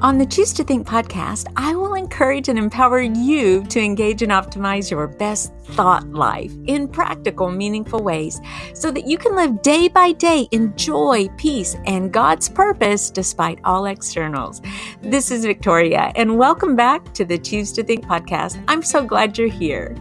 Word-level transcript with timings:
On 0.00 0.16
the 0.16 0.26
Choose 0.26 0.52
to 0.52 0.62
Think 0.62 0.86
podcast, 0.86 1.48
I 1.56 1.74
will 1.74 1.94
encourage 1.94 2.48
and 2.48 2.56
empower 2.56 3.00
you 3.00 3.64
to 3.64 3.80
engage 3.80 4.22
and 4.22 4.30
optimize 4.30 4.92
your 4.92 5.08
best 5.08 5.52
thought 5.64 6.08
life 6.10 6.52
in 6.68 6.86
practical, 6.86 7.50
meaningful 7.50 8.04
ways 8.04 8.40
so 8.74 8.92
that 8.92 9.08
you 9.08 9.18
can 9.18 9.34
live 9.34 9.60
day 9.60 9.88
by 9.88 10.12
day 10.12 10.46
in 10.52 10.72
joy, 10.76 11.26
peace, 11.36 11.76
and 11.84 12.12
God's 12.12 12.48
purpose 12.48 13.10
despite 13.10 13.58
all 13.64 13.86
externals. 13.86 14.62
This 15.02 15.32
is 15.32 15.44
Victoria, 15.44 16.12
and 16.14 16.38
welcome 16.38 16.76
back 16.76 17.12
to 17.14 17.24
the 17.24 17.36
Choose 17.36 17.72
to 17.72 17.82
Think 17.82 18.04
podcast. 18.04 18.62
I'm 18.68 18.84
so 18.84 19.04
glad 19.04 19.36
you're 19.36 19.48
here. 19.48 19.96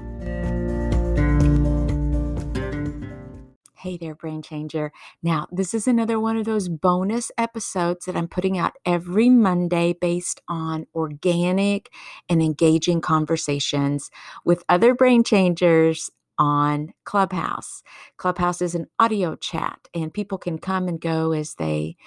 Hey 3.77 3.97
there, 3.97 4.15
Brain 4.15 4.43
Changer. 4.43 4.93
Now, 5.23 5.47
this 5.51 5.73
is 5.73 5.87
another 5.89 6.19
one 6.19 6.37
of 6.37 6.45
those 6.45 6.69
bonus 6.69 7.31
episodes 7.37 8.05
that 8.05 8.15
I'm 8.15 8.29
putting 8.29 8.57
out 8.57 8.73
every 8.85 9.29
Monday 9.29 9.93
based 9.99 10.41
on 10.47 10.87
organic 10.95 11.91
and 12.29 12.41
engaging 12.41 13.01
conversations 13.01 14.11
with 14.45 14.63
other 14.69 14.95
brain 14.95 15.25
changers 15.25 16.11
on 16.39 16.93
Clubhouse. 17.05 17.83
Clubhouse 18.17 18.61
is 18.61 18.75
an 18.75 18.87
audio 18.99 19.35
chat 19.35 19.89
and 19.93 20.13
people 20.13 20.39
can 20.39 20.59
come 20.59 20.87
and 20.87 21.01
go 21.01 21.33
as 21.33 21.55
they 21.55 21.97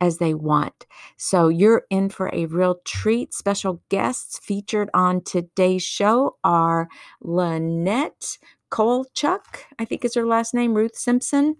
as 0.00 0.18
they 0.18 0.34
want. 0.34 0.86
So 1.16 1.48
you're 1.48 1.84
in 1.90 2.10
for 2.10 2.30
a 2.34 2.46
real 2.46 2.80
treat. 2.84 3.34
Special 3.34 3.82
guests 3.90 4.38
featured 4.40 4.90
on 4.94 5.22
today's 5.24 5.82
show 5.84 6.36
are 6.44 6.88
Lynette 7.22 8.38
Kolchuk, 8.70 9.64
I 9.78 9.84
think 9.84 10.04
is 10.04 10.14
her 10.14 10.26
last 10.26 10.54
name, 10.54 10.74
Ruth 10.74 10.96
Simpson, 10.96 11.56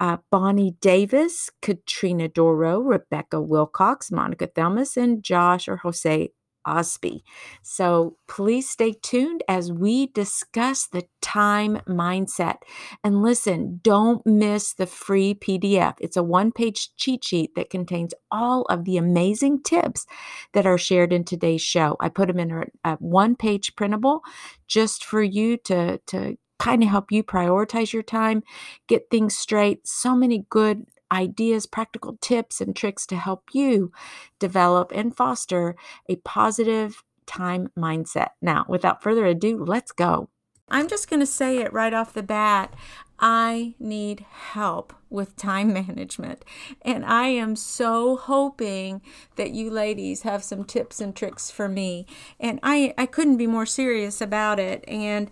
uh, 0.00 0.18
Bonnie 0.30 0.76
Davis, 0.80 1.50
Katrina 1.62 2.28
Doro, 2.28 2.80
Rebecca 2.80 3.40
Wilcox, 3.40 4.10
Monica 4.10 4.46
Thelmus, 4.46 4.96
and 4.96 5.22
Josh 5.22 5.68
or 5.68 5.76
Jose 5.78 6.30
Osby. 6.66 7.22
So 7.62 8.16
please 8.28 8.68
stay 8.68 8.94
tuned 9.02 9.42
as 9.48 9.72
we 9.72 10.06
discuss 10.08 10.86
the 10.86 11.04
time 11.20 11.80
mindset. 11.88 12.56
And 13.02 13.22
listen, 13.22 13.80
don't 13.82 14.24
miss 14.26 14.74
the 14.74 14.86
free 14.86 15.34
PDF. 15.34 15.94
It's 16.00 16.16
a 16.16 16.22
one 16.22 16.52
page 16.52 16.94
cheat 16.96 17.24
sheet 17.24 17.54
that 17.56 17.70
contains 17.70 18.14
all 18.30 18.62
of 18.70 18.84
the 18.84 18.96
amazing 18.96 19.62
tips 19.62 20.06
that 20.52 20.66
are 20.66 20.78
shared 20.78 21.12
in 21.12 21.24
today's 21.24 21.62
show. 21.62 21.96
I 22.00 22.08
put 22.08 22.28
them 22.28 22.38
in 22.38 22.50
a, 22.50 22.64
a 22.84 22.96
one 22.96 23.36
page 23.36 23.74
printable 23.76 24.22
just 24.66 25.04
for 25.04 25.22
you 25.22 25.56
to, 25.58 25.98
to 26.06 26.36
kind 26.58 26.82
of 26.82 26.88
help 26.88 27.10
you 27.10 27.22
prioritize 27.22 27.92
your 27.92 28.02
time, 28.02 28.42
get 28.88 29.10
things 29.10 29.36
straight. 29.36 29.86
So 29.86 30.14
many 30.14 30.46
good 30.48 30.86
ideas, 31.10 31.66
practical 31.66 32.18
tips, 32.20 32.60
and 32.60 32.74
tricks 32.74 33.06
to 33.06 33.16
help 33.16 33.44
you 33.52 33.92
develop 34.38 34.92
and 34.94 35.16
foster 35.16 35.76
a 36.08 36.16
positive 36.16 37.02
time 37.26 37.68
mindset. 37.78 38.30
Now, 38.42 38.64
without 38.68 39.02
further 39.02 39.24
ado, 39.26 39.64
let's 39.64 39.92
go. 39.92 40.28
I'm 40.68 40.88
just 40.88 41.10
going 41.10 41.20
to 41.20 41.26
say 41.26 41.58
it 41.58 41.72
right 41.72 41.92
off 41.92 42.14
the 42.14 42.22
bat. 42.22 42.74
I 43.18 43.74
need 43.78 44.24
help 44.30 44.92
with 45.08 45.36
time 45.36 45.72
management. 45.72 46.44
And 46.82 47.04
I 47.04 47.26
am 47.28 47.54
so 47.56 48.16
hoping 48.16 49.02
that 49.36 49.52
you 49.52 49.70
ladies 49.70 50.22
have 50.22 50.42
some 50.42 50.64
tips 50.64 51.00
and 51.00 51.14
tricks 51.14 51.50
for 51.50 51.68
me. 51.68 52.06
And 52.40 52.58
I, 52.62 52.94
I 52.98 53.06
couldn't 53.06 53.36
be 53.36 53.46
more 53.46 53.66
serious 53.66 54.20
about 54.20 54.58
it. 54.58 54.84
And 54.88 55.30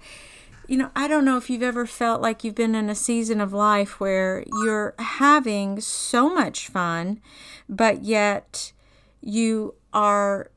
you 0.73 0.79
know, 0.79 0.91
I 0.97 1.07
don't 1.07 1.27
know 1.27 1.37
if 1.37 1.51
you've 1.51 1.63
ever 1.63 1.85
felt 1.85 2.23
like 2.23 2.43
you've 2.43 2.55
been 2.55 2.75
in 2.75 2.89
a 2.89 2.95
season 2.95 3.43
of 3.43 3.53
life 3.53 4.01
where 4.01 4.43
you're 4.65 4.95
having 4.99 5.83
so 5.83 6.33
much 6.33 6.69
fun, 6.69 7.21
but 7.69 8.05
yet 8.05 8.73
you 9.21 9.75
are 9.93 10.51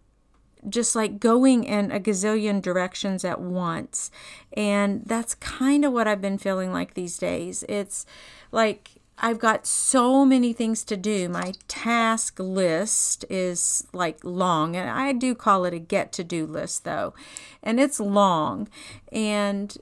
just 0.69 0.95
like 0.95 1.19
going 1.19 1.66
in 1.66 1.91
a 1.91 1.99
gazillion 1.99 2.61
directions 2.61 3.25
at 3.25 3.41
once. 3.41 4.09
And 4.53 5.03
that's 5.05 5.36
kind 5.36 5.83
of 5.83 5.92
what 5.92 6.08
I've 6.08 6.21
been 6.21 6.37
feeling 6.37 6.71
like 6.71 6.93
these 6.93 7.17
days. 7.17 7.65
It's 7.67 8.05
like 8.53 8.92
I've 9.17 9.39
got 9.39 9.67
so 9.67 10.23
many 10.23 10.53
things 10.53 10.86
to 10.86 10.95
do. 10.95 11.27
My 11.27 11.52
task 11.67 12.39
list 12.39 13.26
is 13.30 13.86
like 13.92 14.23
long, 14.23 14.77
and 14.77 14.89
I 14.89 15.11
do 15.11 15.36
call 15.36 15.65
it 15.65 15.73
a 15.73 15.80
get 15.80 16.14
to 16.14 16.23
do 16.23 16.45
list 16.45 16.86
though, 16.86 17.14
and 17.61 17.82
it's 17.82 17.99
long. 17.99 18.70
And 19.11 19.77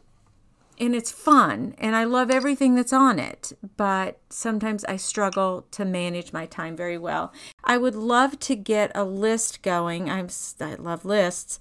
and 0.79 0.95
it's 0.95 1.11
fun 1.11 1.75
and 1.77 1.95
I 1.95 2.03
love 2.03 2.29
everything 2.31 2.75
that's 2.75 2.93
on 2.93 3.19
it, 3.19 3.53
but 3.77 4.19
sometimes 4.29 4.83
I 4.85 4.97
struggle 4.97 5.65
to 5.71 5.85
manage 5.85 6.33
my 6.33 6.45
time 6.45 6.75
very 6.75 6.97
well. 6.97 7.31
I 7.63 7.77
would 7.77 7.95
love 7.95 8.39
to 8.41 8.55
get 8.55 8.91
a 8.95 9.03
list 9.03 9.61
going. 9.61 10.09
I'm 10.09 10.27
I 10.59 10.75
love 10.75 11.05
lists 11.05 11.59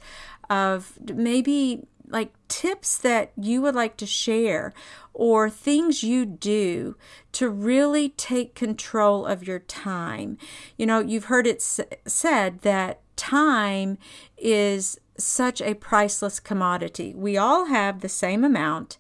of 0.51 0.99
maybe 1.15 1.87
like 2.09 2.33
tips 2.49 2.99
that 2.99 3.33
you 3.41 3.63
would 3.63 3.75
like 3.75 3.97
to 3.97 4.07
share 4.07 4.73
or 5.15 5.49
things 5.49 6.03
you 6.03 6.27
do 6.27 6.97
to 7.33 7.49
really 7.49 8.11
take 8.11 8.55
control 8.55 9.25
of 9.27 9.47
your 9.47 9.59
time. 9.59 10.37
You 10.77 10.87
know, 10.87 11.01
you've 11.01 11.25
heard 11.27 11.47
it 11.47 11.57
s- 11.57 11.81
said 12.07 12.61
that 12.63 13.01
time 13.17 13.99
is 14.37 14.99
such 15.17 15.61
a 15.61 15.75
priceless 15.75 16.41
commodity. 16.41 17.15
We 17.15 17.37
all 17.37 17.67
have 17.67 18.01
the 18.01 18.09
same 18.09 18.45
amount 18.45 18.99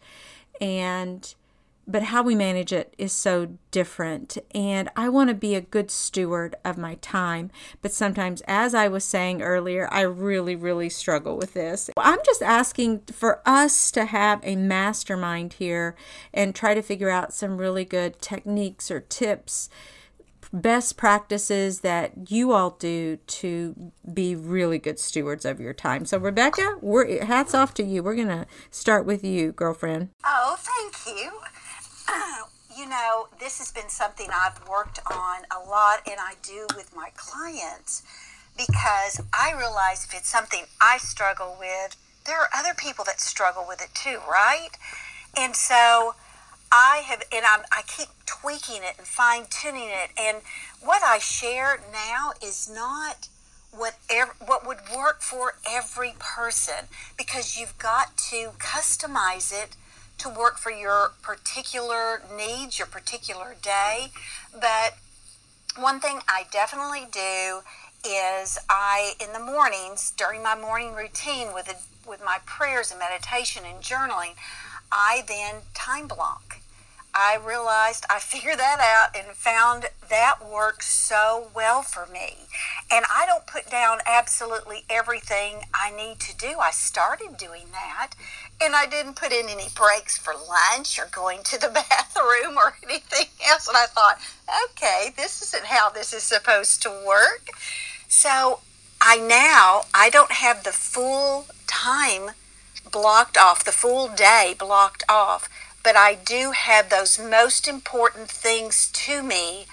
and 0.60 1.34
but 1.86 2.04
how 2.04 2.22
we 2.22 2.34
manage 2.34 2.72
it 2.72 2.94
is 2.96 3.12
so 3.12 3.58
different. 3.70 4.38
And 4.54 4.88
I 4.96 5.08
want 5.08 5.28
to 5.28 5.34
be 5.34 5.54
a 5.54 5.60
good 5.60 5.90
steward 5.90 6.54
of 6.64 6.78
my 6.78 6.94
time. 6.96 7.50
But 7.80 7.92
sometimes, 7.92 8.42
as 8.46 8.74
I 8.74 8.88
was 8.88 9.04
saying 9.04 9.42
earlier, 9.42 9.88
I 9.90 10.02
really, 10.02 10.54
really 10.54 10.88
struggle 10.88 11.36
with 11.36 11.54
this. 11.54 11.90
I'm 11.96 12.20
just 12.24 12.42
asking 12.42 13.00
for 13.12 13.42
us 13.44 13.90
to 13.92 14.04
have 14.04 14.40
a 14.44 14.54
mastermind 14.54 15.54
here 15.54 15.96
and 16.32 16.54
try 16.54 16.74
to 16.74 16.82
figure 16.82 17.10
out 17.10 17.34
some 17.34 17.58
really 17.58 17.84
good 17.84 18.20
techniques 18.20 18.90
or 18.90 19.00
tips 19.00 19.68
best 20.52 20.96
practices 20.96 21.80
that 21.80 22.30
you 22.30 22.52
all 22.52 22.70
do 22.78 23.16
to 23.26 23.92
be 24.12 24.34
really 24.34 24.78
good 24.78 24.98
stewards 24.98 25.44
of 25.44 25.60
your 25.60 25.72
time. 25.72 26.04
So, 26.04 26.18
Rebecca, 26.18 26.76
we're 26.80 27.24
hats 27.24 27.54
off 27.54 27.74
to 27.74 27.82
you. 27.82 28.02
We're 28.02 28.16
going 28.16 28.28
to 28.28 28.46
start 28.70 29.06
with 29.06 29.24
you, 29.24 29.52
girlfriend. 29.52 30.10
Oh, 30.24 30.56
thank 30.58 31.16
you. 31.16 31.30
you 32.76 32.88
know, 32.88 33.28
this 33.40 33.58
has 33.58 33.72
been 33.72 33.88
something 33.88 34.28
I've 34.32 34.66
worked 34.68 35.00
on 35.10 35.42
a 35.50 35.68
lot 35.68 36.00
and 36.06 36.16
I 36.18 36.34
do 36.42 36.66
with 36.76 36.94
my 36.94 37.10
clients 37.16 38.02
because 38.56 39.20
I 39.32 39.54
realize 39.56 40.04
if 40.04 40.14
it's 40.14 40.28
something 40.28 40.64
I 40.80 40.98
struggle 40.98 41.56
with, 41.58 41.96
there 42.26 42.38
are 42.40 42.48
other 42.54 42.74
people 42.76 43.04
that 43.06 43.20
struggle 43.20 43.64
with 43.66 43.80
it 43.82 43.94
too, 43.94 44.20
right? 44.30 44.70
And 45.36 45.56
so 45.56 46.14
I 46.72 47.02
have, 47.04 47.22
and 47.30 47.44
I'm, 47.44 47.60
I 47.70 47.82
keep 47.86 48.08
tweaking 48.24 48.82
it 48.82 48.94
and 48.96 49.06
fine 49.06 49.44
tuning 49.50 49.88
it. 49.88 50.10
And 50.18 50.38
what 50.80 51.02
I 51.02 51.18
share 51.18 51.78
now 51.92 52.32
is 52.42 52.68
not 52.72 53.28
what 53.70 53.96
ev- 54.10 54.34
what 54.44 54.66
would 54.66 54.78
work 54.94 55.20
for 55.20 55.54
every 55.68 56.14
person 56.18 56.88
because 57.16 57.58
you've 57.58 57.76
got 57.78 58.16
to 58.16 58.52
customize 58.58 59.52
it 59.52 59.76
to 60.18 60.28
work 60.28 60.58
for 60.58 60.70
your 60.70 61.12
particular 61.22 62.22
needs, 62.34 62.78
your 62.78 62.86
particular 62.86 63.54
day. 63.60 64.10
But 64.52 64.96
one 65.76 66.00
thing 66.00 66.20
I 66.26 66.44
definitely 66.50 67.06
do 67.10 67.60
is 68.04 68.58
I 68.68 69.14
in 69.20 69.32
the 69.32 69.40
mornings 69.40 70.10
during 70.16 70.42
my 70.42 70.54
morning 70.54 70.94
routine 70.94 71.54
with 71.54 71.68
a, 71.68 72.08
with 72.08 72.22
my 72.24 72.38
prayers 72.46 72.90
and 72.90 72.98
meditation 72.98 73.64
and 73.66 73.82
journaling, 73.82 74.34
I 74.90 75.24
then 75.26 75.62
time 75.74 76.08
block 76.08 76.61
I 77.14 77.36
realized 77.36 78.06
I 78.08 78.18
figured 78.18 78.58
that 78.58 78.80
out 78.80 79.14
and 79.14 79.36
found 79.36 79.86
that 80.08 80.36
works 80.42 80.86
so 80.88 81.48
well 81.54 81.82
for 81.82 82.06
me. 82.06 82.46
And 82.90 83.04
I 83.14 83.26
don't 83.26 83.46
put 83.46 83.70
down 83.70 83.98
absolutely 84.06 84.84
everything 84.88 85.64
I 85.74 85.90
need 85.90 86.20
to 86.20 86.36
do. 86.36 86.58
I 86.58 86.70
started 86.70 87.36
doing 87.36 87.66
that 87.72 88.12
and 88.62 88.74
I 88.74 88.86
didn't 88.86 89.16
put 89.16 89.30
in 89.32 89.48
any 89.48 89.68
breaks 89.74 90.16
for 90.16 90.32
lunch 90.32 90.98
or 90.98 91.08
going 91.12 91.42
to 91.44 91.60
the 91.60 91.68
bathroom 91.90 92.56
or 92.56 92.76
anything 92.82 93.26
else. 93.46 93.68
And 93.68 93.76
I 93.76 93.86
thought, 93.86 94.18
okay, 94.70 95.12
this 95.14 95.42
isn't 95.42 95.66
how 95.66 95.90
this 95.90 96.14
is 96.14 96.22
supposed 96.22 96.82
to 96.82 96.90
work. 97.06 97.50
So 98.08 98.60
I 99.02 99.18
now, 99.18 99.82
I 99.92 100.08
don't 100.08 100.32
have 100.32 100.64
the 100.64 100.72
full 100.72 101.46
time 101.66 102.30
blocked 102.90 103.36
off, 103.36 103.64
the 103.64 103.72
full 103.72 104.08
day 104.08 104.54
blocked 104.58 105.04
off 105.08 105.48
but 105.82 105.96
I 105.96 106.14
do 106.14 106.52
have 106.52 106.88
those 106.88 107.18
most 107.18 107.66
important 107.66 108.28
things 108.28 108.88
to 108.92 109.22
me 109.22 109.66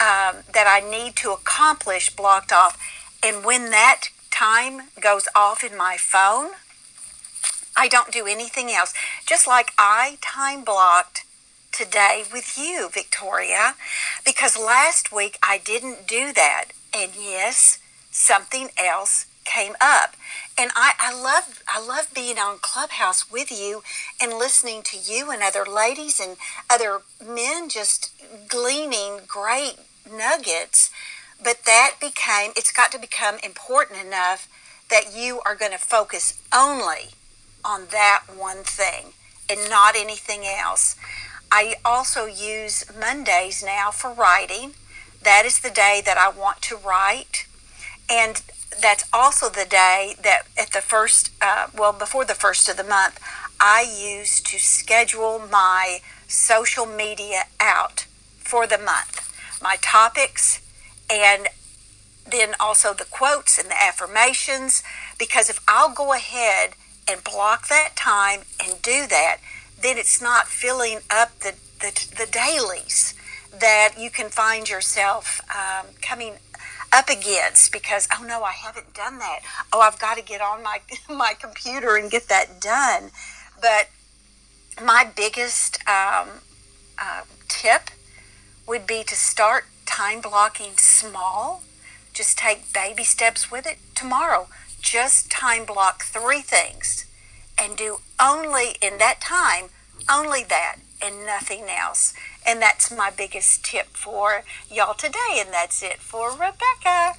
um, 0.00 0.42
that 0.52 0.66
I 0.66 0.80
need 0.88 1.16
to 1.16 1.30
accomplish 1.30 2.10
blocked 2.10 2.52
off. 2.52 2.78
And 3.22 3.44
when 3.44 3.70
that 3.70 4.08
time 4.30 4.88
goes 5.00 5.28
off 5.34 5.62
in 5.62 5.76
my 5.76 5.96
phone, 5.98 6.50
I 7.76 7.88
don't 7.88 8.12
do 8.12 8.26
anything 8.26 8.70
else. 8.70 8.92
Just 9.26 9.46
like 9.46 9.72
I 9.78 10.18
time 10.20 10.64
blocked 10.64 11.24
today 11.72 12.24
with 12.32 12.56
you, 12.56 12.88
Victoria, 12.92 13.74
because 14.24 14.56
last 14.56 15.12
week 15.12 15.38
I 15.42 15.58
didn't 15.58 16.06
do 16.06 16.32
that. 16.32 16.66
And 16.96 17.12
yes, 17.16 17.78
something 18.10 18.68
else 18.78 19.26
came 19.44 19.74
up. 19.80 20.16
And 20.58 20.70
I, 20.74 20.92
I 21.00 21.12
love 21.14 21.62
I 21.68 21.84
love 21.84 22.12
being 22.14 22.38
on 22.38 22.58
Clubhouse 22.60 23.30
with 23.30 23.50
you 23.50 23.82
and 24.20 24.32
listening 24.32 24.82
to 24.84 24.96
you 24.98 25.30
and 25.30 25.42
other 25.42 25.64
ladies 25.64 26.20
and 26.20 26.36
other 26.70 27.02
men 27.24 27.68
just 27.68 28.12
gleaning 28.48 29.20
great 29.26 29.76
nuggets. 30.10 30.90
But 31.42 31.64
that 31.66 31.96
became 32.00 32.52
it's 32.56 32.72
got 32.72 32.92
to 32.92 32.98
become 32.98 33.36
important 33.42 34.04
enough 34.04 34.48
that 34.90 35.14
you 35.14 35.40
are 35.44 35.54
going 35.54 35.72
to 35.72 35.78
focus 35.78 36.40
only 36.54 37.10
on 37.64 37.86
that 37.90 38.24
one 38.36 38.62
thing 38.62 39.12
and 39.50 39.68
not 39.68 39.96
anything 39.96 40.44
else. 40.44 40.96
I 41.50 41.76
also 41.84 42.26
use 42.26 42.84
Mondays 42.98 43.62
now 43.64 43.90
for 43.90 44.12
writing. 44.12 44.74
That 45.22 45.44
is 45.46 45.60
the 45.60 45.70
day 45.70 46.02
that 46.04 46.18
I 46.18 46.28
want 46.28 46.62
to 46.62 46.76
write. 46.76 47.46
And 48.10 48.42
that's 48.80 49.04
also 49.12 49.48
the 49.48 49.66
day 49.68 50.14
that 50.22 50.42
at 50.58 50.72
the 50.72 50.80
first, 50.80 51.30
uh, 51.40 51.68
well, 51.76 51.92
before 51.92 52.24
the 52.24 52.34
first 52.34 52.68
of 52.68 52.76
the 52.76 52.84
month, 52.84 53.20
I 53.60 53.82
use 53.82 54.40
to 54.40 54.58
schedule 54.58 55.42
my 55.50 56.00
social 56.26 56.86
media 56.86 57.44
out 57.60 58.06
for 58.38 58.66
the 58.66 58.78
month. 58.78 59.32
My 59.62 59.76
topics 59.80 60.60
and 61.10 61.48
then 62.26 62.54
also 62.58 62.94
the 62.94 63.04
quotes 63.04 63.58
and 63.58 63.70
the 63.70 63.82
affirmations. 63.82 64.82
Because 65.18 65.48
if 65.48 65.60
I'll 65.68 65.94
go 65.94 66.12
ahead 66.12 66.70
and 67.08 67.22
block 67.22 67.68
that 67.68 67.96
time 67.96 68.40
and 68.62 68.80
do 68.82 69.06
that, 69.06 69.38
then 69.80 69.98
it's 69.98 70.20
not 70.20 70.48
filling 70.48 71.00
up 71.10 71.38
the, 71.40 71.54
the, 71.80 71.92
the 72.16 72.30
dailies 72.30 73.14
that 73.52 73.94
you 73.98 74.10
can 74.10 74.30
find 74.30 74.68
yourself 74.68 75.40
um, 75.54 75.86
coming 76.00 76.34
up 76.94 77.08
against 77.08 77.72
because 77.72 78.08
oh 78.16 78.24
no 78.24 78.42
I 78.42 78.52
haven't 78.52 78.94
done 78.94 79.18
that. 79.18 79.40
Oh 79.72 79.80
I've 79.80 79.98
got 79.98 80.16
to 80.16 80.22
get 80.22 80.40
on 80.40 80.62
my 80.62 80.80
my 81.08 81.34
computer 81.38 81.96
and 81.96 82.10
get 82.10 82.28
that 82.28 82.60
done. 82.60 83.10
But 83.60 83.88
my 84.82 85.08
biggest 85.14 85.78
um, 85.88 86.28
uh, 86.98 87.22
tip 87.48 87.90
would 88.66 88.86
be 88.86 89.02
to 89.04 89.14
start 89.14 89.64
time 89.84 90.20
blocking 90.20 90.76
small. 90.76 91.62
Just 92.12 92.38
take 92.38 92.72
baby 92.72 93.04
steps 93.04 93.50
with 93.50 93.66
it 93.66 93.78
tomorrow. 93.94 94.48
Just 94.80 95.30
time 95.30 95.64
block 95.64 96.04
three 96.04 96.40
things 96.40 97.06
and 97.60 97.76
do 97.76 97.98
only 98.20 98.76
in 98.80 98.98
that 98.98 99.20
time 99.20 99.66
only 100.10 100.44
that 100.44 100.76
and 101.04 101.26
nothing 101.26 101.66
else 101.68 102.14
and 102.46 102.60
that's 102.60 102.90
my 102.90 103.10
biggest 103.10 103.64
tip 103.64 103.88
for 103.88 104.44
y'all 104.70 104.94
today. 104.94 105.38
And 105.38 105.52
that's 105.52 105.82
it 105.82 105.98
for 105.98 106.30
Rebecca. 106.32 107.14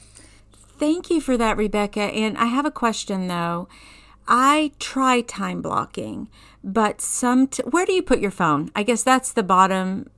Thank 0.78 1.10
you 1.10 1.22
for 1.22 1.38
that, 1.38 1.58
Rebecca. 1.58 2.02
And 2.02 2.38
I 2.38 2.46
have 2.46 2.66
a 2.66 2.72
question 2.72 3.28
though. 3.28 3.68
I 4.28 4.72
try 4.80 5.22
time 5.22 5.62
blocking, 5.62 6.30
but 6.64 7.00
some. 7.00 7.48
T- 7.48 7.64
where 7.64 7.86
do 7.86 7.94
you 7.94 8.02
put 8.02 8.20
your 8.20 8.32
phone? 8.32 8.72
I 8.76 8.84
guess 8.84 9.04
that's 9.04 9.32
the 9.32 9.44
bottom 9.44 10.10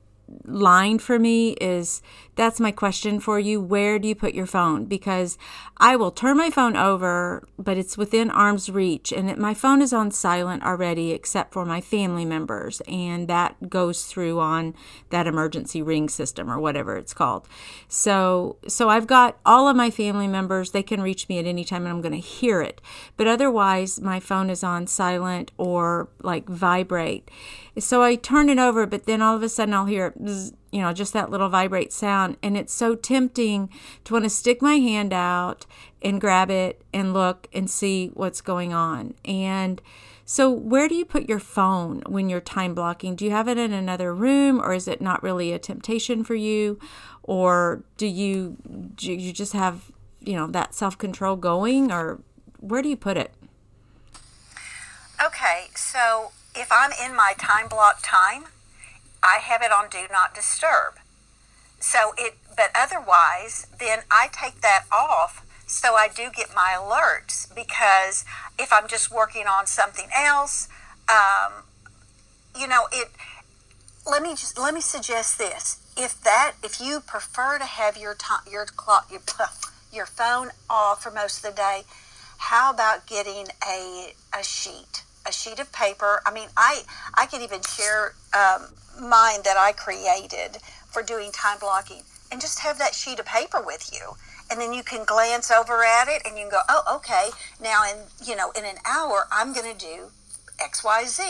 line 0.45 0.99
for 0.99 1.19
me 1.19 1.51
is 1.53 2.01
that's 2.35 2.59
my 2.59 2.71
question 2.71 3.19
for 3.19 3.39
you. 3.39 3.59
Where 3.59 3.97
do 3.97 4.07
you 4.07 4.15
put 4.15 4.33
your 4.35 4.45
phone? 4.45 4.85
Because 4.85 5.37
I 5.77 5.95
will 5.95 6.11
turn 6.11 6.37
my 6.37 6.49
phone 6.49 6.75
over, 6.75 7.47
but 7.57 7.77
it's 7.77 7.97
within 7.97 8.29
arm's 8.29 8.69
reach, 8.69 9.11
and 9.11 9.29
it, 9.29 9.37
my 9.37 9.53
phone 9.53 9.81
is 9.81 9.93
on 9.93 10.11
silent 10.11 10.63
already, 10.63 11.11
except 11.11 11.53
for 11.53 11.65
my 11.65 11.81
family 11.81 12.25
members, 12.25 12.81
and 12.87 13.27
that 13.27 13.69
goes 13.69 14.05
through 14.05 14.39
on 14.39 14.75
that 15.09 15.27
emergency 15.27 15.81
ring 15.81 16.09
system 16.09 16.49
or 16.49 16.59
whatever 16.59 16.95
it's 16.95 17.13
called. 17.13 17.47
So, 17.87 18.57
so 18.67 18.89
I've 18.89 19.07
got 19.07 19.37
all 19.45 19.67
of 19.67 19.75
my 19.75 19.89
family 19.89 20.27
members; 20.27 20.71
they 20.71 20.83
can 20.83 21.01
reach 21.01 21.27
me 21.29 21.39
at 21.39 21.45
any 21.45 21.63
time, 21.63 21.83
and 21.83 21.89
I'm 21.89 22.01
going 22.01 22.13
to 22.13 22.19
hear 22.19 22.61
it. 22.61 22.81
But 23.15 23.27
otherwise, 23.27 23.99
my 23.99 24.19
phone 24.19 24.49
is 24.49 24.63
on 24.63 24.87
silent 24.87 25.51
or 25.57 26.09
like 26.21 26.47
vibrate. 26.47 27.29
So 27.79 28.01
I 28.01 28.15
turn 28.15 28.49
it 28.49 28.57
over, 28.57 28.85
but 28.85 29.05
then 29.05 29.21
all 29.21 29.35
of 29.35 29.43
a 29.43 29.49
sudden 29.49 29.73
I'll 29.73 29.85
hear, 29.85 30.13
you 30.17 30.81
know, 30.81 30.93
just 30.93 31.13
that 31.13 31.29
little 31.29 31.49
vibrate 31.49 31.93
sound. 31.93 32.37
And 32.41 32.57
it's 32.57 32.73
so 32.73 32.95
tempting 32.95 33.69
to 34.05 34.13
want 34.13 34.25
to 34.25 34.29
stick 34.29 34.61
my 34.61 34.75
hand 34.75 35.13
out 35.13 35.65
and 36.01 36.21
grab 36.21 36.49
it 36.49 36.83
and 36.93 37.13
look 37.13 37.47
and 37.53 37.69
see 37.69 38.07
what's 38.13 38.41
going 38.41 38.73
on. 38.73 39.13
And 39.25 39.81
so, 40.29 40.49
where 40.51 40.89
do 40.89 40.95
you 40.95 41.05
put 41.05 41.29
your 41.29 41.39
phone 41.39 42.03
when 42.05 42.27
you're 42.27 42.41
time 42.41 42.73
blocking? 42.73 43.15
Do 43.15 43.23
you 43.23 43.31
have 43.31 43.47
it 43.47 43.57
in 43.57 43.71
another 43.71 44.13
room, 44.13 44.59
or 44.59 44.73
is 44.73 44.85
it 44.85 44.99
not 44.99 45.23
really 45.23 45.53
a 45.53 45.59
temptation 45.59 46.25
for 46.25 46.35
you? 46.35 46.79
Or 47.23 47.85
do 47.95 48.05
you 48.05 48.57
do 48.95 49.13
you 49.13 49.31
just 49.31 49.53
have 49.53 49.89
you 50.19 50.33
know 50.33 50.47
that 50.47 50.75
self 50.75 50.97
control 50.97 51.37
going, 51.37 51.93
or 51.93 52.19
where 52.59 52.81
do 52.81 52.89
you 52.89 52.97
put 52.97 53.15
it? 53.15 53.31
Okay, 55.23 55.67
so 55.75 56.31
if 56.57 56.71
I'm 56.71 56.91
in 56.91 57.15
my 57.15 57.33
time 57.37 57.67
block 57.67 57.99
time, 58.03 58.45
I 59.23 59.39
have 59.41 59.61
it 59.61 59.71
on 59.71 59.89
do 59.89 60.05
not 60.11 60.33
disturb. 60.33 60.95
So 61.79 62.13
it, 62.17 62.35
but 62.55 62.71
otherwise, 62.75 63.67
then 63.79 63.99
I 64.09 64.29
take 64.31 64.61
that 64.61 64.85
off 64.91 65.45
so 65.67 65.95
I 65.95 66.07
do 66.07 66.29
get 66.33 66.55
my 66.55 66.75
alerts 66.77 67.53
because 67.53 68.23
if 68.57 68.71
I'm 68.71 68.87
just 68.87 69.11
working 69.11 69.47
on 69.47 69.67
something 69.67 70.07
else, 70.15 70.69
um, 71.09 71.63
you 72.57 72.67
know, 72.67 72.87
it. 72.91 73.09
Let 74.09 74.23
me 74.23 74.29
just 74.29 74.57
let 74.57 74.73
me 74.73 74.79
suggest 74.79 75.37
this: 75.37 75.79
if 75.97 76.21
that, 76.21 76.53
if 76.63 76.79
you 76.79 77.01
prefer 77.01 77.57
to 77.57 77.65
have 77.65 77.97
your 77.97 78.15
time, 78.15 78.39
your 78.49 78.65
clock, 78.65 79.11
your 79.11 79.21
your 79.91 80.05
phone 80.05 80.51
off 80.69 81.03
for 81.03 81.11
most 81.11 81.43
of 81.43 81.51
the 81.51 81.57
day, 81.57 81.83
how 82.37 82.71
about 82.71 83.05
getting 83.05 83.47
a 83.69 84.13
a 84.33 84.43
sheet? 84.43 85.03
A 85.27 85.31
sheet 85.31 85.59
of 85.59 85.71
paper. 85.71 86.21
I 86.25 86.31
mean, 86.31 86.49
I 86.55 86.83
I 87.13 87.25
can 87.25 87.41
even 87.41 87.61
share 87.61 88.13
um, 88.33 88.69
mine 88.99 89.41
that 89.43 89.57
I 89.57 89.73
created 89.73 90.57
for 90.87 91.03
doing 91.03 91.31
time 91.31 91.59
blocking, 91.59 92.03
and 92.31 92.39
just 92.39 92.59
have 92.59 92.77
that 92.79 92.93
sheet 92.95 93.19
of 93.19 93.25
paper 93.25 93.61
with 93.61 93.91
you, 93.93 94.15
and 94.49 94.59
then 94.59 94.73
you 94.73 94.83
can 94.83 95.03
glance 95.05 95.51
over 95.51 95.83
at 95.83 96.07
it, 96.07 96.21
and 96.25 96.37
you 96.37 96.43
can 96.43 96.51
go, 96.51 96.61
oh, 96.69 96.95
okay. 96.95 97.29
Now, 97.61 97.83
in 97.83 97.97
you 98.25 98.35
know, 98.35 98.51
in 98.51 98.65
an 98.65 98.77
hour, 98.85 99.27
I'm 99.31 99.53
going 99.53 99.71
to 99.71 99.77
do 99.77 100.11
X, 100.59 100.83
Y, 100.83 101.03
Z, 101.05 101.23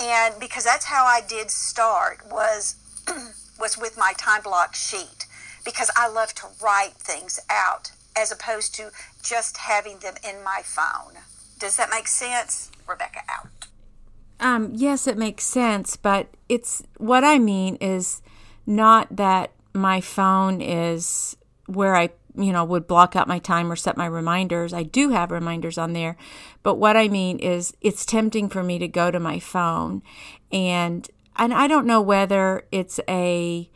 and 0.00 0.34
because 0.38 0.64
that's 0.64 0.86
how 0.86 1.04
I 1.04 1.20
did 1.26 1.50
start 1.50 2.20
was 2.30 2.76
was 3.58 3.78
with 3.78 3.96
my 3.96 4.12
time 4.16 4.42
block 4.42 4.74
sheet 4.74 5.26
because 5.64 5.90
I 5.96 6.08
love 6.08 6.34
to 6.34 6.46
write 6.62 6.94
things 6.94 7.40
out 7.50 7.92
as 8.16 8.32
opposed 8.32 8.74
to 8.76 8.90
just 9.22 9.58
having 9.58 9.98
them 9.98 10.14
in 10.26 10.42
my 10.42 10.62
phone. 10.62 11.14
Does 11.58 11.76
that 11.76 11.90
make 11.90 12.08
sense? 12.08 12.70
Rebecca 12.88 13.20
out. 13.28 13.48
Um, 14.38 14.70
yes, 14.74 15.06
it 15.06 15.16
makes 15.16 15.44
sense, 15.44 15.96
but 15.96 16.28
it's 16.48 16.82
what 16.98 17.24
I 17.24 17.38
mean 17.38 17.76
is 17.76 18.22
not 18.66 19.16
that 19.16 19.52
my 19.72 20.00
phone 20.00 20.60
is 20.60 21.36
where 21.66 21.96
I, 21.96 22.10
you 22.34 22.52
know, 22.52 22.64
would 22.64 22.86
block 22.86 23.16
out 23.16 23.28
my 23.28 23.38
time 23.38 23.72
or 23.72 23.76
set 23.76 23.96
my 23.96 24.06
reminders. 24.06 24.72
I 24.72 24.82
do 24.82 25.10
have 25.10 25.30
reminders 25.30 25.78
on 25.78 25.94
there, 25.94 26.16
but 26.62 26.74
what 26.74 26.96
I 26.96 27.08
mean 27.08 27.38
is 27.38 27.74
it's 27.80 28.04
tempting 28.04 28.48
for 28.48 28.62
me 28.62 28.78
to 28.78 28.88
go 28.88 29.10
to 29.10 29.20
my 29.20 29.38
phone 29.38 30.02
and 30.52 31.08
and 31.38 31.52
I 31.52 31.66
don't 31.66 31.86
know 31.86 32.00
whether 32.00 32.66
it's 32.72 32.98
a 33.08 33.68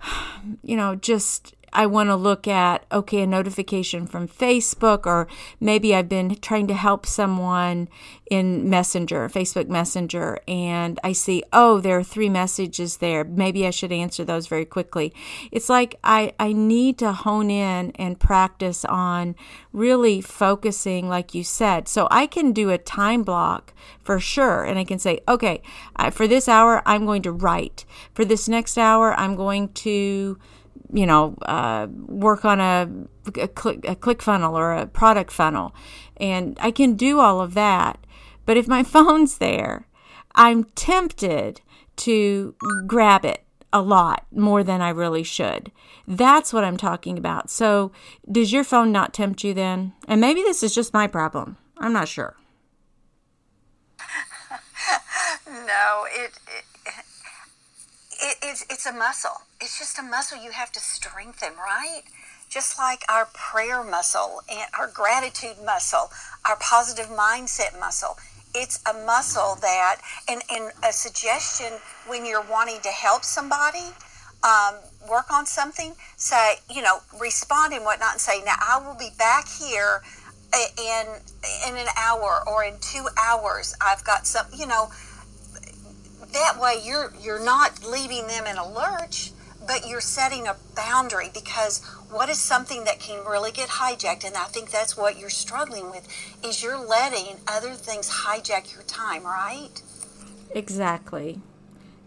you 0.62 0.76
know, 0.76 0.94
just 0.94 1.54
I 1.76 1.84
want 1.84 2.08
to 2.08 2.16
look 2.16 2.48
at, 2.48 2.86
okay, 2.90 3.20
a 3.20 3.26
notification 3.26 4.06
from 4.06 4.26
Facebook, 4.26 5.04
or 5.04 5.28
maybe 5.60 5.94
I've 5.94 6.08
been 6.08 6.34
trying 6.36 6.66
to 6.68 6.74
help 6.74 7.04
someone 7.04 7.88
in 8.30 8.68
Messenger, 8.68 9.28
Facebook 9.28 9.68
Messenger, 9.68 10.40
and 10.48 10.98
I 11.04 11.12
see, 11.12 11.44
oh, 11.52 11.78
there 11.78 11.98
are 11.98 12.02
three 12.02 12.30
messages 12.30 12.96
there. 12.96 13.22
Maybe 13.24 13.66
I 13.66 13.70
should 13.70 13.92
answer 13.92 14.24
those 14.24 14.46
very 14.46 14.64
quickly. 14.64 15.12
It's 15.52 15.68
like 15.68 15.96
I, 16.02 16.32
I 16.40 16.52
need 16.52 16.98
to 16.98 17.12
hone 17.12 17.50
in 17.50 17.92
and 17.92 18.18
practice 18.18 18.84
on 18.86 19.36
really 19.72 20.22
focusing, 20.22 21.08
like 21.08 21.34
you 21.34 21.44
said. 21.44 21.88
So 21.88 22.08
I 22.10 22.26
can 22.26 22.52
do 22.52 22.70
a 22.70 22.78
time 22.78 23.22
block 23.22 23.74
for 24.02 24.18
sure, 24.18 24.64
and 24.64 24.78
I 24.78 24.84
can 24.84 24.98
say, 24.98 25.20
okay, 25.28 25.62
for 26.10 26.26
this 26.26 26.48
hour, 26.48 26.82
I'm 26.86 27.04
going 27.04 27.22
to 27.22 27.32
write. 27.32 27.84
For 28.14 28.24
this 28.24 28.48
next 28.48 28.78
hour, 28.78 29.12
I'm 29.14 29.36
going 29.36 29.68
to 29.84 30.38
you 30.92 31.06
know, 31.06 31.36
uh, 31.42 31.86
work 31.90 32.44
on 32.44 32.60
a, 32.60 32.88
a, 33.40 33.48
click, 33.48 33.80
a 33.88 33.94
click 33.94 34.22
funnel 34.22 34.56
or 34.56 34.72
a 34.72 34.86
product 34.86 35.32
funnel. 35.32 35.74
And 36.16 36.56
I 36.60 36.70
can 36.70 36.94
do 36.94 37.20
all 37.20 37.40
of 37.40 37.54
that. 37.54 37.98
But 38.44 38.56
if 38.56 38.68
my 38.68 38.82
phone's 38.94 39.38
there, 39.38 39.86
I'm 40.34 40.64
tempted 40.64 41.60
to 41.96 42.54
grab 42.86 43.24
it 43.24 43.42
a 43.72 43.80
lot 43.82 44.26
more 44.30 44.62
than 44.62 44.80
I 44.80 44.90
really 44.90 45.22
should. 45.22 45.72
That's 46.06 46.52
what 46.52 46.64
I'm 46.64 46.76
talking 46.76 47.18
about. 47.18 47.50
So, 47.50 47.92
does 48.30 48.52
your 48.52 48.64
phone 48.64 48.92
not 48.92 49.12
tempt 49.12 49.44
you 49.44 49.54
then? 49.54 49.92
And 50.06 50.20
maybe 50.20 50.42
this 50.42 50.62
is 50.62 50.74
just 50.74 50.94
my 50.94 51.06
problem. 51.06 51.56
I'm 51.78 51.92
not 51.92 52.08
sure. 52.08 52.36
no, 55.46 56.06
it, 56.10 56.32
it 56.46 56.64
it's, 58.46 58.64
it's 58.70 58.86
a 58.86 58.92
muscle. 58.92 59.42
It's 59.60 59.78
just 59.78 59.98
a 59.98 60.02
muscle 60.02 60.42
you 60.42 60.52
have 60.52 60.72
to 60.72 60.80
strengthen, 60.80 61.50
right? 61.56 62.02
Just 62.48 62.78
like 62.78 63.02
our 63.08 63.28
prayer 63.34 63.82
muscle 63.82 64.42
and 64.50 64.68
our 64.78 64.88
gratitude 64.88 65.56
muscle, 65.64 66.10
our 66.48 66.56
positive 66.60 67.06
mindset 67.06 67.78
muscle. 67.78 68.16
It's 68.54 68.82
a 68.86 68.94
muscle 69.04 69.56
that, 69.60 70.00
and, 70.28 70.42
and 70.50 70.72
a 70.84 70.92
suggestion 70.92 71.78
when 72.06 72.24
you're 72.24 72.44
wanting 72.48 72.80
to 72.82 72.88
help 72.88 73.24
somebody 73.24 73.92
um, 74.44 74.76
work 75.10 75.32
on 75.32 75.44
something, 75.44 75.94
say, 76.16 76.56
you 76.70 76.82
know, 76.82 77.00
respond 77.20 77.72
and 77.72 77.84
whatnot 77.84 78.12
and 78.12 78.20
say, 78.20 78.42
now 78.44 78.54
I 78.60 78.80
will 78.84 78.96
be 78.96 79.10
back 79.18 79.46
here 79.48 80.02
in 80.78 81.06
in 81.68 81.76
an 81.76 81.86
hour 81.98 82.42
or 82.46 82.64
in 82.64 82.74
two 82.80 83.06
hours. 83.20 83.74
I've 83.84 84.04
got 84.04 84.26
some, 84.26 84.46
you 84.54 84.66
know, 84.66 84.88
that 86.36 86.60
way 86.60 86.80
you're 86.84 87.12
you're 87.20 87.42
not 87.42 87.84
leaving 87.84 88.26
them 88.26 88.46
in 88.46 88.56
a 88.56 88.68
lurch 88.68 89.32
but 89.66 89.88
you're 89.88 90.00
setting 90.00 90.46
a 90.46 90.54
boundary 90.76 91.28
because 91.34 91.82
what 92.10 92.28
is 92.28 92.38
something 92.38 92.84
that 92.84 93.00
can 93.00 93.24
really 93.24 93.50
get 93.50 93.68
hijacked? 93.68 94.24
And 94.24 94.36
i 94.36 94.44
think 94.44 94.70
that's 94.70 94.96
what 94.96 95.18
you're 95.18 95.30
struggling 95.30 95.90
with 95.90 96.06
is 96.44 96.62
you're 96.62 96.78
letting 96.78 97.38
other 97.48 97.72
things 97.72 98.08
hijack 98.10 98.72
your 98.72 98.82
time 98.82 99.24
right? 99.24 99.82
Exactly. 100.50 101.40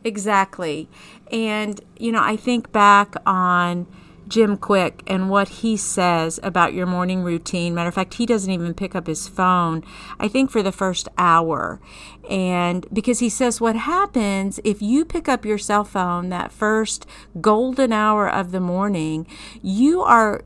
Exactly. 0.03 0.87
And 1.31 1.81
you 1.97 2.11
know 2.11 2.23
i 2.23 2.35
think 2.35 2.71
back 2.71 3.15
on 3.25 3.87
Jim 4.29 4.57
Kwik 4.57 5.01
and 5.07 5.29
what 5.29 5.49
he 5.49 5.75
says 5.75 6.39
about 6.43 6.73
your 6.73 6.85
morning 6.85 7.23
routine. 7.23 7.73
Matter 7.73 7.89
of 7.89 7.95
fact, 7.95 8.13
he 8.13 8.25
doesn't 8.25 8.51
even 8.51 8.73
pick 8.73 8.95
up 8.95 9.07
his 9.07 9.27
phone, 9.27 9.83
I 10.19 10.27
think, 10.27 10.51
for 10.51 10.61
the 10.63 10.71
first 10.71 11.09
hour. 11.17 11.81
And 12.29 12.85
because 12.93 13.19
he 13.19 13.29
says 13.29 13.59
what 13.59 13.75
happens 13.75 14.59
if 14.63 14.81
you 14.81 15.03
pick 15.03 15.27
up 15.27 15.45
your 15.45 15.57
cell 15.57 15.83
phone 15.83 16.29
that 16.29 16.51
first 16.51 17.05
golden 17.41 17.91
hour 17.91 18.29
of 18.29 18.51
the 18.51 18.59
morning, 18.59 19.25
you 19.61 20.01
are 20.01 20.43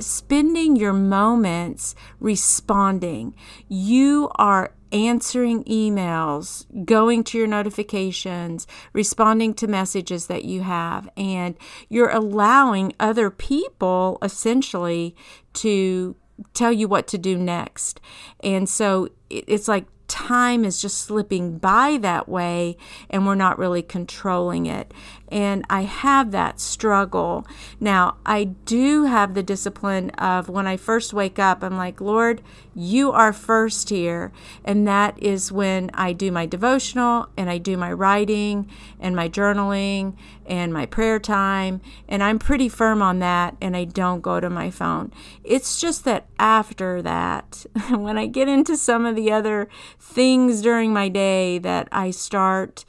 spending 0.00 0.76
your 0.76 0.92
moments 0.92 1.94
responding. 2.20 3.34
You 3.68 4.30
are 4.36 4.72
answering 4.92 5.64
emails, 5.64 6.66
going 6.84 7.24
to 7.24 7.38
your 7.38 7.46
notifications, 7.46 8.66
responding 8.92 9.54
to 9.54 9.66
messages 9.66 10.26
that 10.26 10.44
you 10.44 10.62
have, 10.62 11.08
and 11.16 11.56
you're 11.88 12.10
allowing 12.10 12.92
other 13.00 13.30
people 13.30 14.18
essentially 14.22 15.14
to 15.54 16.16
tell 16.54 16.72
you 16.72 16.88
what 16.88 17.06
to 17.08 17.18
do 17.18 17.36
next. 17.36 18.00
And 18.42 18.68
so 18.68 19.08
it's 19.30 19.68
like 19.68 19.86
time 20.08 20.64
is 20.64 20.80
just 20.80 20.98
slipping 20.98 21.58
by 21.58 21.98
that 22.00 22.28
way 22.28 22.76
and 23.10 23.26
we're 23.26 23.34
not 23.34 23.58
really 23.58 23.82
controlling 23.82 24.66
it. 24.66 24.92
And 25.30 25.64
I 25.68 25.82
have 25.82 26.30
that 26.32 26.60
struggle. 26.60 27.46
Now, 27.80 28.16
I 28.24 28.44
do 28.44 29.04
have 29.04 29.34
the 29.34 29.42
discipline 29.42 30.10
of 30.10 30.48
when 30.48 30.66
I 30.66 30.76
first 30.76 31.12
wake 31.12 31.38
up, 31.38 31.62
I'm 31.62 31.76
like, 31.76 32.00
Lord, 32.00 32.42
you 32.74 33.12
are 33.12 33.32
first 33.32 33.90
here. 33.90 34.32
And 34.64 34.86
that 34.86 35.20
is 35.22 35.52
when 35.52 35.90
I 35.94 36.12
do 36.12 36.32
my 36.32 36.46
devotional 36.46 37.28
and 37.36 37.50
I 37.50 37.58
do 37.58 37.76
my 37.76 37.92
writing 37.92 38.70
and 39.00 39.14
my 39.14 39.28
journaling 39.28 40.16
and 40.46 40.72
my 40.72 40.86
prayer 40.86 41.18
time. 41.18 41.80
And 42.08 42.22
I'm 42.22 42.38
pretty 42.38 42.68
firm 42.68 43.02
on 43.02 43.18
that 43.18 43.56
and 43.60 43.76
I 43.76 43.84
don't 43.84 44.20
go 44.20 44.40
to 44.40 44.48
my 44.48 44.70
phone. 44.70 45.12
It's 45.44 45.80
just 45.80 46.04
that 46.04 46.26
after 46.38 47.02
that, 47.02 47.66
when 47.90 48.16
I 48.16 48.26
get 48.26 48.48
into 48.48 48.76
some 48.76 49.04
of 49.04 49.16
the 49.16 49.32
other 49.32 49.68
things 49.98 50.62
during 50.62 50.92
my 50.92 51.08
day 51.08 51.58
that 51.58 51.88
I 51.92 52.10
start 52.10 52.84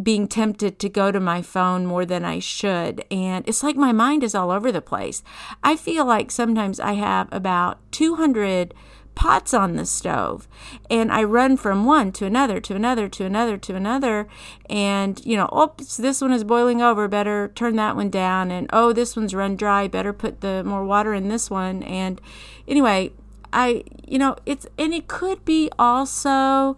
being 0.00 0.28
tempted 0.28 0.78
to 0.78 0.88
go 0.88 1.10
to 1.10 1.20
my 1.20 1.42
phone 1.42 1.86
more 1.86 2.04
than 2.04 2.24
I 2.24 2.38
should. 2.38 3.04
And 3.10 3.46
it's 3.48 3.62
like 3.62 3.76
my 3.76 3.92
mind 3.92 4.22
is 4.22 4.34
all 4.34 4.50
over 4.50 4.70
the 4.72 4.82
place. 4.82 5.22
I 5.62 5.76
feel 5.76 6.04
like 6.04 6.30
sometimes 6.30 6.80
I 6.80 6.94
have 6.94 7.28
about 7.32 7.78
200 7.92 8.74
pots 9.14 9.52
on 9.52 9.76
the 9.76 9.84
stove 9.84 10.48
and 10.88 11.12
I 11.12 11.24
run 11.24 11.56
from 11.56 11.84
one 11.84 12.10
to 12.12 12.26
another 12.26 12.60
to 12.60 12.74
another 12.74 13.08
to 13.08 13.24
another 13.26 13.58
to 13.58 13.74
another 13.74 14.28
and 14.70 15.20
you 15.26 15.36
know 15.36 15.48
oops 15.54 15.96
this 15.98 16.22
one 16.22 16.32
is 16.32 16.44
boiling 16.44 16.80
over 16.80 17.06
better 17.06 17.48
turn 17.54 17.76
that 17.76 17.96
one 17.96 18.08
down 18.08 18.50
and 18.50 18.70
oh 18.72 18.92
this 18.92 19.16
one's 19.16 19.34
run 19.34 19.56
dry 19.56 19.88
better 19.88 20.12
put 20.12 20.40
the 20.40 20.62
more 20.64 20.84
water 20.84 21.12
in 21.12 21.28
this 21.28 21.50
one 21.50 21.82
and 21.82 22.20
anyway 22.66 23.12
I 23.52 23.84
you 24.06 24.18
know 24.18 24.36
it's 24.46 24.66
and 24.78 24.94
it 24.94 25.08
could 25.08 25.44
be 25.44 25.70
also 25.78 26.76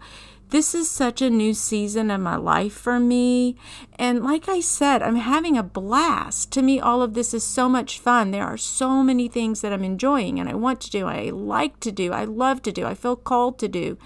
this 0.53 0.75
is 0.75 0.87
such 0.87 1.19
a 1.19 1.31
new 1.31 1.51
season 1.51 2.11
of 2.11 2.21
my 2.21 2.35
life 2.35 2.73
for 2.73 2.99
me. 2.99 3.55
And 3.97 4.23
like 4.23 4.47
I 4.47 4.59
said, 4.59 5.01
I'm 5.01 5.15
having 5.15 5.57
a 5.57 5.63
blast. 5.63 6.51
To 6.51 6.61
me, 6.61 6.79
all 6.79 7.01
of 7.01 7.15
this 7.15 7.33
is 7.33 7.43
so 7.43 7.67
much 7.67 7.97
fun. 7.97 8.29
There 8.29 8.45
are 8.45 8.55
so 8.55 9.01
many 9.01 9.27
things 9.27 9.61
that 9.61 9.73
I'm 9.73 9.83
enjoying 9.83 10.39
and 10.39 10.47
I 10.47 10.53
want 10.53 10.79
to 10.81 10.91
do, 10.91 11.07
I 11.07 11.31
like 11.31 11.79
to 11.79 11.91
do, 11.91 12.13
I 12.13 12.25
love 12.25 12.61
to 12.61 12.71
do, 12.71 12.85
I 12.85 12.93
feel 12.93 13.15
called 13.15 13.57
to 13.59 13.67
do. 13.67 13.97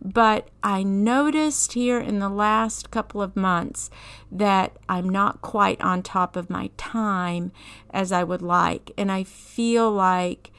But 0.00 0.46
I 0.62 0.84
noticed 0.84 1.72
here 1.72 1.98
in 1.98 2.20
the 2.20 2.28
last 2.28 2.92
couple 2.92 3.20
of 3.20 3.34
months 3.34 3.90
that 4.30 4.76
I'm 4.88 5.08
not 5.08 5.40
quite 5.40 5.80
on 5.80 6.04
top 6.04 6.36
of 6.36 6.48
my 6.48 6.70
time 6.76 7.50
as 7.90 8.12
I 8.12 8.22
would 8.22 8.40
like. 8.40 8.92
And 8.96 9.10
I 9.10 9.24
feel 9.24 9.90
like 9.90 10.52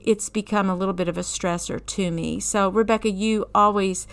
it's 0.00 0.28
become 0.28 0.68
a 0.68 0.74
little 0.74 0.94
bit 0.94 1.06
of 1.06 1.16
a 1.16 1.22
stressor 1.22 1.84
to 1.84 2.10
me. 2.10 2.40
So, 2.40 2.70
Rebecca, 2.70 3.10
you 3.10 3.46
always 3.54 4.08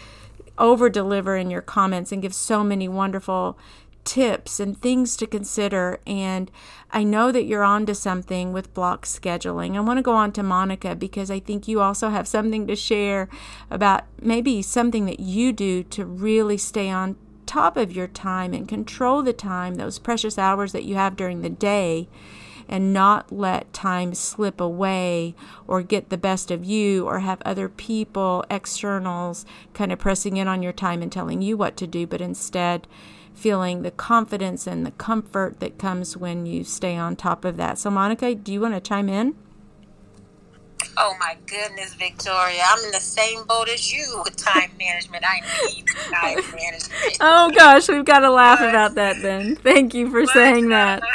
over 0.57 0.89
deliver 0.89 1.35
in 1.35 1.49
your 1.49 1.61
comments 1.61 2.11
and 2.11 2.21
give 2.21 2.33
so 2.33 2.63
many 2.63 2.87
wonderful 2.87 3.57
tips 4.07 4.59
and 4.61 4.81
things 4.81 5.17
to 5.17 5.27
consider. 5.27 5.99
And 6.07 6.49
I 6.91 7.03
know 7.03 7.31
that 7.31 7.43
you're 7.43 7.63
on 7.63 7.85
to 7.87 7.93
something 7.93 8.53
with 8.53 8.73
block 8.73 9.05
scheduling. 9.05 9.75
I 9.75 9.81
want 9.81 9.97
to 9.97 10.03
go 10.03 10.13
on 10.13 10.31
to 10.33 10.43
Monica 10.43 10.95
because 10.95 11.29
I 11.29 11.39
think 11.39 11.67
you 11.67 11.81
also 11.81 12.09
have 12.09 12.27
something 12.27 12.67
to 12.67 12.75
share 12.75 13.27
about 13.69 14.05
maybe 14.21 14.61
something 14.61 15.05
that 15.05 15.19
you 15.19 15.51
do 15.51 15.83
to 15.83 16.05
really 16.05 16.57
stay 16.57 16.89
on 16.89 17.17
top 17.45 17.75
of 17.75 17.91
your 17.91 18.07
time 18.07 18.53
and 18.53 18.67
control 18.67 19.21
the 19.21 19.33
time, 19.33 19.75
those 19.75 19.99
precious 19.99 20.37
hours 20.37 20.71
that 20.71 20.83
you 20.83 20.95
have 20.95 21.17
during 21.17 21.41
the 21.41 21.49
day 21.49 22.07
and 22.69 22.93
not 22.93 23.31
let 23.31 23.71
time 23.73 24.13
slip 24.13 24.59
away 24.59 25.35
or 25.67 25.81
get 25.81 26.09
the 26.09 26.17
best 26.17 26.51
of 26.51 26.65
you 26.65 27.05
or 27.07 27.19
have 27.19 27.41
other 27.43 27.69
people, 27.69 28.43
externals, 28.49 29.45
kind 29.73 29.91
of 29.91 29.99
pressing 29.99 30.37
in 30.37 30.47
on 30.47 30.63
your 30.63 30.73
time 30.73 31.01
and 31.01 31.11
telling 31.11 31.41
you 31.41 31.57
what 31.57 31.77
to 31.77 31.87
do, 31.87 32.05
but 32.07 32.21
instead 32.21 32.87
feeling 33.33 33.83
the 33.83 33.91
confidence 33.91 34.65
and 34.65 34.85
the 34.85 34.91
comfort 34.91 35.59
that 35.59 35.77
comes 35.77 36.17
when 36.17 36.45
you 36.47 36.63
stay 36.63 36.95
on 36.97 37.15
top 37.15 37.45
of 37.45 37.55
that. 37.55 37.77
So, 37.77 37.91
Monica, 37.91 38.33
do 38.33 38.51
you 38.51 38.61
want 38.61 38.73
to 38.73 38.81
chime 38.81 39.09
in? 39.09 39.35
Oh 40.99 41.15
my 41.19 41.37
goodness, 41.45 41.93
Victoria. 41.93 42.63
I'm 42.67 42.83
in 42.83 42.91
the 42.91 42.99
same 42.99 43.45
boat 43.45 43.69
as 43.69 43.93
you 43.93 44.21
with 44.25 44.35
time 44.35 44.71
management. 44.79 45.23
I 45.27 45.41
need 45.67 45.85
time 45.87 46.35
management. 46.55 47.17
oh 47.19 47.51
gosh, 47.55 47.87
we've 47.87 48.03
got 48.05 48.19
to 48.19 48.31
laugh 48.31 48.59
but, 48.59 48.69
about 48.69 48.95
that 48.95 49.21
then. 49.21 49.55
Thank 49.57 49.93
you 49.93 50.09
for 50.09 50.21
but, 50.21 50.33
saying 50.33 50.69
that. 50.69 51.03
Uh, 51.03 51.05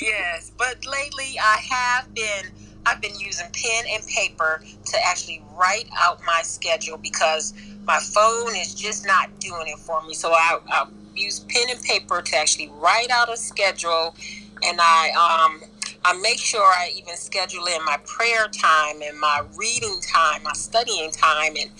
yes, 0.00 0.52
but 0.56 0.84
lately 0.86 1.38
I 1.40 1.58
have 1.70 2.14
been 2.14 2.52
I've 2.84 3.00
been 3.00 3.18
using 3.18 3.46
pen 3.52 3.84
and 3.92 4.04
paper 4.06 4.62
to 4.86 4.96
actually 5.06 5.42
write 5.56 5.88
out 6.00 6.20
my 6.26 6.42
schedule 6.42 6.98
because 6.98 7.54
my 7.86 7.98
phone 7.98 8.56
is 8.56 8.74
just 8.74 9.06
not 9.06 9.38
doing 9.38 9.68
it 9.68 9.78
for 9.78 10.02
me. 10.02 10.14
So 10.14 10.32
I, 10.32 10.58
I 10.68 10.86
use 11.14 11.40
pen 11.40 11.70
and 11.70 11.80
paper 11.82 12.22
to 12.22 12.36
actually 12.36 12.70
write 12.80 13.10
out 13.10 13.32
a 13.32 13.36
schedule, 13.36 14.14
and 14.64 14.78
I 14.80 15.10
um 15.10 15.60
I 16.04 16.18
make 16.20 16.38
sure 16.38 16.64
I 16.64 16.92
even 16.96 17.16
schedule 17.16 17.66
in 17.66 17.84
my 17.84 17.98
prayer 18.04 18.48
time 18.48 19.02
and 19.02 19.18
my 19.18 19.44
reading 19.56 20.00
time, 20.12 20.42
my 20.42 20.52
studying 20.52 21.10
time, 21.10 21.54
and 21.60 21.70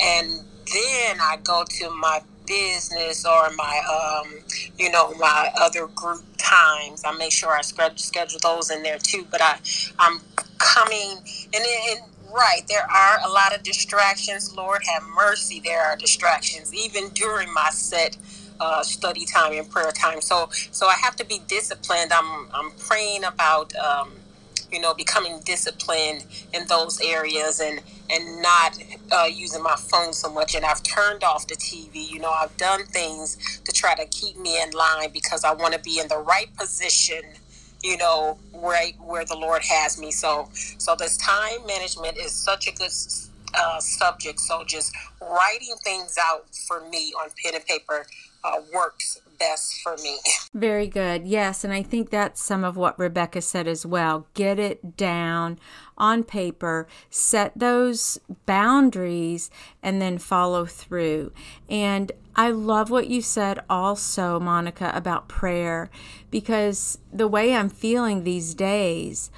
and 0.00 0.44
then 0.72 1.18
I 1.20 1.38
go 1.42 1.64
to 1.64 1.90
my 1.90 2.20
business 2.48 3.26
or 3.26 3.50
my 3.52 3.82
um, 4.24 4.40
you 4.78 4.90
know 4.92 5.14
my 5.16 5.50
other 5.60 5.88
group 5.88 6.24
times. 6.38 7.04
I 7.06 7.12
make 7.12 7.32
sure 7.32 7.52
I 7.52 7.62
schedule 7.62 8.40
those 8.42 8.70
in 8.72 8.84
there 8.84 8.98
too. 8.98 9.26
But 9.30 9.42
I 9.42 9.58
I'm 10.00 10.20
coming 10.58 11.18
and, 11.54 11.64
and 11.90 12.00
right 12.34 12.62
there 12.68 12.84
are 12.90 13.18
a 13.26 13.30
lot 13.30 13.54
of 13.56 13.64
distractions. 13.64 14.54
Lord 14.56 14.82
have 14.92 15.04
mercy, 15.16 15.60
there 15.64 15.82
are 15.84 15.96
distractions 15.96 16.74
even 16.74 17.10
during 17.10 17.52
my 17.54 17.70
set. 17.72 18.18
Uh, 18.60 18.82
study 18.82 19.26
time 19.26 19.52
and 19.54 19.70
prayer 19.70 19.92
time. 19.92 20.20
So, 20.22 20.48
so 20.52 20.86
I 20.88 20.94
have 21.02 21.16
to 21.16 21.26
be 21.26 21.40
disciplined. 21.48 22.12
I'm, 22.12 22.48
I'm 22.54 22.72
praying 22.72 23.24
about, 23.24 23.74
um, 23.76 24.12
you 24.72 24.80
know, 24.80 24.94
becoming 24.94 25.40
disciplined 25.40 26.24
in 26.52 26.66
those 26.66 27.00
areas 27.00 27.60
and 27.60 27.80
and 28.10 28.40
not 28.42 28.78
uh, 29.12 29.26
using 29.30 29.62
my 29.62 29.76
phone 29.76 30.12
so 30.12 30.32
much. 30.32 30.54
And 30.54 30.64
I've 30.64 30.82
turned 30.82 31.22
off 31.24 31.46
the 31.46 31.56
TV. 31.56 32.08
You 32.08 32.20
know, 32.20 32.30
I've 32.30 32.56
done 32.56 32.84
things 32.86 33.60
to 33.64 33.72
try 33.72 33.94
to 33.94 34.06
keep 34.06 34.38
me 34.38 34.60
in 34.62 34.70
line 34.70 35.10
because 35.12 35.44
I 35.44 35.52
want 35.52 35.74
to 35.74 35.80
be 35.80 35.98
in 35.98 36.08
the 36.08 36.18
right 36.18 36.48
position. 36.56 37.22
You 37.82 37.96
know, 37.96 38.38
right 38.54 38.94
where 39.00 39.24
the 39.24 39.36
Lord 39.36 39.62
has 39.62 40.00
me. 40.00 40.10
So, 40.10 40.48
so 40.52 40.96
this 40.96 41.16
time 41.16 41.64
management 41.66 42.16
is 42.16 42.32
such 42.32 42.66
a 42.66 42.72
good 42.72 42.90
uh, 43.54 43.80
subject. 43.80 44.40
So 44.40 44.64
just 44.64 44.92
writing 45.20 45.74
things 45.84 46.16
out 46.20 46.46
for 46.66 46.80
me 46.88 47.12
on 47.12 47.30
pen 47.42 47.54
and 47.54 47.64
paper 47.66 48.06
uh, 48.44 48.60
works 48.72 49.20
best 49.38 49.80
for 49.82 49.96
me. 49.96 50.18
Very 50.54 50.86
good. 50.86 51.26
Yes. 51.26 51.64
And 51.64 51.72
I 51.72 51.82
think 51.82 52.10
that's 52.10 52.42
some 52.42 52.64
of 52.64 52.76
what 52.76 52.98
Rebecca 52.98 53.40
said 53.40 53.68
as 53.68 53.86
well. 53.86 54.26
Get 54.34 54.58
it 54.58 54.96
down 54.96 55.58
on 55.96 56.22
paper, 56.22 56.86
set 57.10 57.52
those 57.56 58.20
boundaries, 58.46 59.50
and 59.82 60.00
then 60.00 60.18
follow 60.18 60.64
through. 60.64 61.32
And 61.68 62.12
I 62.36 62.50
love 62.50 62.90
what 62.90 63.08
you 63.08 63.20
said 63.20 63.60
also, 63.68 64.38
Monica, 64.38 64.92
about 64.94 65.28
prayer, 65.28 65.90
because 66.30 66.98
the 67.12 67.26
way 67.26 67.54
I'm 67.54 67.68
feeling 67.68 68.22
these 68.22 68.54
days, 68.54 69.30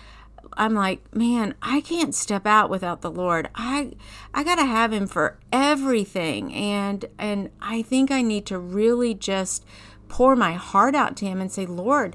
I'm 0.60 0.74
like, 0.74 1.16
man, 1.16 1.54
I 1.62 1.80
can't 1.80 2.14
step 2.14 2.46
out 2.46 2.68
without 2.68 3.00
the 3.00 3.10
Lord. 3.10 3.48
I 3.54 3.92
I 4.34 4.44
got 4.44 4.56
to 4.56 4.66
have 4.66 4.92
him 4.92 5.06
for 5.06 5.38
everything 5.50 6.52
and 6.52 7.06
and 7.18 7.48
I 7.62 7.80
think 7.80 8.10
I 8.10 8.20
need 8.20 8.44
to 8.46 8.58
really 8.58 9.14
just 9.14 9.64
pour 10.08 10.36
my 10.36 10.52
heart 10.52 10.94
out 10.94 11.16
to 11.16 11.24
him 11.24 11.40
and 11.40 11.50
say, 11.50 11.64
"Lord, 11.64 12.14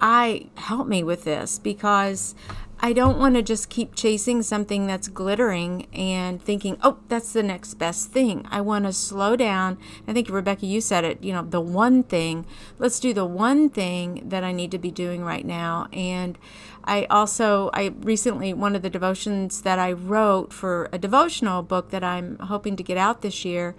I 0.00 0.48
help 0.54 0.88
me 0.88 1.02
with 1.02 1.24
this 1.24 1.58
because 1.58 2.34
I 2.78 2.92
don't 2.92 3.18
want 3.18 3.36
to 3.36 3.42
just 3.42 3.70
keep 3.70 3.94
chasing 3.94 4.42
something 4.42 4.86
that's 4.86 5.08
glittering 5.08 5.86
and 5.94 6.42
thinking, 6.42 6.76
oh, 6.82 6.98
that's 7.08 7.32
the 7.32 7.42
next 7.42 7.74
best 7.74 8.10
thing. 8.10 8.46
I 8.50 8.60
want 8.60 8.84
to 8.84 8.92
slow 8.92 9.34
down. 9.34 9.78
I 10.06 10.12
think, 10.12 10.28
Rebecca, 10.28 10.66
you 10.66 10.82
said 10.82 11.02
it, 11.02 11.24
you 11.24 11.32
know, 11.32 11.42
the 11.42 11.60
one 11.60 12.02
thing. 12.02 12.44
Let's 12.78 13.00
do 13.00 13.14
the 13.14 13.24
one 13.24 13.70
thing 13.70 14.28
that 14.28 14.44
I 14.44 14.52
need 14.52 14.70
to 14.72 14.78
be 14.78 14.90
doing 14.90 15.24
right 15.24 15.46
now. 15.46 15.88
And 15.90 16.38
I 16.86 17.04
also, 17.06 17.70
I 17.72 17.92
recently, 18.00 18.54
one 18.54 18.76
of 18.76 18.82
the 18.82 18.90
devotions 18.90 19.62
that 19.62 19.78
I 19.78 19.92
wrote 19.92 20.52
for 20.52 20.88
a 20.92 20.98
devotional 20.98 21.62
book 21.62 21.90
that 21.90 22.04
I'm 22.04 22.38
hoping 22.38 22.76
to 22.76 22.82
get 22.82 22.96
out 22.96 23.22
this 23.22 23.44
year 23.44 23.74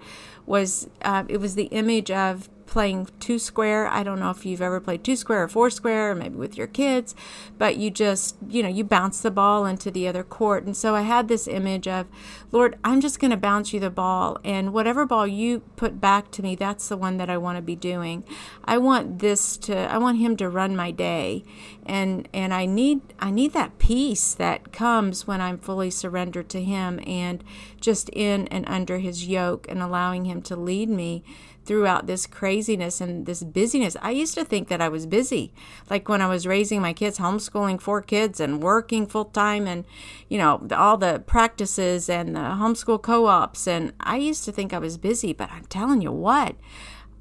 was, 0.46 0.88
uh, 1.02 1.24
it 1.28 1.38
was 1.38 1.54
the 1.54 1.64
image 1.66 2.10
of 2.10 2.48
playing 2.68 3.08
two 3.18 3.38
square. 3.38 3.86
I 3.88 4.02
don't 4.02 4.20
know 4.20 4.30
if 4.30 4.44
you've 4.44 4.60
ever 4.60 4.78
played 4.78 5.02
two 5.02 5.16
square 5.16 5.42
or 5.42 5.48
four 5.48 5.70
square, 5.70 6.10
or 6.10 6.14
maybe 6.14 6.36
with 6.36 6.56
your 6.56 6.66
kids, 6.66 7.14
but 7.56 7.78
you 7.78 7.90
just, 7.90 8.36
you 8.46 8.62
know, 8.62 8.68
you 8.68 8.84
bounce 8.84 9.20
the 9.22 9.30
ball 9.30 9.64
into 9.64 9.90
the 9.90 10.06
other 10.06 10.22
court. 10.22 10.64
And 10.64 10.76
so 10.76 10.94
I 10.94 11.00
had 11.00 11.28
this 11.28 11.48
image 11.48 11.88
of, 11.88 12.06
Lord, 12.52 12.78
I'm 12.84 13.00
just 13.00 13.20
going 13.20 13.30
to 13.30 13.38
bounce 13.38 13.72
you 13.72 13.80
the 13.80 13.90
ball, 13.90 14.38
and 14.44 14.72
whatever 14.74 15.06
ball 15.06 15.26
you 15.26 15.60
put 15.76 15.98
back 16.00 16.30
to 16.32 16.42
me, 16.42 16.54
that's 16.54 16.88
the 16.88 16.96
one 16.96 17.16
that 17.16 17.30
I 17.30 17.38
want 17.38 17.56
to 17.56 17.62
be 17.62 17.76
doing. 17.76 18.22
I 18.64 18.76
want 18.76 19.20
this 19.20 19.56
to, 19.58 19.74
I 19.90 19.96
want 19.98 20.18
Him 20.18 20.36
to 20.36 20.48
run 20.48 20.76
my 20.76 20.90
day, 20.90 21.44
and 21.88 22.28
and 22.32 22.52
I 22.54 22.66
need, 22.66 23.00
I 23.18 23.30
need 23.30 23.52
that 23.54 23.78
peace 23.78 24.34
that 24.34 24.72
comes 24.72 25.26
when 25.26 25.40
I'm 25.40 25.58
fully 25.58 25.90
surrendered 25.90 26.48
to 26.50 26.62
Him 26.62 27.00
and 27.06 27.42
just 27.80 28.08
in 28.10 28.46
and 28.48 28.68
under 28.68 28.98
His 28.98 29.26
yoke 29.26 29.66
and 29.68 29.82
allowing 29.82 30.26
Him 30.26 30.42
to 30.42 30.56
lead 30.56 30.88
me 30.88 31.24
throughout 31.68 32.06
this 32.06 32.26
craziness 32.26 32.98
and 32.98 33.26
this 33.26 33.44
busyness. 33.44 33.94
I 34.00 34.10
used 34.10 34.34
to 34.36 34.44
think 34.44 34.68
that 34.68 34.80
I 34.80 34.88
was 34.88 35.04
busy. 35.04 35.52
Like 35.90 36.08
when 36.08 36.22
I 36.22 36.26
was 36.26 36.46
raising 36.46 36.80
my 36.80 36.94
kids, 36.94 37.18
homeschooling 37.18 37.78
four 37.78 38.00
kids 38.00 38.40
and 38.40 38.62
working 38.62 39.06
full 39.06 39.26
time 39.26 39.66
and, 39.66 39.84
you 40.30 40.38
know, 40.38 40.66
all 40.74 40.96
the 40.96 41.22
practices 41.26 42.08
and 42.08 42.34
the 42.34 42.40
homeschool 42.40 43.02
co 43.02 43.26
ops. 43.26 43.68
And 43.68 43.92
I 44.00 44.16
used 44.16 44.46
to 44.46 44.52
think 44.52 44.72
I 44.72 44.78
was 44.78 44.96
busy, 44.96 45.34
but 45.34 45.50
I'm 45.52 45.66
telling 45.66 46.00
you 46.00 46.10
what, 46.10 46.56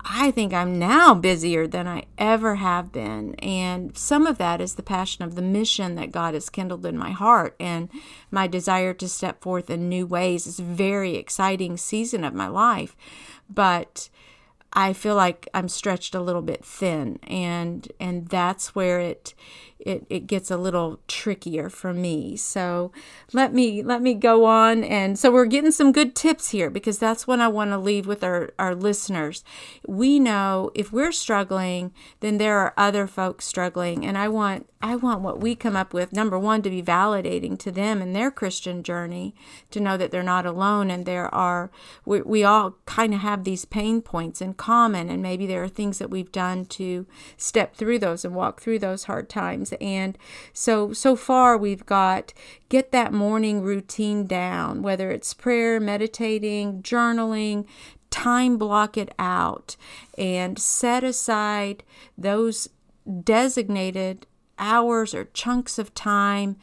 I 0.09 0.31
think 0.31 0.53
I'm 0.53 0.79
now 0.79 1.13
busier 1.13 1.67
than 1.67 1.85
I 1.85 2.05
ever 2.17 2.55
have 2.55 2.91
been. 2.91 3.35
And 3.35 3.97
some 3.97 4.25
of 4.25 4.37
that 4.37 4.61
is 4.61 4.75
the 4.75 4.83
passion 4.83 5.23
of 5.23 5.35
the 5.35 5.41
mission 5.41 5.95
that 5.95 6.11
God 6.11 6.33
has 6.33 6.49
kindled 6.49 6.85
in 6.85 6.97
my 6.97 7.11
heart 7.11 7.55
and 7.59 7.89
my 8.31 8.47
desire 8.47 8.93
to 8.93 9.09
step 9.09 9.41
forth 9.41 9.69
in 9.69 9.89
new 9.89 10.05
ways. 10.05 10.47
It's 10.47 10.59
a 10.59 10.63
very 10.63 11.15
exciting 11.15 11.75
season 11.75 12.23
of 12.23 12.33
my 12.33 12.47
life. 12.47 12.95
But 13.49 14.09
I 14.71 14.93
feel 14.93 15.15
like 15.15 15.49
I'm 15.53 15.69
stretched 15.69 16.15
a 16.15 16.21
little 16.21 16.41
bit 16.41 16.63
thin 16.63 17.19
and 17.23 17.91
and 17.99 18.27
that's 18.27 18.75
where 18.75 18.99
it 18.99 19.33
it, 19.87 20.05
it 20.09 20.27
gets 20.27 20.51
a 20.51 20.57
little 20.57 20.99
trickier 21.07 21.69
for 21.69 21.93
me. 21.93 22.35
So 22.35 22.91
let 23.31 23.53
me 23.53 23.81
let 23.81 24.01
me 24.01 24.13
go 24.13 24.45
on 24.45 24.83
and 24.83 25.17
so 25.17 25.31
we're 25.31 25.45
getting 25.45 25.71
some 25.71 25.93
good 25.93 26.13
tips 26.13 26.49
here 26.49 26.69
because 26.69 26.99
that's 26.99 27.25
what 27.25 27.39
I 27.39 27.47
want 27.47 27.71
to 27.71 27.77
leave 27.77 28.05
with 28.05 28.23
our, 28.23 28.51
our 28.59 28.75
listeners. 28.75 29.45
We 29.87 30.19
know 30.19 30.71
if 30.75 30.91
we're 30.91 31.13
struggling, 31.13 31.93
then 32.19 32.37
there 32.37 32.57
are 32.59 32.73
other 32.75 33.07
folks 33.07 33.45
struggling 33.45 34.05
and 34.05 34.17
I 34.17 34.27
want 34.27 34.67
I 34.81 34.95
want 34.95 35.21
what 35.21 35.39
we 35.39 35.55
come 35.55 35.75
up 35.75 35.91
with, 35.91 36.13
number 36.13 36.37
one, 36.37 36.61
to 36.61 36.69
be 36.69 36.83
validating 36.83 37.57
to 37.59 37.71
them 37.71 37.99
in 37.99 38.13
their 38.13 38.29
Christian 38.29 38.83
journey, 38.83 39.33
to 39.71 39.79
know 39.79 39.97
that 39.97 40.11
they're 40.11 40.21
not 40.21 40.45
alone 40.45 40.91
and 40.91 41.05
there 41.05 41.33
are, 41.33 41.71
we, 42.05 42.21
we 42.21 42.43
all 42.43 42.75
kind 42.85 43.13
of 43.13 43.21
have 43.21 43.43
these 43.43 43.65
pain 43.65 44.03
points 44.03 44.39
in 44.39 44.53
common. 44.53 45.09
And 45.09 45.23
maybe 45.23 45.47
there 45.47 45.63
are 45.63 45.67
things 45.67 45.97
that 45.97 46.11
we've 46.11 46.31
done 46.31 46.65
to 46.65 47.07
step 47.37 47.75
through 47.75 47.99
those 47.99 48.23
and 48.23 48.35
walk 48.35 48.61
through 48.61 48.79
those 48.79 49.05
hard 49.05 49.29
times. 49.29 49.73
And 49.81 50.17
so, 50.53 50.93
so 50.93 51.15
far, 51.15 51.57
we've 51.57 51.85
got 51.85 52.33
get 52.69 52.91
that 52.91 53.13
morning 53.13 53.61
routine 53.61 54.25
down, 54.25 54.81
whether 54.81 55.11
it's 55.11 55.33
prayer, 55.33 55.79
meditating, 55.79 56.81
journaling, 56.83 57.65
time 58.09 58.57
block 58.57 58.97
it 58.97 59.13
out 59.19 59.75
and 60.17 60.57
set 60.57 61.03
aside 61.03 61.83
those 62.17 62.69
designated 63.23 64.25
hours 64.59 65.13
or 65.13 65.25
chunks 65.25 65.77
of 65.77 65.93
time 65.93 66.57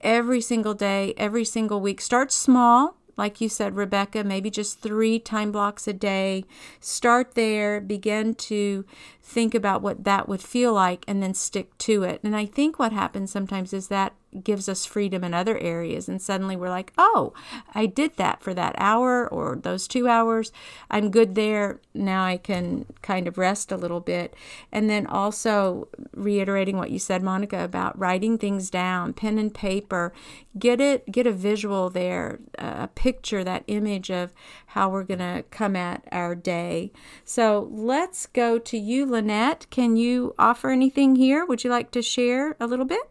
every 0.00 0.40
single 0.40 0.74
day, 0.74 1.14
every 1.16 1.44
single 1.44 1.80
week. 1.80 2.00
Start 2.00 2.32
small, 2.32 2.96
like 3.16 3.40
you 3.40 3.48
said, 3.48 3.76
Rebecca, 3.76 4.24
maybe 4.24 4.50
just 4.50 4.80
three 4.80 5.18
time 5.18 5.52
blocks 5.52 5.86
a 5.86 5.92
day. 5.92 6.44
Start 6.80 7.34
there, 7.34 7.80
begin 7.80 8.34
to 8.34 8.84
think 9.30 9.54
about 9.54 9.80
what 9.80 10.04
that 10.04 10.28
would 10.28 10.42
feel 10.42 10.72
like, 10.72 11.04
and 11.06 11.22
then 11.22 11.34
stick 11.34 11.78
to 11.78 12.02
it. 12.02 12.20
And 12.24 12.34
I 12.34 12.46
think 12.46 12.78
what 12.78 12.92
happens 12.92 13.30
sometimes 13.30 13.72
is 13.72 13.88
that 13.88 14.14
gives 14.44 14.68
us 14.68 14.84
freedom 14.84 15.24
in 15.24 15.34
other 15.34 15.58
areas. 15.58 16.08
And 16.08 16.22
suddenly 16.22 16.54
we're 16.54 16.68
like, 16.68 16.92
oh, 16.96 17.32
I 17.74 17.86
did 17.86 18.16
that 18.16 18.40
for 18.42 18.54
that 18.54 18.76
hour 18.78 19.28
or 19.28 19.56
those 19.56 19.88
two 19.88 20.06
hours. 20.08 20.52
I'm 20.88 21.10
good 21.10 21.34
there. 21.34 21.80
Now 21.94 22.24
I 22.24 22.36
can 22.36 22.86
kind 23.02 23.26
of 23.26 23.38
rest 23.38 23.72
a 23.72 23.76
little 23.76 23.98
bit. 23.98 24.34
And 24.70 24.88
then 24.88 25.04
also 25.06 25.88
reiterating 26.14 26.76
what 26.76 26.92
you 26.92 27.00
said, 27.00 27.24
Monica, 27.24 27.64
about 27.64 27.98
writing 27.98 28.38
things 28.38 28.70
down, 28.70 29.14
pen 29.14 29.36
and 29.36 29.52
paper. 29.52 30.12
Get 30.56 30.80
it, 30.80 31.10
get 31.10 31.26
a 31.26 31.32
visual 31.32 31.90
there, 31.90 32.38
a 32.56 32.86
picture, 32.86 33.42
that 33.42 33.64
image 33.66 34.10
of 34.12 34.32
how 34.66 34.90
we're 34.90 35.02
going 35.02 35.18
to 35.18 35.44
come 35.50 35.74
at 35.74 36.04
our 36.12 36.36
day. 36.36 36.92
So 37.24 37.68
let's 37.72 38.26
go 38.26 38.60
to 38.60 38.78
you, 38.78 39.06
Lynette. 39.20 39.66
Can 39.68 39.96
you 39.96 40.34
offer 40.38 40.70
anything 40.70 41.16
here? 41.16 41.44
Would 41.44 41.62
you 41.62 41.68
like 41.68 41.90
to 41.90 42.00
share 42.00 42.56
a 42.58 42.66
little 42.66 42.86
bit? 42.86 43.02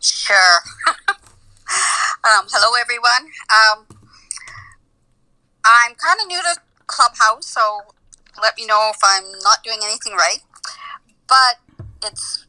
Sure. 0.00 0.58
um, 0.88 2.46
hello, 2.50 2.74
everyone. 2.80 3.30
Um, 3.48 3.86
I'm 5.64 5.94
kind 5.94 6.20
of 6.20 6.26
new 6.26 6.40
to 6.42 6.60
Clubhouse, 6.88 7.46
so 7.46 7.82
let 8.42 8.56
me 8.56 8.66
know 8.66 8.90
if 8.92 8.98
I'm 9.04 9.22
not 9.44 9.62
doing 9.62 9.78
anything 9.84 10.14
right. 10.14 10.40
But 11.28 11.60
it's 12.04 12.46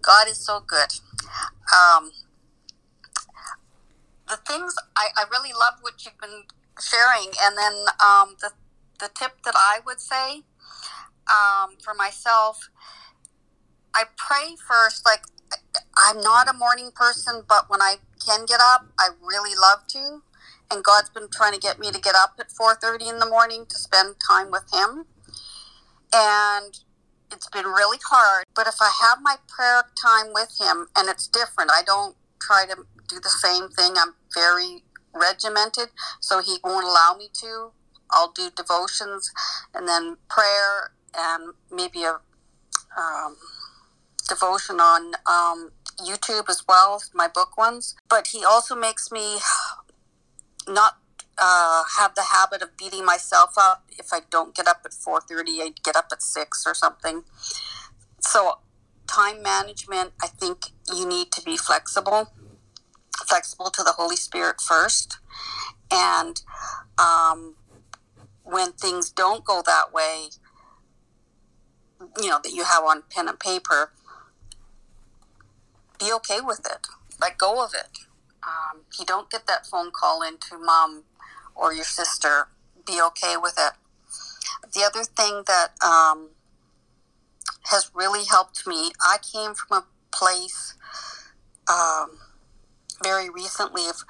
God 0.00 0.28
is 0.28 0.38
so 0.38 0.60
good. 0.64 0.92
Um, 1.74 2.12
the 4.28 4.36
things 4.46 4.76
I, 4.96 5.08
I 5.16 5.24
really 5.28 5.52
love 5.52 5.74
what 5.80 6.04
you've 6.04 6.18
been 6.20 6.44
sharing, 6.80 7.30
and 7.42 7.58
then 7.58 7.72
um, 8.00 8.36
the 8.40 8.52
the 8.98 9.10
tip 9.18 9.42
that 9.44 9.54
I 9.56 9.80
would 9.86 10.00
say 10.00 10.42
um, 11.30 11.76
for 11.82 11.94
myself 11.94 12.68
I 13.94 14.04
pray 14.16 14.54
first. 14.66 15.04
Like, 15.04 15.22
I'm 15.96 16.20
not 16.20 16.48
a 16.48 16.52
morning 16.52 16.90
person, 16.94 17.42
but 17.48 17.68
when 17.68 17.82
I 17.82 17.96
can 18.24 18.46
get 18.46 18.60
up, 18.60 18.86
I 18.98 19.08
really 19.20 19.54
love 19.60 19.86
to. 19.88 20.22
And 20.70 20.84
God's 20.84 21.10
been 21.10 21.28
trying 21.32 21.54
to 21.54 21.58
get 21.58 21.78
me 21.78 21.90
to 21.90 22.00
get 22.00 22.14
up 22.14 22.34
at 22.38 22.48
4:30 22.50 23.08
in 23.08 23.18
the 23.18 23.26
morning 23.26 23.66
to 23.66 23.76
spend 23.76 24.16
time 24.20 24.50
with 24.50 24.64
Him. 24.72 25.06
And 26.12 26.78
it's 27.32 27.48
been 27.48 27.66
really 27.66 27.98
hard. 28.08 28.44
But 28.54 28.66
if 28.66 28.76
I 28.80 28.90
have 29.02 29.18
my 29.20 29.36
prayer 29.48 29.82
time 30.00 30.32
with 30.32 30.56
Him, 30.60 30.88
and 30.94 31.08
it's 31.08 31.26
different, 31.26 31.70
I 31.72 31.82
don't 31.82 32.16
try 32.40 32.66
to 32.66 32.86
do 33.08 33.18
the 33.20 33.30
same 33.30 33.68
thing. 33.68 33.94
I'm 33.96 34.14
very 34.34 34.84
regimented, 35.14 35.88
so 36.20 36.40
He 36.40 36.58
won't 36.62 36.84
allow 36.84 37.16
me 37.18 37.30
to. 37.40 37.72
I'll 38.10 38.32
do 38.32 38.50
devotions 38.54 39.30
and 39.74 39.88
then 39.88 40.16
prayer 40.28 40.92
and 41.16 41.54
maybe 41.70 42.04
a 42.04 42.20
um, 42.96 43.36
devotion 44.28 44.80
on 44.80 45.14
um, 45.26 45.70
YouTube 46.00 46.48
as 46.48 46.62
well, 46.68 47.02
my 47.14 47.28
book 47.28 47.56
ones. 47.56 47.94
But 48.08 48.28
he 48.28 48.44
also 48.44 48.74
makes 48.74 49.10
me 49.10 49.38
not 50.66 50.98
uh, 51.38 51.84
have 51.98 52.14
the 52.14 52.24
habit 52.34 52.62
of 52.62 52.76
beating 52.76 53.04
myself 53.04 53.54
up 53.56 53.84
if 53.98 54.12
I 54.12 54.20
don't 54.30 54.54
get 54.54 54.66
up 54.66 54.82
at 54.84 54.92
4:30. 54.92 55.62
I 55.62 55.72
get 55.82 55.96
up 55.96 56.08
at 56.12 56.22
six 56.22 56.64
or 56.66 56.74
something. 56.74 57.22
So 58.20 58.58
time 59.06 59.42
management, 59.42 60.12
I 60.22 60.26
think 60.26 60.66
you 60.94 61.06
need 61.06 61.32
to 61.32 61.42
be 61.42 61.56
flexible. 61.56 62.32
flexible 63.26 63.70
to 63.70 63.82
the 63.82 63.92
Holy 63.92 64.16
Spirit 64.16 64.60
first. 64.60 65.18
And 65.90 66.40
um, 66.98 67.54
when 68.48 68.72
things 68.72 69.10
don't 69.10 69.44
go 69.44 69.62
that 69.64 69.92
way, 69.92 70.28
you 72.20 72.28
know, 72.28 72.40
that 72.42 72.52
you 72.52 72.64
have 72.64 72.82
on 72.82 73.02
pen 73.10 73.28
and 73.28 73.38
paper, 73.38 73.92
be 75.98 76.12
okay 76.12 76.40
with 76.40 76.60
it. 76.60 76.86
Let 77.20 77.36
go 77.36 77.62
of 77.62 77.74
it. 77.74 77.98
Um, 78.42 78.82
you 78.98 79.04
don't 79.04 79.30
get 79.30 79.46
that 79.46 79.66
phone 79.66 79.90
call 79.90 80.22
into 80.22 80.56
mom 80.58 81.04
or 81.54 81.74
your 81.74 81.84
sister. 81.84 82.48
Be 82.86 83.00
okay 83.08 83.34
with 83.36 83.54
it. 83.58 83.72
The 84.72 84.82
other 84.82 85.04
thing 85.04 85.42
that 85.46 85.72
um, 85.84 86.30
has 87.64 87.90
really 87.94 88.24
helped 88.24 88.66
me, 88.66 88.92
I 89.04 89.18
came 89.18 89.54
from 89.54 89.82
a 89.82 89.86
place 90.16 90.74
um, 91.68 92.18
very 93.02 93.28
recently 93.28 93.82
of 93.88 94.04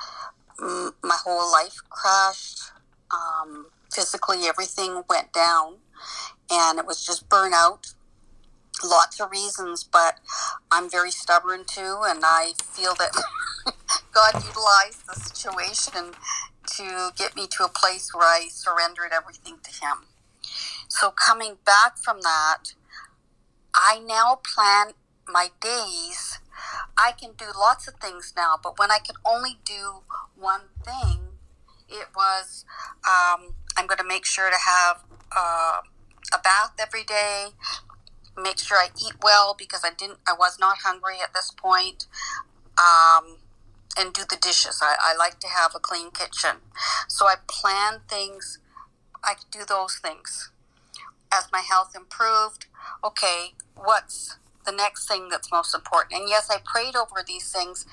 my 1.02 1.16
whole 1.24 1.50
life 1.50 1.80
crashed. 1.90 2.70
Um, 3.10 3.66
physically, 3.92 4.46
everything 4.46 5.02
went 5.08 5.32
down, 5.32 5.76
and 6.50 6.78
it 6.78 6.86
was 6.86 7.04
just 7.04 7.28
burnout. 7.28 7.94
Lots 8.84 9.20
of 9.20 9.30
reasons, 9.30 9.82
but 9.82 10.20
I'm 10.70 10.88
very 10.88 11.10
stubborn 11.10 11.64
too, 11.66 12.02
and 12.04 12.20
I 12.24 12.52
feel 12.62 12.94
that 12.94 13.10
God 14.14 14.34
utilized 14.34 15.06
the 15.06 15.14
situation 15.14 16.12
to 16.76 17.10
get 17.16 17.34
me 17.34 17.46
to 17.48 17.64
a 17.64 17.68
place 17.68 18.14
where 18.14 18.26
I 18.26 18.48
surrendered 18.50 19.10
everything 19.12 19.56
to 19.64 19.70
Him. 19.70 20.06
So, 20.88 21.10
coming 21.10 21.56
back 21.64 21.98
from 21.98 22.20
that, 22.22 22.74
I 23.74 24.00
now 24.04 24.40
plan 24.54 24.94
my 25.26 25.48
days. 25.60 26.38
I 26.96 27.12
can 27.12 27.32
do 27.36 27.46
lots 27.56 27.86
of 27.88 27.94
things 27.94 28.32
now, 28.36 28.54
but 28.62 28.78
when 28.78 28.90
I 28.90 28.98
could 28.98 29.16
only 29.24 29.58
do 29.64 30.02
one 30.36 30.62
thing, 30.84 31.20
it 31.88 32.08
was 32.14 32.64
um, 33.06 33.54
I'm 33.78 33.86
going 33.86 33.98
to 33.98 34.04
make 34.04 34.26
sure 34.26 34.50
to 34.50 34.56
have 34.56 35.04
uh, 35.34 35.82
a 36.34 36.38
bath 36.42 36.72
every 36.80 37.04
day, 37.04 37.50
make 38.36 38.58
sure 38.58 38.76
I 38.76 38.88
eat 38.96 39.14
well 39.22 39.54
because 39.56 39.82
I 39.84 39.90
didn't, 39.96 40.18
I 40.26 40.32
was 40.32 40.58
not 40.58 40.78
hungry 40.78 41.18
at 41.22 41.32
this 41.32 41.52
point, 41.56 42.06
um, 42.76 43.36
and 43.96 44.12
do 44.12 44.22
the 44.28 44.36
dishes. 44.36 44.80
I, 44.82 44.96
I 45.00 45.16
like 45.16 45.38
to 45.40 45.48
have 45.48 45.76
a 45.76 45.78
clean 45.78 46.10
kitchen, 46.10 46.56
so 47.06 47.26
I 47.26 47.36
plan 47.46 48.00
things. 48.08 48.58
I 49.22 49.34
do 49.52 49.60
those 49.66 49.96
things. 49.96 50.50
As 51.32 51.46
my 51.52 51.60
health 51.60 51.92
improved, 51.94 52.66
okay, 53.04 53.52
what's 53.76 54.38
the 54.66 54.72
next 54.72 55.06
thing 55.06 55.28
that's 55.28 55.52
most 55.52 55.72
important? 55.72 56.20
And 56.20 56.28
yes, 56.28 56.48
I 56.50 56.56
prayed 56.64 56.96
over 56.96 57.22
these 57.24 57.52
things, 57.52 57.86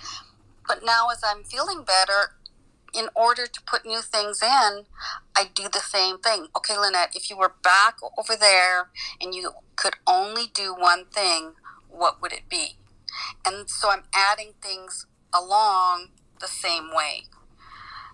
but 0.68 0.84
now 0.84 1.10
as 1.10 1.22
I'm 1.24 1.44
feeling 1.44 1.84
better, 1.84 2.32
in 2.92 3.10
order 3.14 3.46
to 3.46 3.62
put 3.68 3.86
new 3.86 4.02
things 4.02 4.42
in, 4.42 4.86
I 5.36 5.50
do 5.54 5.64
the 5.72 5.80
same 5.80 6.20
thing. 6.20 6.48
Okay, 6.56 6.78
Lynette, 6.78 7.16
if 7.16 7.30
you 7.30 7.38
were 7.38 7.54
back 7.64 7.98
over 8.18 8.36
there 8.40 8.90
and 9.22 9.34
you 9.34 9.52
could 9.76 9.96
only 10.08 10.46
do 10.54 10.74
one 10.74 11.06
thing, 11.06 11.54
what 11.90 12.22
would 12.22 12.32
it 12.32 12.50
be? 12.50 12.78
And 13.46 13.70
so 13.70 13.90
I'm 13.90 14.04
adding 14.14 14.54
things 14.62 15.06
along 15.34 16.10
the 16.40 16.48
same 16.48 16.90
way. 16.94 17.24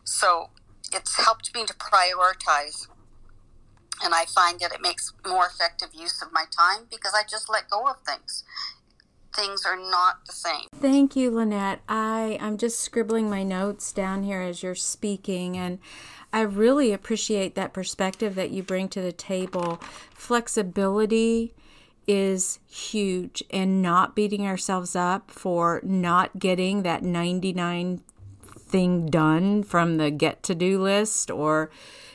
So 0.04 0.50
it's 0.92 1.24
helped 1.24 1.54
me 1.54 1.66
to 1.66 1.74
prioritize. 1.74 2.88
And 4.04 4.16
I 4.16 4.26
find 4.26 4.60
that 4.62 4.74
it 4.74 4.82
makes 4.82 5.14
more 5.26 5.46
effective 5.46 5.90
use 5.94 6.22
of 6.22 6.30
my 6.32 6.46
time 6.50 6.88
because 6.90 7.14
I 7.14 7.22
just 7.30 7.50
let 7.50 7.70
go 7.70 7.88
of 7.88 7.98
things 8.02 8.44
things 9.36 9.66
are 9.66 9.78
not 9.78 10.26
the 10.26 10.34
same. 10.34 10.68
Thank 10.80 11.16
you, 11.16 11.32
Lynette. 11.32 11.82
I, 11.88 12.38
I'm 12.42 12.58
just 12.58 12.80
scribbling 12.80 13.30
my 13.30 13.44
notes 13.44 13.92
down 13.92 14.24
here 14.24 14.42
as 14.42 14.64
you're 14.64 14.76
speaking, 14.76 15.58
and 15.58 15.80
I 16.34 16.42
really 16.42 16.94
appreciate 16.94 17.56
that 17.56 17.74
perspective 17.74 18.36
that 18.36 18.52
you 18.52 18.64
bring 18.64 18.88
to 18.90 19.02
the 19.02 19.12
table. 19.12 19.82
Flexibility 20.14 21.54
is 22.08 22.60
huge, 22.68 23.44
and 23.52 23.82
not 23.82 24.16
beating 24.16 24.48
ourselves 24.48 24.96
up 24.96 25.30
for 25.30 25.82
not 25.84 26.40
getting 26.40 26.84
that 26.84 27.04
99 27.04 28.02
thing 28.72 29.10
done 29.10 29.64
from 29.64 29.98
the 29.98 30.10
get 30.10 30.42
to 30.44 30.56
do 30.56 30.82
list 30.82 31.30
or 31.30 31.70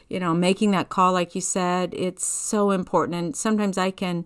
you 0.09 0.19
know 0.19 0.33
making 0.33 0.71
that 0.71 0.89
call 0.89 1.13
like 1.13 1.35
you 1.35 1.41
said 1.41 1.93
it's 1.93 2.25
so 2.27 2.71
important 2.71 3.15
and 3.15 3.37
sometimes 3.37 3.77
i 3.77 3.91
can 3.91 4.25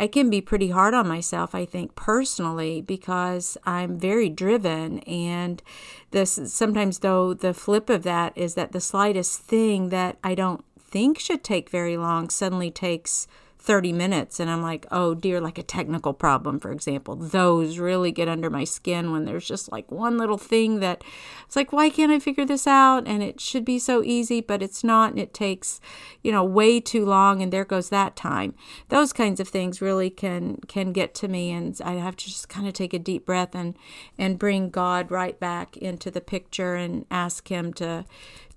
I 0.00 0.06
can 0.06 0.30
be 0.30 0.40
pretty 0.40 0.70
hard 0.70 0.94
on 0.94 1.06
myself, 1.06 1.54
I 1.54 1.66
think, 1.66 1.94
personally, 1.94 2.80
because 2.80 3.58
I'm 3.66 3.98
very 3.98 4.30
driven. 4.30 5.00
And 5.00 5.62
this 6.10 6.40
sometimes, 6.46 7.00
though, 7.00 7.34
the 7.34 7.52
flip 7.52 7.90
of 7.90 8.02
that 8.04 8.32
is 8.34 8.54
that 8.54 8.72
the 8.72 8.80
slightest 8.80 9.42
thing 9.42 9.90
that 9.90 10.16
I 10.24 10.34
don't 10.34 10.64
think 10.78 11.18
should 11.18 11.44
take 11.44 11.68
very 11.68 11.98
long 11.98 12.30
suddenly 12.30 12.70
takes 12.70 13.28
30 13.60 13.92
minutes 13.92 14.40
and 14.40 14.50
I'm 14.50 14.62
like, 14.62 14.86
oh 14.90 15.14
dear, 15.14 15.40
like 15.40 15.58
a 15.58 15.62
technical 15.62 16.14
problem, 16.14 16.58
for 16.58 16.72
example. 16.72 17.14
Those 17.14 17.78
really 17.78 18.10
get 18.10 18.26
under 18.26 18.48
my 18.48 18.64
skin 18.64 19.12
when 19.12 19.26
there's 19.26 19.46
just 19.46 19.70
like 19.70 19.90
one 19.90 20.16
little 20.16 20.38
thing 20.38 20.80
that 20.80 21.04
it's 21.46 21.56
like, 21.56 21.72
why 21.72 21.90
can't 21.90 22.10
I 22.10 22.18
figure 22.18 22.46
this 22.46 22.66
out? 22.66 23.06
And 23.06 23.22
it 23.22 23.38
should 23.38 23.66
be 23.66 23.78
so 23.78 24.02
easy, 24.02 24.40
but 24.40 24.62
it's 24.62 24.82
not. 24.82 25.10
And 25.10 25.20
it 25.20 25.34
takes, 25.34 25.78
you 26.22 26.32
know, 26.32 26.42
way 26.42 26.80
too 26.80 27.04
long. 27.04 27.42
And 27.42 27.52
there 27.52 27.66
goes 27.66 27.90
that 27.90 28.16
time. 28.16 28.54
Those 28.88 29.12
kinds 29.12 29.40
of 29.40 29.48
things 29.48 29.82
really 29.82 30.08
can, 30.08 30.56
can 30.66 30.92
get 30.92 31.14
to 31.16 31.28
me. 31.28 31.50
And 31.50 31.78
I 31.84 31.92
have 31.92 32.16
to 32.16 32.24
just 32.24 32.48
kind 32.48 32.66
of 32.66 32.72
take 32.72 32.94
a 32.94 32.98
deep 32.98 33.26
breath 33.26 33.54
and, 33.54 33.76
and 34.16 34.38
bring 34.38 34.70
God 34.70 35.10
right 35.10 35.38
back 35.38 35.76
into 35.76 36.10
the 36.10 36.22
picture 36.22 36.76
and 36.76 37.04
ask 37.10 37.48
him 37.48 37.74
to, 37.74 38.06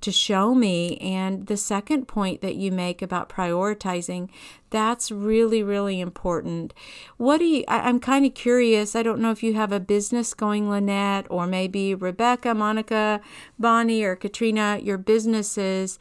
to 0.04 0.12
show 0.12 0.54
me. 0.54 0.98
And 0.98 1.48
the 1.48 1.58
second 1.58 2.08
point 2.08 2.42
that 2.42 2.56
you 2.56 2.72
make 2.72 3.02
about 3.02 3.30
prioritizing, 3.30 4.30
that's 4.70 5.12
really, 5.12 5.64
really 5.64 6.00
important. 6.00 6.74
What 7.18 7.38
do 7.38 7.46
you, 7.46 7.64
I, 7.68 7.90
am 7.90 8.00
kind 8.00 8.26
of 8.26 8.34
curious. 8.34 8.96
I 8.96 9.04
don't 9.04 9.20
know 9.20 9.32
if 9.32 9.42
you 9.44 9.54
have 9.54 9.72
a 9.72 9.80
business 9.80 10.34
going, 10.34 10.70
Lynette, 10.70 11.26
or 11.30 11.48
maybe 11.48 11.96
Rebecca, 11.96 12.54
Monica, 12.54 13.22
Bonnie, 13.58 14.04
or 14.04 14.16
Katrina, 14.16 14.80
your 14.82 14.98
businesses, 14.98 16.00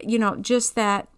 you 0.00 0.18
know, 0.18 0.36
just 0.36 0.74
that 0.74 1.08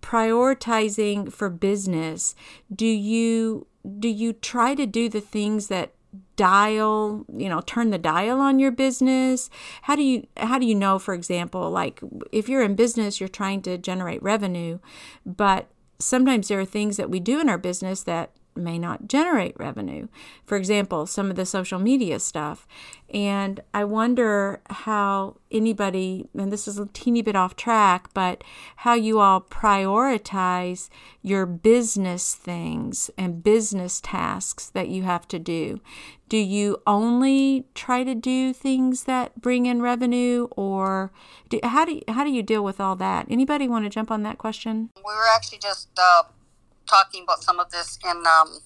prioritizing 0.00 1.32
for 1.32 1.50
business. 1.50 2.36
Do 2.74 2.86
you, 2.86 3.66
do 3.98 4.08
you 4.08 4.32
try 4.32 4.74
to 4.76 4.86
do 4.86 5.08
the 5.08 5.20
things 5.20 5.66
that 5.68 5.92
dial 6.36 7.24
you 7.32 7.48
know 7.48 7.60
turn 7.60 7.90
the 7.90 7.98
dial 7.98 8.40
on 8.40 8.58
your 8.58 8.70
business? 8.70 9.50
How 9.82 9.96
do 9.96 10.02
you 10.02 10.26
how 10.36 10.58
do 10.58 10.66
you 10.66 10.74
know 10.74 10.98
for 10.98 11.14
example 11.14 11.70
like 11.70 12.00
if 12.32 12.48
you're 12.48 12.62
in 12.62 12.74
business 12.74 13.20
you're 13.20 13.28
trying 13.28 13.62
to 13.62 13.78
generate 13.78 14.22
revenue 14.22 14.78
but 15.24 15.68
sometimes 15.98 16.48
there 16.48 16.60
are 16.60 16.64
things 16.64 16.96
that 16.96 17.10
we 17.10 17.20
do 17.20 17.40
in 17.40 17.48
our 17.48 17.58
business 17.58 18.02
that 18.02 18.32
may 18.56 18.78
not 18.78 19.08
generate 19.08 19.58
revenue. 19.58 20.08
For 20.44 20.56
example, 20.56 21.06
some 21.06 21.30
of 21.30 21.36
the 21.36 21.46
social 21.46 21.78
media 21.78 22.18
stuff. 22.20 22.66
And 23.12 23.60
I 23.72 23.84
wonder 23.84 24.60
how 24.68 25.36
anybody, 25.50 26.28
and 26.36 26.50
this 26.50 26.66
is 26.66 26.78
a 26.78 26.86
teeny 26.86 27.22
bit 27.22 27.36
off 27.36 27.54
track, 27.54 28.08
but 28.12 28.42
how 28.76 28.94
you 28.94 29.20
all 29.20 29.40
prioritize 29.40 30.88
your 31.22 31.46
business 31.46 32.34
things 32.34 33.10
and 33.16 33.42
business 33.44 34.00
tasks 34.00 34.70
that 34.70 34.88
you 34.88 35.04
have 35.04 35.28
to 35.28 35.38
do. 35.38 35.80
Do 36.28 36.38
you 36.38 36.78
only 36.86 37.66
try 37.74 38.02
to 38.02 38.14
do 38.14 38.52
things 38.52 39.04
that 39.04 39.40
bring 39.40 39.66
in 39.66 39.82
revenue, 39.82 40.48
or 40.56 41.12
do, 41.48 41.60
how 41.62 41.84
do 41.84 41.92
you, 41.92 42.02
how 42.08 42.24
do 42.24 42.30
you 42.30 42.42
deal 42.42 42.64
with 42.64 42.80
all 42.80 42.96
that? 42.96 43.26
Anybody 43.30 43.68
want 43.68 43.84
to 43.84 43.90
jump 43.90 44.10
on 44.10 44.22
that 44.24 44.38
question? 44.38 44.90
We 44.96 45.02
were 45.14 45.28
actually 45.32 45.58
just 45.58 45.90
uh, 45.96 46.22
talking 46.86 47.22
about 47.22 47.42
some 47.42 47.60
of 47.60 47.70
this 47.70 47.98
in 48.04 48.22
um, 48.26 48.58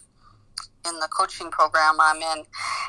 in 0.87 0.99
the 1.01 1.09
coaching 1.09 1.51
program 1.51 1.97
I'm 2.01 2.17
in, 2.17 2.45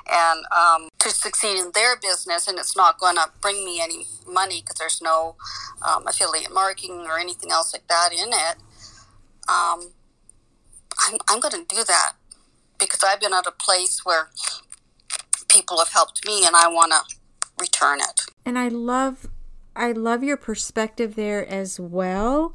and 0.09 0.45
um, 0.55 0.89
to 0.99 1.09
succeed 1.09 1.57
in 1.57 1.71
their 1.73 1.95
business, 1.97 2.47
and 2.47 2.57
it's 2.57 2.75
not 2.75 2.99
going 2.99 3.15
to 3.15 3.29
bring 3.41 3.65
me 3.65 3.81
any 3.81 4.05
money 4.27 4.61
because 4.61 4.75
there's 4.77 5.01
no 5.01 5.35
um, 5.81 6.07
affiliate 6.07 6.53
marketing 6.53 7.05
or 7.07 7.19
anything 7.19 7.51
else 7.51 7.73
like 7.73 7.87
that 7.87 8.09
in 8.11 8.29
it. 8.29 8.57
Um, 9.47 9.91
I'm, 10.99 11.17
I'm 11.29 11.39
going 11.39 11.65
to 11.65 11.75
do 11.75 11.83
that 11.83 12.13
because 12.79 13.01
I've 13.03 13.19
been 13.19 13.33
at 13.33 13.47
a 13.47 13.51
place 13.51 14.05
where 14.05 14.29
people 15.47 15.79
have 15.79 15.89
helped 15.89 16.25
me, 16.25 16.45
and 16.45 16.55
I 16.55 16.67
want 16.67 16.91
to 16.91 17.15
return 17.59 17.99
it. 17.99 18.21
And 18.45 18.57
I 18.57 18.67
love, 18.67 19.27
I 19.75 19.91
love 19.91 20.23
your 20.23 20.37
perspective 20.37 21.15
there 21.15 21.45
as 21.47 21.79
well 21.79 22.53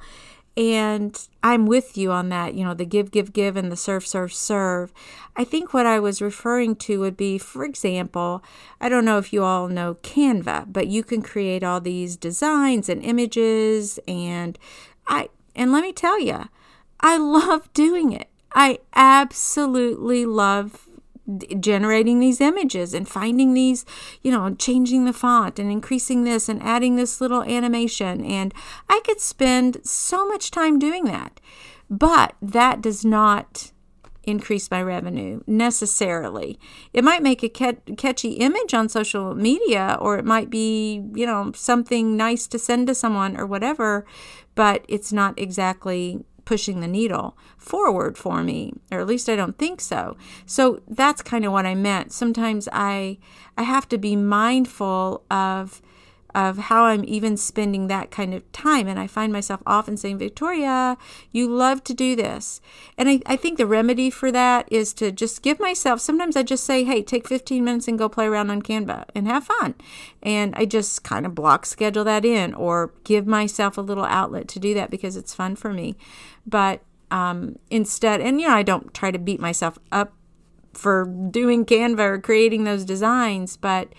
and 0.57 1.29
I'm 1.43 1.67
with 1.67 1.97
you 1.97 2.12
on 2.12 2.29
that, 2.29 2.55
you 2.55 2.64
know, 2.64 2.75
the 2.75 2.85
give, 2.85 3.11
give, 3.11 3.33
give 3.33 3.57
and 3.57 3.73
the 3.73 3.77
serve, 3.77 4.07
serve, 4.07 4.33
serve. 4.33 4.93
I 5.35 5.43
think 5.43 5.75
what 5.75 5.85
I 5.85 5.99
was 5.99 6.23
referring 6.23 6.77
to 6.77 7.01
would 7.01 7.17
be, 7.17 7.38
for 7.38 7.64
example, 7.64 8.43
I 8.81 8.88
don't 8.88 9.05
know 9.05 9.19
if 9.19 9.33
you 9.33 9.43
all 9.43 9.67
know 9.67 9.97
Canva, 9.97 10.73
but 10.73 10.87
you 10.87 11.03
can 11.03 11.23
create 11.23 11.64
all 11.64 11.81
these 11.81 12.17
designs 12.17 12.88
and 12.88 13.03
images. 13.03 13.99
And 14.07 14.57
I, 15.09 15.29
and 15.57 15.73
let 15.73 15.83
me 15.83 15.93
tell 15.93 16.21
you, 16.21 16.49
I 17.01 17.17
love 17.19 17.73
doing 17.73 18.12
it. 18.12 18.29
I 18.53 18.79
absolutely 18.95 20.25
love 20.25 20.87
generating 21.59 22.21
these 22.21 22.41
images 22.41 22.93
and 22.95 23.09
finding 23.09 23.55
these, 23.55 23.85
you 24.23 24.31
know, 24.31 24.55
changing 24.55 25.05
the 25.05 25.13
font 25.13 25.59
and 25.59 25.71
increasing 25.71 26.25
this 26.25 26.49
and 26.49 26.63
adding 26.63 26.97
this 26.97 27.21
little 27.21 27.43
animation. 27.43 28.25
And 28.25 28.53
I 28.89 29.01
could 29.05 29.21
spend 29.21 29.79
so 29.85 30.27
much 30.27 30.51
time 30.51 30.79
doing 30.79 31.05
that. 31.05 31.41
But 31.89 32.35
that 32.43 32.83
does 32.83 33.05
not 33.05 33.73
increase 34.27 34.71
my 34.71 34.83
revenue 34.83 35.43
necessarily. 35.47 36.59
It 36.93 37.05
might 37.05 37.23
make 37.23 37.43
a 37.43 37.49
catchy 37.49 38.33
image 38.33 38.73
on 38.73 38.89
social 38.89 39.35
media 39.35 39.99
or 40.01 40.17
it 40.17 40.25
might 40.25 40.49
be, 40.49 41.05
you 41.15 41.27
know, 41.27 41.53
something 41.55 42.17
nice 42.17 42.47
to 42.49 42.59
send 42.59 42.87
to 42.87 42.95
someone 42.95 43.37
or 43.37 43.47
whatever, 43.47 44.07
but 44.55 44.85
it's 44.89 45.13
not 45.13 45.39
exactly 45.39 46.25
pushing 46.45 46.81
the 46.81 46.89
needle 46.89 47.37
forward 47.57 48.17
for 48.19 48.43
me 48.43 48.73
or 48.91 49.01
at 49.01 49.07
least 49.07 49.29
I 49.29 49.37
don't 49.37 49.59
think 49.59 49.81
so. 49.81 50.17
So 50.47 50.81
that's 50.89 51.23
kind 51.23 51.45
of 51.45 51.53
what 51.53 51.67
I 51.67 51.75
meant. 51.75 52.13
Sometimes 52.13 52.69
I 52.73 53.19
I 53.57 53.63
have 53.63 53.89
to 53.91 53.99
be 53.99 54.17
mindful 54.17 55.25
of 55.31 55.81
of 56.35 56.59
how 56.59 56.85
I'm 56.85 57.05
even 57.05 57.37
spending 57.37 57.87
that 57.87 58.11
kind 58.11 58.35
of 58.35 58.51
time. 58.53 58.88
And 58.88 58.99
I 58.99 59.07
find 59.07 59.33
myself 59.33 59.62
often 59.66 59.97
saying, 59.97 60.18
Victoria, 60.18 60.97
you 61.31 61.49
love 61.49 61.85
to 61.85 61.94
do 61.94 62.16
this. 62.16 62.61
And 62.99 63.09
I, 63.09 63.20
I 63.27 63.37
think 63.37 63.57
the 63.57 63.66
remedy 63.66 64.11
for 64.11 64.33
that 64.33 64.66
is 64.70 64.92
to 64.94 65.12
just 65.12 65.42
give 65.42 65.61
myself, 65.61 66.01
sometimes 66.01 66.37
I 66.37 66.42
just 66.42 66.64
say, 66.64 66.83
hey, 66.85 67.03
take 67.03 67.29
15 67.29 67.62
minutes 67.62 67.87
and 67.87 67.99
go 67.99 68.09
play 68.09 68.27
around 68.27 68.51
on 68.51 68.62
Canva 68.62 69.05
and 69.14 69.29
have 69.29 69.44
fun. 69.44 69.75
And 70.23 70.55
I 70.57 70.64
just 70.64 71.05
kind 71.05 71.25
of 71.25 71.35
block 71.35 71.66
schedule 71.66 72.05
that 72.05 72.25
in 72.25 72.53
or 72.55 72.92
give 73.05 73.27
myself 73.27 73.79
a 73.79 73.83
little 73.83 74.05
outlet 74.05 74.49
to 74.49 74.59
do 74.59 74.75
that 74.75 74.90
because 74.90 75.16
it's 75.16 75.35
fun 75.35 75.55
for 75.55 75.73
me. 75.73 75.97
But 76.47 76.83
um, 77.12 77.61
instead, 77.70 78.20
and 78.20 78.40
you 78.40 78.49
know, 78.49 78.55
I 78.55 78.64
don't 78.64 78.92
try 78.92 79.12
to 79.12 79.18
beat 79.18 79.40
myself 79.40 79.79
up 79.92 80.12
for 80.73 81.05
doing 81.31 81.64
Canva 81.64 82.01
or 82.01 82.18
creating 82.18 82.64
those 82.64 82.85
designs, 82.85 83.57
but 83.57 83.92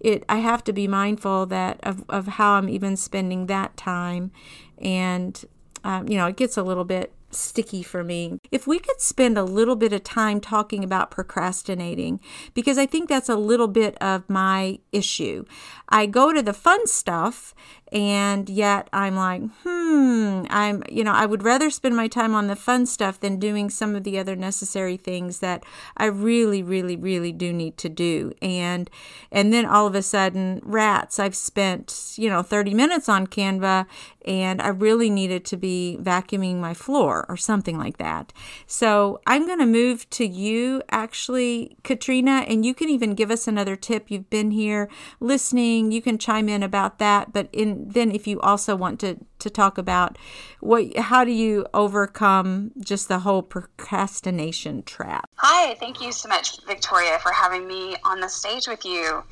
it 0.00 0.24
I 0.28 0.38
have 0.38 0.64
to 0.64 0.72
be 0.72 0.88
mindful 0.88 1.46
that 1.46 1.78
of, 1.82 2.04
of 2.08 2.26
how 2.26 2.52
I'm 2.52 2.68
even 2.68 2.96
spending 2.96 3.46
that 3.46 3.76
time 3.76 4.32
and 4.78 5.44
um, 5.84 6.08
you 6.08 6.16
know 6.16 6.26
it 6.26 6.36
gets 6.36 6.56
a 6.56 6.62
little 6.62 6.84
bit 6.84 7.12
sticky 7.32 7.82
for 7.82 8.02
me. 8.02 8.38
If 8.50 8.66
we 8.66 8.78
could 8.78 9.00
spend 9.00 9.38
a 9.38 9.44
little 9.44 9.76
bit 9.76 9.92
of 9.92 10.02
time 10.02 10.40
talking 10.40 10.84
about 10.84 11.10
procrastinating, 11.10 12.20
because 12.54 12.78
I 12.78 12.86
think 12.86 13.08
that's 13.08 13.28
a 13.28 13.36
little 13.36 13.68
bit 13.68 13.96
of 14.02 14.28
my 14.28 14.78
issue. 14.92 15.44
I 15.90 16.06
go 16.06 16.32
to 16.32 16.42
the 16.42 16.52
fun 16.52 16.86
stuff 16.86 17.54
and 17.92 18.48
yet 18.48 18.88
I'm 18.92 19.16
like, 19.16 19.42
hmm, 19.62 20.44
I'm, 20.48 20.82
you 20.88 21.02
know, 21.02 21.12
I 21.12 21.26
would 21.26 21.42
rather 21.42 21.70
spend 21.70 21.96
my 21.96 22.06
time 22.06 22.34
on 22.34 22.46
the 22.46 22.54
fun 22.54 22.86
stuff 22.86 23.18
than 23.18 23.40
doing 23.40 23.68
some 23.68 23.96
of 23.96 24.04
the 24.04 24.18
other 24.18 24.36
necessary 24.36 24.96
things 24.96 25.40
that 25.40 25.64
I 25.96 26.06
really, 26.06 26.62
really, 26.62 26.96
really 26.96 27.32
do 27.32 27.52
need 27.52 27.76
to 27.78 27.88
do. 27.88 28.32
And, 28.40 28.88
and 29.32 29.52
then 29.52 29.66
all 29.66 29.86
of 29.86 29.94
a 29.96 30.02
sudden, 30.02 30.60
rats, 30.62 31.18
I've 31.18 31.34
spent, 31.34 32.14
you 32.16 32.30
know, 32.30 32.42
30 32.42 32.74
minutes 32.74 33.08
on 33.08 33.26
Canva 33.26 33.86
and 34.24 34.60
I 34.60 34.68
really 34.68 35.10
needed 35.10 35.44
to 35.46 35.56
be 35.56 35.98
vacuuming 36.00 36.56
my 36.56 36.74
floor 36.74 37.24
or 37.28 37.36
something 37.36 37.78
like 37.78 37.96
that. 37.96 38.32
So 38.66 39.20
I'm 39.26 39.46
going 39.46 39.58
to 39.60 39.66
move 39.66 40.08
to 40.10 40.26
you, 40.26 40.82
actually, 40.90 41.76
Katrina, 41.82 42.44
and 42.46 42.64
you 42.64 42.74
can 42.74 42.88
even 42.88 43.14
give 43.14 43.30
us 43.30 43.48
another 43.48 43.76
tip. 43.76 44.10
You've 44.10 44.30
been 44.30 44.50
here 44.50 44.88
listening, 45.20 45.79
you 45.88 46.02
can 46.02 46.18
chime 46.18 46.48
in 46.48 46.62
about 46.62 46.98
that. 46.98 47.32
But 47.32 47.48
in 47.52 47.88
then 47.88 48.10
if 48.12 48.26
you 48.26 48.40
also 48.40 48.76
want 48.76 49.00
to 49.00 49.16
to 49.40 49.50
talk 49.50 49.78
about 49.78 50.16
what 50.60 50.96
how 50.96 51.24
do 51.24 51.32
you 51.32 51.66
overcome 51.74 52.70
just 52.78 53.08
the 53.08 53.20
whole 53.20 53.42
procrastination 53.42 54.82
trap 54.82 55.28
hi 55.36 55.74
thank 55.74 56.00
you 56.00 56.12
so 56.12 56.28
much 56.28 56.62
victoria 56.66 57.18
for 57.20 57.32
having 57.32 57.66
me 57.66 57.96
on 58.04 58.20
the 58.20 58.28
stage 58.28 58.68
with 58.68 58.84
you 58.84 59.22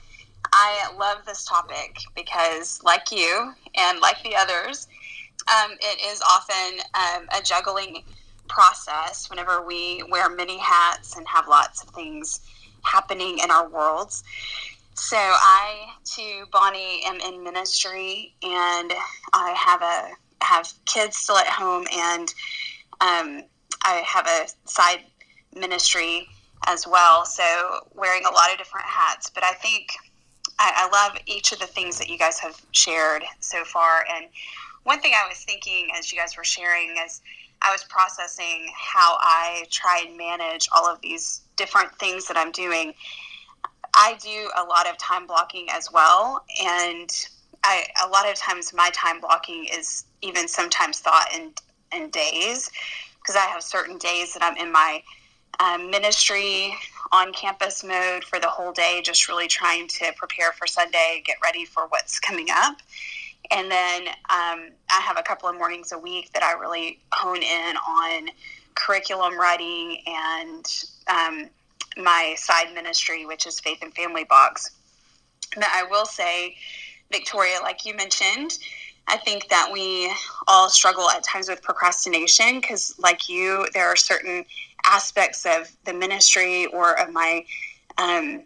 i 0.52 0.90
love 0.98 1.18
this 1.26 1.44
topic 1.44 1.98
because 2.16 2.82
like 2.82 3.12
you 3.12 3.52
and 3.76 4.00
like 4.00 4.22
the 4.22 4.34
others 4.34 4.88
um, 5.48 5.72
it 5.80 6.00
is 6.12 6.20
often 6.22 6.80
um, 6.94 7.26
a 7.38 7.42
juggling 7.42 8.02
process 8.48 9.30
whenever 9.30 9.62
we 9.62 10.02
wear 10.10 10.28
many 10.28 10.58
hats 10.58 11.16
and 11.16 11.26
have 11.28 11.46
lots 11.48 11.82
of 11.82 11.90
things 11.90 12.40
happening 12.82 13.38
in 13.42 13.50
our 13.50 13.68
worlds 13.68 14.24
so 14.98 15.16
I, 15.16 15.92
too, 16.04 16.46
Bonnie, 16.50 17.02
am 17.06 17.20
in 17.20 17.44
ministry, 17.44 18.34
and 18.42 18.92
I 19.32 19.52
have 19.56 19.80
a 19.82 20.44
have 20.44 20.72
kids 20.86 21.16
still 21.16 21.36
at 21.38 21.46
home, 21.46 21.86
and 21.92 22.28
um, 23.00 23.42
I 23.84 24.02
have 24.04 24.26
a 24.26 24.48
side 24.68 25.00
ministry 25.54 26.26
as 26.66 26.86
well. 26.86 27.24
So 27.24 27.86
wearing 27.94 28.24
a 28.24 28.30
lot 28.30 28.50
of 28.52 28.58
different 28.58 28.86
hats, 28.86 29.30
but 29.30 29.44
I 29.44 29.52
think 29.54 29.92
I, 30.58 30.88
I 30.90 31.06
love 31.06 31.18
each 31.26 31.52
of 31.52 31.60
the 31.60 31.66
things 31.66 31.98
that 31.98 32.08
you 32.08 32.18
guys 32.18 32.38
have 32.40 32.60
shared 32.72 33.22
so 33.40 33.64
far. 33.64 34.04
And 34.12 34.26
one 34.82 35.00
thing 35.00 35.12
I 35.14 35.28
was 35.28 35.38
thinking 35.38 35.88
as 35.96 36.12
you 36.12 36.18
guys 36.18 36.36
were 36.36 36.44
sharing 36.44 36.96
is 37.04 37.20
I 37.62 37.70
was 37.70 37.84
processing 37.84 38.68
how 38.76 39.16
I 39.20 39.64
try 39.70 40.04
and 40.06 40.16
manage 40.16 40.68
all 40.74 40.86
of 40.86 41.00
these 41.00 41.42
different 41.56 41.94
things 41.98 42.26
that 42.28 42.36
I'm 42.36 42.52
doing 42.52 42.94
I 44.00 44.16
do 44.22 44.48
a 44.56 44.62
lot 44.62 44.88
of 44.88 44.96
time 44.96 45.26
blocking 45.26 45.66
as 45.70 45.90
well, 45.92 46.44
and 46.62 47.10
I 47.64 47.84
a 48.04 48.08
lot 48.08 48.30
of 48.30 48.36
times 48.36 48.72
my 48.72 48.90
time 48.94 49.20
blocking 49.20 49.66
is 49.72 50.04
even 50.22 50.46
sometimes 50.46 51.00
thought 51.00 51.28
in 51.34 51.52
in 51.92 52.08
days 52.10 52.70
because 53.18 53.34
I 53.34 53.46
have 53.46 53.62
certain 53.62 53.98
days 53.98 54.34
that 54.34 54.42
I'm 54.42 54.56
in 54.56 54.70
my 54.70 55.02
um, 55.58 55.90
ministry 55.90 56.76
on 57.10 57.32
campus 57.32 57.82
mode 57.82 58.22
for 58.22 58.38
the 58.38 58.48
whole 58.48 58.70
day, 58.70 59.02
just 59.04 59.28
really 59.28 59.48
trying 59.48 59.88
to 59.88 60.12
prepare 60.16 60.52
for 60.52 60.68
Sunday, 60.68 61.20
get 61.26 61.36
ready 61.42 61.64
for 61.64 61.88
what's 61.88 62.20
coming 62.20 62.46
up. 62.52 62.76
And 63.50 63.68
then 63.68 64.08
um, 64.08 64.70
I 64.90 65.00
have 65.00 65.18
a 65.18 65.22
couple 65.22 65.48
of 65.48 65.56
mornings 65.56 65.90
a 65.90 65.98
week 65.98 66.32
that 66.34 66.44
I 66.44 66.52
really 66.52 67.00
hone 67.12 67.42
in 67.42 67.76
on 67.76 68.28
curriculum 68.74 69.38
writing 69.38 70.02
and 70.06 70.66
um, 71.08 71.50
my 71.98 72.34
side 72.36 72.72
ministry, 72.74 73.26
which 73.26 73.46
is 73.46 73.60
Faith 73.60 73.78
and 73.82 73.94
Family 73.94 74.24
Box. 74.24 74.70
But 75.54 75.68
I 75.72 75.84
will 75.90 76.06
say, 76.06 76.56
Victoria, 77.10 77.58
like 77.62 77.84
you 77.84 77.94
mentioned, 77.94 78.58
I 79.06 79.16
think 79.16 79.48
that 79.48 79.70
we 79.72 80.12
all 80.46 80.68
struggle 80.68 81.08
at 81.10 81.24
times 81.24 81.48
with 81.48 81.62
procrastination 81.62 82.60
because, 82.60 82.94
like 82.98 83.28
you, 83.28 83.66
there 83.72 83.86
are 83.86 83.96
certain 83.96 84.44
aspects 84.86 85.46
of 85.46 85.70
the 85.84 85.94
ministry 85.94 86.66
or 86.66 86.98
of 87.00 87.12
my 87.12 87.44
um, 87.96 88.42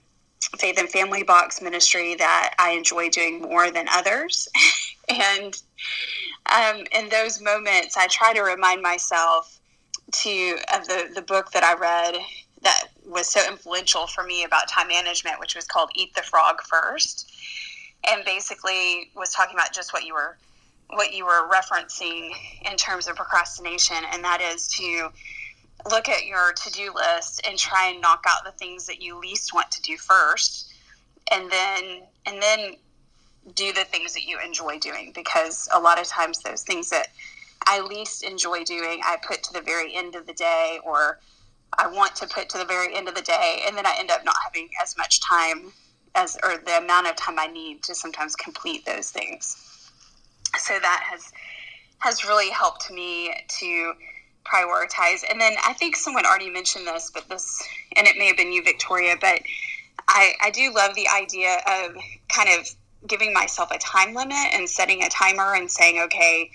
faith 0.59 0.79
and 0.79 0.89
family 0.89 1.23
box 1.23 1.61
ministry 1.61 2.15
that 2.15 2.55
I 2.59 2.71
enjoy 2.71 3.09
doing 3.11 3.43
more 3.43 3.71
than 3.71 3.87
others. 3.91 4.49
and 5.09 5.61
um, 6.55 6.85
in 6.93 7.09
those 7.09 7.41
moments, 7.41 7.97
I 7.97 8.07
try 8.07 8.33
to 8.33 8.43
remind 8.43 8.83
myself 8.83 9.59
to 10.13 10.57
of 10.75 10.87
the 10.87 11.11
the 11.15 11.23
book 11.23 11.53
that 11.53 11.65
I 11.65 11.75
read 11.75 12.17
that 12.63 12.89
was 13.07 13.29
so 13.29 13.41
influential 13.49 14.07
for 14.07 14.25
me 14.25 14.45
about 14.45 14.69
time 14.69 14.89
management, 14.89 15.41
which 15.41 15.55
was 15.55 15.67
called 15.67 15.91
Eat 15.95 16.15
the 16.15 16.23
Frog 16.23 16.63
First, 16.63 17.31
and 18.09 18.25
basically 18.25 19.11
was 19.15 19.33
talking 19.33 19.55
about 19.55 19.73
just 19.73 19.93
what 19.93 20.05
you 20.05 20.15
were 20.15 20.37
what 20.95 21.15
you 21.15 21.25
were 21.25 21.49
referencing 21.49 22.33
in 22.71 22.77
terms 22.77 23.09
of 23.09 23.17
procrastination, 23.17 23.97
and 24.13 24.23
that 24.25 24.43
is 24.43 24.69
to 24.69 25.09
look 25.91 26.09
at 26.09 26.27
your 26.27 26.53
to-do 26.53 26.93
list 26.95 27.41
and 27.49 27.59
try 27.59 27.89
and 27.89 28.01
knock 28.01 28.25
out 28.29 28.45
the 28.45 28.53
things 28.53 28.87
that 28.87 29.01
you 29.01 29.19
least 29.19 29.55
want 29.55 29.71
to 29.71 29.81
do 29.83 29.97
first, 29.97 30.73
and 31.31 31.51
then 31.51 32.03
and 32.27 32.43
then 32.43 32.77
do 33.55 33.73
the 33.73 33.85
things 33.85 34.15
that 34.15 34.25
you 34.25 34.39
enjoy 34.45 34.79
doing 34.79 35.13
because 35.15 35.69
a 35.73 35.81
lot 35.81 36.01
of 36.01 36.07
times 36.07 36.39
those 36.41 36.63
things 36.63 36.91
that 36.91 37.09
I 37.67 37.81
least 37.81 38.23
enjoy 38.23 38.65
doing, 38.65 39.01
I 39.05 39.17
put 39.27 39.43
to 39.45 39.53
the 39.53 39.61
very 39.61 39.95
end 39.95 40.15
of 40.15 40.27
the 40.27 40.33
day 40.33 40.79
or 40.85 41.19
I 41.79 41.87
want 41.87 42.15
to 42.17 42.27
put 42.27 42.49
to 42.51 42.59
the 42.59 42.65
very 42.65 42.95
end 42.95 43.09
of 43.09 43.15
the 43.15 43.23
day, 43.23 43.63
and 43.67 43.77
then 43.77 43.87
I 43.87 43.97
end 43.99 44.11
up 44.11 44.25
not 44.25 44.37
having 44.45 44.69
as 44.83 44.97
much 44.97 45.21
time 45.21 45.73
as 46.15 46.37
or 46.43 46.59
the 46.59 46.79
amount 46.79 47.07
of 47.07 47.17
time 47.17 47.39
I 47.39 47.47
need 47.47 47.83
to 47.85 47.95
sometimes 47.95 48.37
complete 48.37 48.85
those 48.85 49.11
things. 49.11 49.57
So 50.59 50.79
that 50.79 51.03
has 51.11 51.33
has 51.99 52.25
really 52.25 52.51
helped 52.51 52.91
me 52.91 53.33
to 53.61 53.95
prioritize. 54.45 55.23
And 55.29 55.41
then 55.41 55.55
I 55.65 55.73
think 55.73 55.97
someone 55.97 56.27
already 56.27 56.51
mentioned 56.51 56.87
this, 56.87 57.11
but 57.13 57.29
this 57.29 57.63
and 57.97 58.07
it 58.07 58.17
may 58.19 58.27
have 58.27 58.37
been 58.37 58.53
you, 58.53 58.63
Victoria, 58.63 59.17
but 59.21 59.41
I, 60.09 60.33
I 60.43 60.51
do 60.51 60.73
love 60.75 60.95
the 60.95 61.09
idea 61.09 61.55
of 61.67 61.97
kind 62.29 62.49
of 62.59 62.69
giving 63.07 63.33
myself 63.33 63.71
a 63.71 63.79
time 63.79 64.15
limit 64.15 64.37
and 64.53 64.69
setting 64.69 65.03
a 65.03 65.09
timer 65.09 65.55
and 65.55 65.71
saying, 65.71 66.01
okay, 66.03 66.51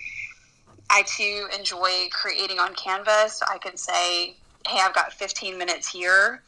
I 0.90 1.02
too 1.02 1.48
enjoy 1.56 2.08
creating 2.12 2.58
on 2.58 2.74
Canvas. 2.74 3.42
I 3.46 3.58
can 3.58 3.76
say 3.76 4.36
hey, 4.68 4.80
I've 4.82 4.94
got 4.94 5.14
15 5.14 5.56
minutes 5.56 5.90
here. 5.90 6.42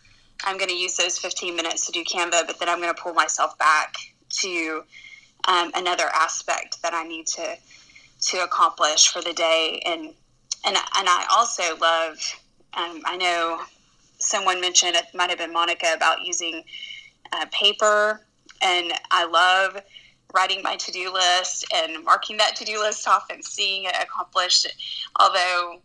I'm 0.45 0.59
going 0.59 0.69
to 0.69 0.77
use 0.77 0.97
those 0.97 1.19
15 1.19 1.57
minutes 1.57 1.87
to 1.87 1.93
do 1.93 2.05
Canva, 2.05 2.47
but 2.47 2.59
then 2.59 2.69
I'm 2.69 2.81
going 2.81 2.95
to 2.95 3.03
pull 3.03 3.15
myself 3.15 3.57
back 3.59 3.95
to 4.41 4.83
um, 5.49 5.71
another 5.75 6.05
aspect 6.15 6.83
that 6.83 6.93
I 6.95 7.05
need 7.05 7.27
to 7.29 7.57
to 8.23 8.45
accomplish 8.45 9.09
for 9.09 9.23
the 9.23 9.33
day. 9.33 9.83
And 9.87 10.13
and 10.67 10.77
and 10.77 11.09
I 11.09 11.27
also 11.33 11.77
love. 11.79 12.19
Um, 12.75 13.01
I 13.05 13.17
know 13.17 13.61
someone 14.19 14.61
mentioned 14.61 14.95
it 14.95 15.07
might 15.15 15.31
have 15.31 15.39
been 15.39 15.53
Monica 15.53 15.93
about 15.97 16.25
using 16.25 16.63
uh, 17.33 17.47
paper, 17.51 18.21
and 18.63 18.93
I 19.11 19.27
love 19.27 19.83
writing 20.35 20.63
my 20.63 20.77
to-do 20.77 21.13
list 21.13 21.67
and 21.75 22.05
marking 22.05 22.37
that 22.37 22.55
to-do 22.55 22.79
list 22.79 23.09
off 23.09 23.31
and 23.31 23.45
seeing 23.45 23.85
it 23.85 23.97
accomplished. 24.01 24.69
Although 25.19 25.81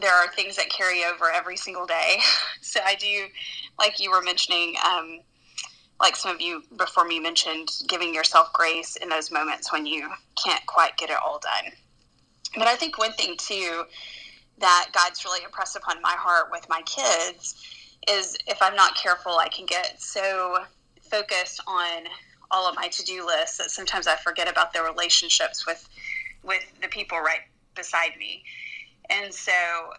there 0.00 0.14
are 0.14 0.28
things 0.28 0.56
that 0.56 0.68
carry 0.68 1.04
over 1.04 1.30
every 1.30 1.56
single 1.56 1.86
day, 1.86 2.18
so 2.60 2.80
I 2.84 2.94
do, 2.96 3.26
like 3.78 4.00
you 4.00 4.10
were 4.10 4.22
mentioning. 4.22 4.74
Um, 4.84 5.20
like 5.98 6.14
some 6.14 6.34
of 6.34 6.42
you 6.42 6.62
before 6.76 7.06
me 7.06 7.18
mentioned, 7.18 7.70
giving 7.88 8.14
yourself 8.14 8.52
grace 8.52 8.96
in 8.96 9.08
those 9.08 9.30
moments 9.30 9.72
when 9.72 9.86
you 9.86 10.10
can't 10.42 10.64
quite 10.66 10.94
get 10.98 11.08
it 11.08 11.16
all 11.24 11.38
done. 11.38 11.72
But 12.54 12.66
I 12.66 12.76
think 12.76 12.98
one 12.98 13.12
thing 13.12 13.36
too 13.38 13.84
that 14.58 14.88
God's 14.92 15.24
really 15.24 15.44
impressed 15.44 15.76
upon 15.76 16.00
my 16.00 16.14
heart 16.16 16.48
with 16.50 16.66
my 16.68 16.82
kids 16.82 17.54
is 18.08 18.36
if 18.46 18.60
I'm 18.62 18.76
not 18.76 18.96
careful, 18.96 19.32
I 19.38 19.48
can 19.48 19.66
get 19.66 20.00
so 20.00 20.58
focused 21.10 21.60
on 21.66 22.04
all 22.50 22.68
of 22.68 22.76
my 22.76 22.88
to-do 22.88 23.26
lists 23.26 23.58
that 23.58 23.70
sometimes 23.70 24.06
I 24.06 24.16
forget 24.16 24.48
about 24.48 24.72
the 24.72 24.82
relationships 24.82 25.66
with 25.66 25.88
with 26.42 26.64
the 26.80 26.88
people 26.88 27.18
right 27.18 27.40
beside 27.74 28.16
me. 28.18 28.44
And 29.10 29.32
so 29.32 29.52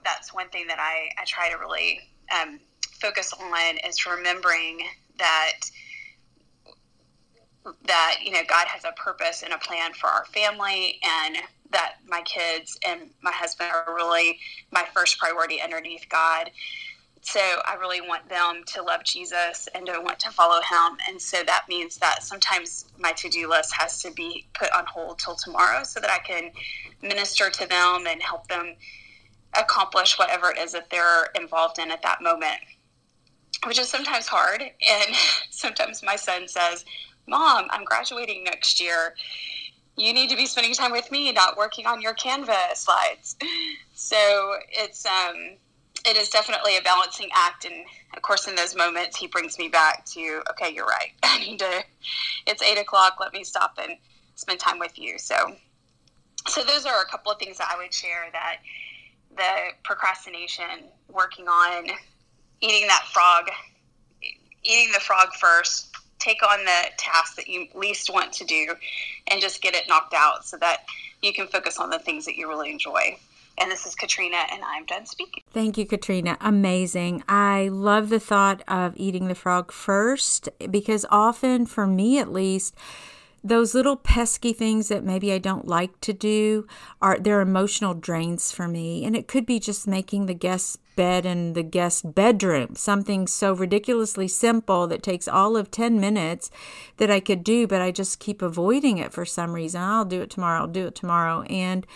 that's 0.03 0.33
one 0.33 0.49
thing 0.49 0.67
that 0.67 0.79
I, 0.79 1.09
I 1.19 1.25
try 1.25 1.49
to 1.49 1.57
really 1.57 1.99
um, 2.39 2.59
focus 2.99 3.33
on 3.33 3.77
is 3.87 4.05
remembering 4.05 4.81
that 5.17 5.53
that 7.85 8.19
you 8.23 8.31
know 8.31 8.41
God 8.47 8.65
has 8.67 8.85
a 8.85 8.93
purpose 8.93 9.43
and 9.43 9.53
a 9.53 9.57
plan 9.57 9.91
for 9.93 10.07
our 10.07 10.25
family 10.25 10.99
and 11.03 11.37
that 11.71 11.95
my 12.07 12.21
kids 12.21 12.79
and 12.87 13.09
my 13.21 13.31
husband 13.31 13.69
are 13.73 13.93
really 13.93 14.39
my 14.71 14.85
first 14.93 15.17
priority 15.19 15.61
underneath 15.61 16.07
God. 16.09 16.49
So 17.21 17.39
I 17.39 17.75
really 17.79 18.01
want 18.01 18.29
them 18.29 18.63
to 18.67 18.81
love 18.81 19.03
Jesus 19.03 19.67
and 19.73 19.85
to 19.87 19.99
want 20.01 20.19
to 20.19 20.31
follow 20.31 20.61
him. 20.61 20.97
And 21.07 21.21
so 21.21 21.37
that 21.45 21.65
means 21.67 21.97
that 21.97 22.23
sometimes 22.23 22.85
my 22.97 23.11
to 23.13 23.29
do 23.29 23.49
list 23.49 23.73
has 23.73 24.01
to 24.03 24.11
be 24.11 24.47
put 24.53 24.71
on 24.71 24.85
hold 24.85 25.19
till 25.19 25.35
tomorrow 25.35 25.83
so 25.83 25.99
that 25.99 26.09
I 26.09 26.19
can 26.19 26.51
minister 27.01 27.49
to 27.49 27.67
them 27.67 28.07
and 28.07 28.21
help 28.21 28.47
them 28.47 28.75
accomplish 29.57 30.17
whatever 30.17 30.51
it 30.51 30.57
is 30.57 30.73
that 30.73 30.89
they're 30.89 31.29
involved 31.35 31.79
in 31.79 31.91
at 31.91 32.03
that 32.03 32.21
moment, 32.21 32.59
which 33.65 33.79
is 33.79 33.89
sometimes 33.89 34.27
hard. 34.27 34.61
And 34.61 35.15
sometimes 35.49 36.03
my 36.03 36.15
son 36.15 36.47
says, 36.47 36.85
Mom, 37.27 37.67
I'm 37.71 37.83
graduating 37.83 38.43
next 38.43 38.79
year 38.79 39.15
you 39.97 40.13
need 40.13 40.29
to 40.29 40.35
be 40.35 40.45
spending 40.45 40.73
time 40.73 40.91
with 40.91 41.11
me, 41.11 41.31
not 41.31 41.57
working 41.57 41.87
on 41.87 42.01
your 42.01 42.13
Canva 42.13 42.75
slides. 42.75 43.35
So 43.99 44.53
it's 44.69 45.07
um, 45.07 45.57
it 46.05 46.17
is 46.17 46.29
definitely 46.29 46.77
a 46.77 46.81
balancing 46.81 47.29
act, 47.33 47.65
and 47.65 47.85
of 48.15 48.21
course, 48.21 48.47
in 48.47 48.55
those 48.55 48.75
moments, 48.75 49.17
he 49.17 49.27
brings 49.27 49.57
me 49.57 49.67
back 49.67 50.05
to 50.07 50.41
okay, 50.51 50.73
you're 50.73 50.85
right. 50.85 51.11
I 51.23 51.39
need 51.39 51.59
to. 51.59 51.83
It's 52.45 52.61
eight 52.61 52.77
o'clock. 52.77 53.17
Let 53.19 53.33
me 53.33 53.43
stop 53.43 53.77
and 53.81 53.97
spend 54.35 54.59
time 54.59 54.79
with 54.79 54.97
you. 54.97 55.17
So, 55.17 55.35
so 56.47 56.63
those 56.63 56.85
are 56.85 57.01
a 57.01 57.05
couple 57.05 57.31
of 57.31 57.39
things 57.39 57.57
that 57.57 57.69
I 57.73 57.77
would 57.77 57.93
share 57.93 58.25
that 58.31 58.57
the 59.35 59.73
procrastination, 59.83 60.89
working 61.09 61.47
on 61.47 61.87
eating 62.61 62.87
that 62.87 63.03
frog, 63.11 63.49
eating 64.63 64.91
the 64.93 64.99
frog 64.99 65.29
first, 65.39 65.95
take 66.19 66.41
on 66.43 66.65
the 66.65 66.85
task 66.97 67.35
that 67.35 67.47
you 67.47 67.67
least 67.75 68.11
want 68.11 68.33
to 68.33 68.45
do 68.45 68.73
and 69.27 69.41
just 69.41 69.61
get 69.61 69.75
it 69.75 69.87
knocked 69.87 70.13
out 70.13 70.45
so 70.45 70.57
that 70.57 70.85
you 71.21 71.33
can 71.33 71.47
focus 71.47 71.79
on 71.79 71.89
the 71.89 71.99
things 71.99 72.25
that 72.25 72.35
you 72.35 72.47
really 72.47 72.71
enjoy. 72.71 73.17
And 73.59 73.71
this 73.71 73.85
is 73.85 73.95
Katrina, 73.95 74.37
and 74.51 74.63
I'm 74.63 74.85
done 74.85 75.05
speaking. 75.05 75.43
Thank 75.51 75.77
you, 75.77 75.85
Katrina. 75.85 76.37
Amazing. 76.41 77.23
I 77.27 77.69
love 77.69 78.09
the 78.09 78.19
thought 78.19 78.63
of 78.67 78.93
eating 78.95 79.27
the 79.27 79.35
frog 79.35 79.71
first 79.71 80.49
because 80.69 81.05
often, 81.09 81.65
for 81.65 81.87
me 81.87 82.19
at 82.19 82.31
least, 82.31 82.75
those 83.43 83.73
little 83.73 83.95
pesky 83.95 84.53
things 84.53 84.89
that 84.89 85.03
maybe 85.03 85.31
I 85.31 85.37
don't 85.37 85.67
like 85.67 85.99
to 86.01 86.13
do 86.13 86.67
are 87.01 87.17
they're 87.17 87.41
emotional 87.41 87.93
drains 87.93 88.51
for 88.51 88.67
me. 88.67 89.05
And 89.05 89.15
it 89.15 89.27
could 89.27 89.45
be 89.45 89.59
just 89.59 89.87
making 89.87 90.25
the 90.25 90.33
guest 90.33 90.79
bed 90.97 91.25
in 91.25 91.53
the 91.53 91.63
guest 91.63 92.13
bedroom, 92.13 92.75
something 92.75 93.25
so 93.25 93.53
ridiculously 93.53 94.27
simple 94.27 94.85
that 94.87 95.01
takes 95.01 95.29
all 95.29 95.55
of 95.55 95.71
10 95.71 96.01
minutes 96.01 96.51
that 96.97 97.09
I 97.09 97.21
could 97.21 97.45
do, 97.45 97.65
but 97.65 97.81
I 97.81 97.91
just 97.91 98.19
keep 98.19 98.41
avoiding 98.41 98.97
it 98.97 99.13
for 99.13 99.23
some 99.23 99.53
reason. 99.53 99.81
I'll 99.81 100.03
do 100.03 100.21
it 100.21 100.29
tomorrow, 100.29 100.59
I'll 100.59 100.67
do 100.67 100.87
it 100.87 100.95
tomorrow. 100.95 101.43
And 101.43 101.87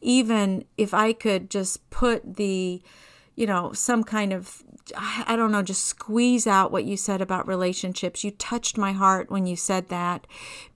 even 0.00 0.64
if 0.78 0.94
I 0.94 1.12
could 1.12 1.50
just 1.50 1.90
put 1.90 2.36
the 2.36 2.80
you 3.40 3.46
know, 3.46 3.72
some 3.72 4.04
kind 4.04 4.34
of, 4.34 4.62
I 4.96 5.36
don't 5.36 5.52
know, 5.52 5.62
just 5.62 5.84
squeeze 5.84 6.46
out 6.46 6.72
what 6.72 6.84
you 6.84 6.96
said 6.96 7.20
about 7.20 7.46
relationships. 7.46 8.24
You 8.24 8.30
touched 8.32 8.78
my 8.78 8.92
heart 8.92 9.30
when 9.30 9.46
you 9.46 9.56
said 9.56 9.88
that 9.88 10.26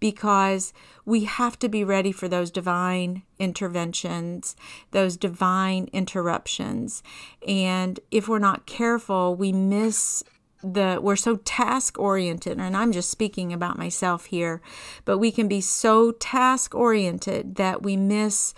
because 0.00 0.72
we 1.04 1.24
have 1.24 1.58
to 1.60 1.68
be 1.68 1.84
ready 1.84 2.12
for 2.12 2.28
those 2.28 2.50
divine 2.50 3.22
interventions, 3.38 4.56
those 4.90 5.16
divine 5.16 5.88
interruptions. 5.92 7.02
And 7.46 8.00
if 8.10 8.28
we're 8.28 8.38
not 8.38 8.66
careful, 8.66 9.34
we 9.34 9.52
miss 9.52 10.22
the 10.62 10.98
we're 11.02 11.14
so 11.14 11.36
task 11.36 11.98
oriented 11.98 12.58
and 12.58 12.74
I'm 12.74 12.90
just 12.90 13.10
speaking 13.10 13.52
about 13.52 13.76
myself 13.76 14.24
here 14.26 14.62
but 15.04 15.18
we 15.18 15.30
can 15.30 15.46
be 15.46 15.60
so 15.60 16.12
task 16.12 16.74
oriented 16.74 17.56
that 17.56 17.82
we 17.82 17.98
miss 17.98 18.54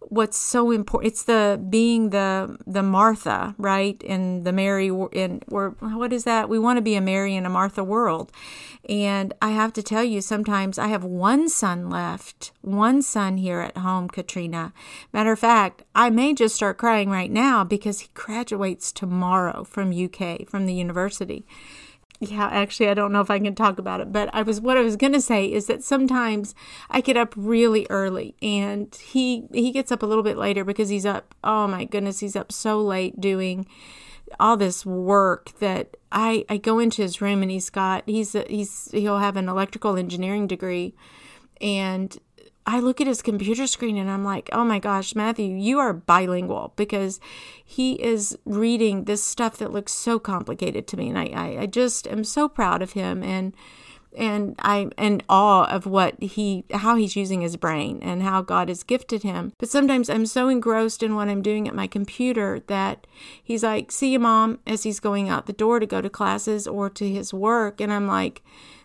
what's 0.00 0.36
so 0.36 0.70
important 0.70 1.12
it's 1.12 1.24
the 1.24 1.60
being 1.68 2.10
the 2.10 2.56
the 2.66 2.82
martha 2.82 3.54
right? 3.58 4.02
And 4.06 4.44
the 4.44 4.52
mary 4.52 4.90
in 5.12 5.42
or 5.48 5.70
what 5.80 6.12
is 6.12 6.24
that? 6.24 6.48
We 6.48 6.58
want 6.58 6.76
to 6.76 6.82
be 6.82 6.94
a 6.94 7.00
mary 7.00 7.34
and 7.36 7.46
a 7.46 7.50
martha 7.50 7.84
world. 7.84 8.32
And 8.88 9.34
i 9.42 9.50
have 9.50 9.72
to 9.74 9.82
tell 9.82 10.04
you 10.04 10.20
sometimes 10.20 10.78
i 10.78 10.88
have 10.88 11.04
one 11.04 11.48
son 11.48 11.90
left 11.90 12.52
one 12.62 13.02
son 13.02 13.36
here 13.36 13.60
at 13.60 13.78
home 13.78 14.08
katrina. 14.08 14.72
Matter 15.12 15.32
of 15.32 15.38
fact 15.38 15.82
i 15.94 16.10
may 16.10 16.34
just 16.34 16.54
start 16.54 16.78
crying 16.78 17.10
right 17.10 17.30
now 17.30 17.64
because 17.64 18.00
he 18.00 18.08
graduates 18.14 18.92
tomorrow 18.92 19.64
from 19.64 19.92
uk 19.92 20.48
from 20.48 20.66
the 20.66 20.74
university 20.74 21.44
yeah, 22.20 22.48
actually, 22.48 22.88
I 22.88 22.94
don't 22.94 23.12
know 23.12 23.20
if 23.20 23.30
I 23.30 23.38
can 23.38 23.54
talk 23.54 23.78
about 23.78 24.00
it, 24.00 24.12
but 24.12 24.28
I 24.32 24.42
was 24.42 24.60
what 24.60 24.76
I 24.76 24.82
was 24.82 24.96
gonna 24.96 25.20
say 25.20 25.46
is 25.46 25.66
that 25.66 25.84
sometimes 25.84 26.54
I 26.90 27.00
get 27.00 27.16
up 27.16 27.32
really 27.36 27.86
early, 27.90 28.34
and 28.42 28.92
he 28.96 29.44
he 29.52 29.70
gets 29.70 29.92
up 29.92 30.02
a 30.02 30.06
little 30.06 30.24
bit 30.24 30.36
later 30.36 30.64
because 30.64 30.88
he's 30.88 31.06
up. 31.06 31.34
Oh 31.44 31.68
my 31.68 31.84
goodness, 31.84 32.18
he's 32.20 32.34
up 32.34 32.50
so 32.50 32.80
late 32.80 33.20
doing 33.20 33.66
all 34.40 34.56
this 34.56 34.84
work 34.84 35.52
that 35.60 35.96
I 36.10 36.44
I 36.48 36.56
go 36.56 36.80
into 36.80 37.02
his 37.02 37.20
room 37.20 37.42
and 37.42 37.50
he's 37.50 37.70
got 37.70 38.02
he's 38.06 38.32
he's 38.48 38.90
he'll 38.90 39.18
have 39.18 39.36
an 39.36 39.48
electrical 39.48 39.96
engineering 39.96 40.48
degree, 40.48 40.94
and 41.60 42.18
I 42.68 42.80
look 42.80 43.00
at 43.00 43.06
his 43.06 43.22
computer 43.22 43.66
screen 43.66 43.96
and 43.96 44.10
I'm 44.10 44.24
like, 44.24 44.50
oh 44.52 44.62
my 44.62 44.78
gosh, 44.78 45.14
Matthew, 45.14 45.56
you 45.56 45.78
are 45.78 45.94
bilingual 45.94 46.74
because 46.76 47.18
he 47.64 47.94
is 47.94 48.36
reading 48.44 49.04
this 49.04 49.24
stuff 49.24 49.56
that 49.56 49.72
looks 49.72 49.92
so 49.94 50.18
complicated 50.18 50.86
to 50.88 50.98
me. 50.98 51.08
And 51.08 51.18
I, 51.18 51.24
I, 51.28 51.58
I 51.62 51.66
just 51.66 52.06
am 52.06 52.24
so 52.24 52.46
proud 52.46 52.82
of 52.82 52.92
him 52.92 53.22
and 53.22 53.56
and 54.16 54.54
I'm 54.58 54.92
in 54.98 55.22
awe 55.30 55.64
of 55.64 55.86
what 55.86 56.22
he 56.22 56.64
how 56.72 56.96
he's 56.96 57.16
using 57.16 57.40
his 57.40 57.56
brain 57.56 58.00
and 58.02 58.22
how 58.22 58.42
God 58.42 58.68
has 58.68 58.82
gifted 58.82 59.22
him. 59.22 59.54
But 59.58 59.70
sometimes 59.70 60.10
I'm 60.10 60.26
so 60.26 60.48
engrossed 60.48 61.02
in 61.02 61.14
what 61.14 61.28
I'm 61.28 61.40
doing 61.40 61.68
at 61.68 61.74
my 61.74 61.86
computer 61.86 62.60
that 62.66 63.06
he's 63.42 63.62
like, 63.62 63.90
see 63.90 64.12
you 64.12 64.18
mom, 64.18 64.58
as 64.66 64.82
he's 64.82 65.00
going 65.00 65.30
out 65.30 65.46
the 65.46 65.54
door 65.54 65.80
to 65.80 65.86
go 65.86 66.02
to 66.02 66.10
classes 66.10 66.66
or 66.66 66.90
to 66.90 67.08
his 67.08 67.32
work. 67.32 67.80
And 67.80 67.90
I'm 67.90 68.06
like, 68.06 68.42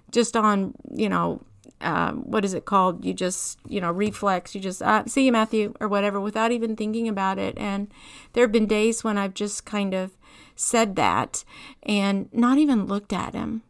just 0.09 0.37
on, 0.37 0.73
you 0.89 1.09
know, 1.09 1.41
um, 1.83 2.23
what 2.29 2.45
is 2.45 2.53
it 2.53 2.65
called? 2.65 3.05
You 3.05 3.13
just, 3.13 3.59
you 3.67 3.81
know, 3.81 3.91
reflex. 3.91 4.55
You 4.55 4.61
just 4.61 4.81
uh, 4.81 5.05
see 5.05 5.25
you, 5.25 5.31
Matthew, 5.31 5.73
or 5.79 5.87
whatever, 5.87 6.19
without 6.19 6.51
even 6.51 6.75
thinking 6.75 7.07
about 7.07 7.37
it. 7.37 7.57
And 7.57 7.91
there 8.33 8.43
have 8.43 8.51
been 8.51 8.65
days 8.65 9.03
when 9.03 9.17
I've 9.17 9.33
just 9.33 9.65
kind 9.65 9.93
of 9.93 10.11
said 10.55 10.95
that 10.95 11.43
and 11.83 12.29
not 12.33 12.57
even 12.57 12.85
looked 12.85 13.13
at 13.13 13.33
him. 13.33 13.63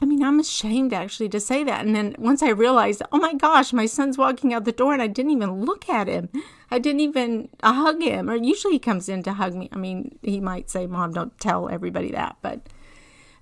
I 0.00 0.04
mean, 0.04 0.22
I'm 0.22 0.38
ashamed 0.38 0.92
actually 0.92 1.28
to 1.30 1.40
say 1.40 1.64
that. 1.64 1.84
And 1.84 1.94
then 1.94 2.14
once 2.18 2.40
I 2.42 2.50
realized, 2.50 3.02
oh 3.10 3.18
my 3.18 3.34
gosh, 3.34 3.72
my 3.72 3.86
son's 3.86 4.16
walking 4.16 4.54
out 4.54 4.64
the 4.64 4.72
door 4.72 4.92
and 4.92 5.02
I 5.02 5.08
didn't 5.08 5.32
even 5.32 5.64
look 5.64 5.88
at 5.88 6.06
him. 6.06 6.28
I 6.70 6.78
didn't 6.78 7.00
even 7.00 7.48
hug 7.64 8.00
him. 8.00 8.30
Or 8.30 8.36
usually 8.36 8.74
he 8.74 8.78
comes 8.78 9.08
in 9.08 9.24
to 9.24 9.32
hug 9.32 9.54
me. 9.54 9.68
I 9.72 9.76
mean, 9.76 10.18
he 10.22 10.38
might 10.38 10.70
say, 10.70 10.86
Mom, 10.86 11.12
don't 11.12 11.38
tell 11.40 11.68
everybody 11.68 12.12
that. 12.12 12.36
But 12.42 12.60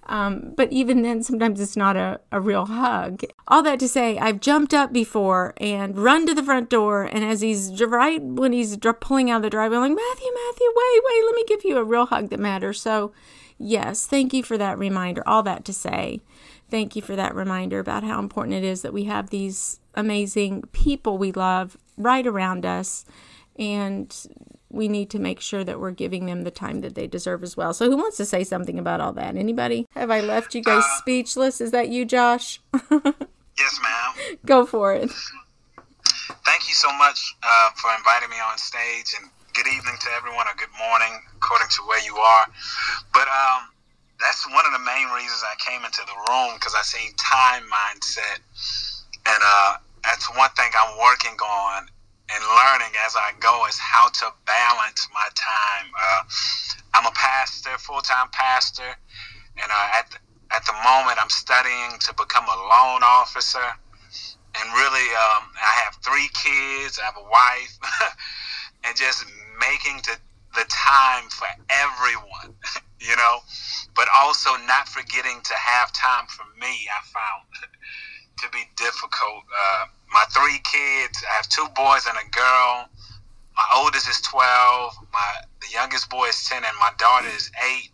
um, 0.09 0.52
but 0.57 0.72
even 0.72 1.02
then, 1.02 1.22
sometimes 1.22 1.61
it's 1.61 1.76
not 1.76 1.96
a, 1.96 2.20
a 2.30 2.40
real 2.40 2.66
hug. 2.66 3.22
All 3.48 3.62
that 3.62 3.80
to 3.80 3.88
say, 3.88 4.16
I've 4.18 4.40
jumped 4.40 4.72
up 4.72 4.92
before 4.92 5.52
and 5.57 5.98
run 5.98 6.26
to 6.26 6.34
the 6.34 6.44
front 6.44 6.70
door. 6.70 7.02
And 7.02 7.24
as 7.24 7.40
he's 7.40 7.82
right 7.82 8.22
when 8.22 8.52
he's 8.52 8.76
pulling 9.00 9.30
out 9.30 9.38
of 9.38 9.42
the 9.42 9.50
driveway, 9.50 9.78
I'm 9.78 9.82
like, 9.82 9.96
Matthew, 9.96 10.28
Matthew, 10.32 10.66
wait, 10.74 11.02
wait, 11.04 11.24
let 11.24 11.34
me 11.34 11.44
give 11.48 11.64
you 11.64 11.76
a 11.78 11.84
real 11.84 12.07
hug 12.07 12.30
that 12.30 12.38
matters. 12.38 12.80
So, 12.80 13.12
yes, 13.59 14.07
thank 14.07 14.32
you 14.32 14.44
for 14.44 14.57
that 14.57 14.78
reminder. 14.78 15.22
All 15.26 15.42
that 15.42 15.64
to 15.64 15.72
say, 15.72 16.20
thank 16.70 16.94
you 16.94 17.02
for 17.02 17.16
that 17.16 17.34
reminder 17.34 17.80
about 17.80 18.04
how 18.04 18.20
important 18.20 18.54
it 18.54 18.64
is 18.64 18.82
that 18.82 18.92
we 18.92 19.04
have 19.04 19.30
these 19.30 19.80
amazing 19.94 20.62
people 20.72 21.18
we 21.18 21.32
love 21.32 21.76
right 21.96 22.26
around 22.26 22.64
us. 22.64 23.04
And 23.59 24.14
we 24.77 24.89
need 24.89 25.11
to 25.11 25.18
make 25.18 25.41
sure 25.41 25.64
that 25.64 25.81
we're 25.81 25.91
giving 25.91 26.27
them 26.27 26.43
the 26.43 26.51
time 26.51 26.83
that 26.83 26.95
they 26.95 27.07
deserve 27.07 27.43
as 27.43 27.57
well. 27.57 27.72
So, 27.74 27.91
who 27.91 27.97
wants 27.97 28.16
to 28.18 28.24
say 28.24 28.45
something 28.45 28.79
about 28.79 29.01
all 29.01 29.12
that? 29.14 29.37
Anybody? 29.37 29.87
Have 29.95 30.11
I 30.11 30.20
left 30.20 30.55
you 30.55 30.62
guys 30.62 30.85
uh, 30.85 30.99
speechless? 30.99 31.61
Is 31.61 31.70
that 31.72 31.89
you, 31.89 32.05
Josh? 32.05 32.61
yes, 32.91 33.81
ma'am. 33.83 34.37
Go 34.45 34.66
for 34.66 34.95
it. 34.95 35.11
Thank 36.45 36.68
you 36.68 36.74
so 36.74 36.93
much 36.93 37.35
uh, 37.43 37.70
for 37.77 37.91
inviting 37.97 38.31
me 38.31 38.37
on 38.37 38.59
stage, 38.59 39.14
and 39.18 39.31
good 39.55 39.66
evening 39.66 39.97
to 40.01 40.09
everyone, 40.16 40.47
or 40.47 40.55
good 40.57 40.74
morning, 40.79 41.22
according 41.37 41.68
to 41.68 41.83
where 41.89 42.03
you 42.05 42.16
are. 42.16 42.47
But 43.12 43.27
um, 43.27 43.72
that's 44.20 44.47
one 44.47 44.66
of 44.66 44.72
the 44.72 44.85
main 44.85 45.09
reasons 45.11 45.43
I 45.43 45.57
came 45.59 45.85
into 45.85 46.03
the 46.07 46.16
room 46.31 46.55
because 46.55 46.74
I 46.77 46.83
seen 46.83 47.11
time 47.18 47.64
mindset, 47.66 48.39
and 49.27 49.41
uh, 49.43 49.74
that's 50.05 50.29
one 50.37 50.51
thing 50.57 50.70
I'm 50.77 50.99
working 50.99 51.37
on 51.41 51.89
and 52.33 52.43
learning 52.43 52.95
as 53.07 53.14
I 53.14 53.33
go 53.39 53.66
is 53.66 53.79
how 53.79 54.09
to 54.09 54.27
balance 54.47 55.09
my 55.14 55.29
time. 55.35 55.89
Uh, 55.95 56.22
I'm 56.95 57.07
a 57.07 57.14
pastor, 57.14 57.70
full 57.79 58.01
time 58.01 58.29
pastor, 58.33 58.97
and 59.57 59.70
uh, 59.70 59.89
at 59.99 60.11
the, 60.11 60.18
at 60.55 60.66
the 60.66 60.74
moment 60.83 61.18
I'm 61.22 61.31
studying 61.31 61.99
to 62.01 62.14
become 62.14 62.45
a 62.45 62.59
loan 62.59 63.03
officer. 63.03 63.66
And 64.59 64.72
really, 64.72 65.09
um, 65.12 65.53
I 65.61 65.85
have 65.85 66.01
three 66.03 66.29
kids, 66.33 66.99
I 66.99 67.05
have 67.05 67.20
a 67.20 67.29
wife, 67.29 67.77
and 68.85 68.97
just 68.97 69.24
making 69.61 70.01
the, 70.09 70.16
the 70.55 70.64
time 70.72 71.29
for 71.29 71.47
everyone, 71.68 72.57
you 73.01 73.14
know, 73.16 73.39
but 73.95 74.09
also 74.16 74.57
not 74.66 74.89
forgetting 74.89 75.41
to 75.45 75.55
have 75.55 75.93
time 75.93 76.24
for 76.27 76.45
me, 76.59 76.89
I 76.89 77.01
found 77.05 77.68
to 78.41 78.49
be 78.51 78.64
difficult. 78.77 79.45
Uh, 79.45 79.85
my 80.16 80.24
three 80.32 80.56
kids. 80.64 81.20
I 81.28 81.36
have 81.36 81.48
two 81.52 81.68
boys 81.76 82.08
and 82.08 82.16
a 82.16 82.24
girl. 82.32 82.88
My 83.52 83.68
oldest 83.76 84.08
is 84.08 84.16
12. 84.24 84.40
My 85.12 85.28
the 85.60 85.68
youngest 85.68 86.08
boy 86.08 86.32
is 86.32 86.40
10, 86.48 86.64
and 86.64 86.76
my 86.80 86.88
daughter 86.96 87.28
is 87.28 87.52
eight. 87.68 87.92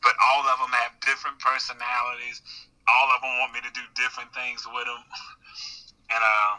But 0.00 0.16
all 0.16 0.48
of 0.48 0.56
them 0.56 0.72
have 0.72 0.96
different 1.04 1.36
personalities. 1.36 2.40
All 2.88 3.12
of 3.12 3.20
them 3.20 3.36
want 3.44 3.52
me 3.52 3.60
to 3.60 3.72
do 3.76 3.84
different 3.92 4.32
things 4.32 4.64
with 4.64 4.88
them. 4.88 5.04
And 6.10 6.18
uh, 6.18 6.58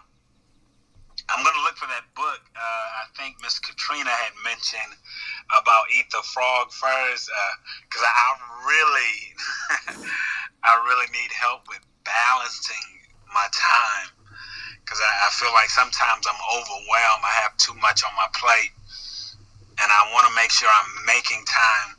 I'm 1.27 1.43
to 1.43 1.63
look 1.67 1.75
for 1.75 1.91
that 1.91 2.07
book. 2.15 2.39
Uh, 2.55 2.87
I 3.03 3.11
think 3.19 3.35
Miss 3.43 3.59
Katrina 3.59 4.07
had 4.07 4.31
mentioned 4.47 4.95
about 5.51 5.91
Eat 5.91 6.07
the 6.07 6.23
Frog 6.23 6.71
first, 6.71 7.27
because 7.83 8.03
uh, 8.07 8.15
I 8.15 8.27
really, 8.63 10.07
I 10.63 10.71
really 10.87 11.11
need 11.11 11.35
help 11.35 11.67
with 11.67 11.83
balancing 12.07 13.01
my 13.33 13.47
time 13.51 13.70
I, 15.31 15.33
feel 15.33 15.53
like 15.53 15.69
sometimes 15.69 16.25
I'm 16.27 16.59
overwhelmed. 16.59 17.23
I 17.23 17.41
have 17.43 17.55
too 17.57 17.73
much 17.75 18.03
on 18.03 18.11
my 18.15 18.27
plate, 18.35 18.71
and 19.81 19.89
I 19.91 20.11
want 20.13 20.27
to 20.27 20.35
make 20.35 20.51
sure 20.51 20.67
I'm 20.69 21.05
making 21.05 21.43
time, 21.45 21.95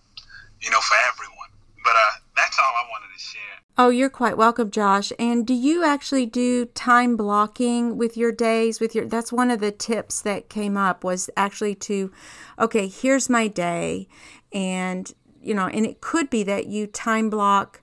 you 0.61 0.71
know, 0.71 0.81
for 0.81 0.97
everyone. 1.09 1.49
But 1.83 1.95
uh, 1.97 2.21
that's 2.37 2.59
all 2.59 2.73
I 2.77 2.89
wanted 2.91 3.13
to 3.15 3.21
share. 3.21 3.59
Oh, 3.79 3.89
you're 3.89 4.11
quite 4.11 4.37
welcome, 4.37 4.71
Josh. 4.71 5.13
And 5.19 5.47
do 5.47 5.55
you 5.55 5.83
actually 5.83 6.27
do 6.27 6.67
time 6.67 7.17
blocking 7.17 7.97
with 7.97 8.17
your 8.17 8.33
days? 8.33 8.81
With 8.81 8.95
your 8.95 9.07
that's 9.07 9.33
one 9.33 9.51
of 9.51 9.61
the 9.61 9.73
tips 9.73 10.21
that 10.23 10.49
came 10.49 10.77
up 10.77 11.03
was 11.03 11.31
actually 11.37 11.75
to, 11.77 12.13
okay, 12.59 12.87
here's 12.87 13.31
my 13.31 13.49
day, 13.49 14.09
and 14.53 15.13
you 15.41 15.55
know, 15.55 15.67
and 15.67 15.87
it 15.87 16.01
could 16.01 16.29
be 16.29 16.43
that 16.45 16.67
you 16.67 16.87
time 16.87 17.31
block 17.31 17.82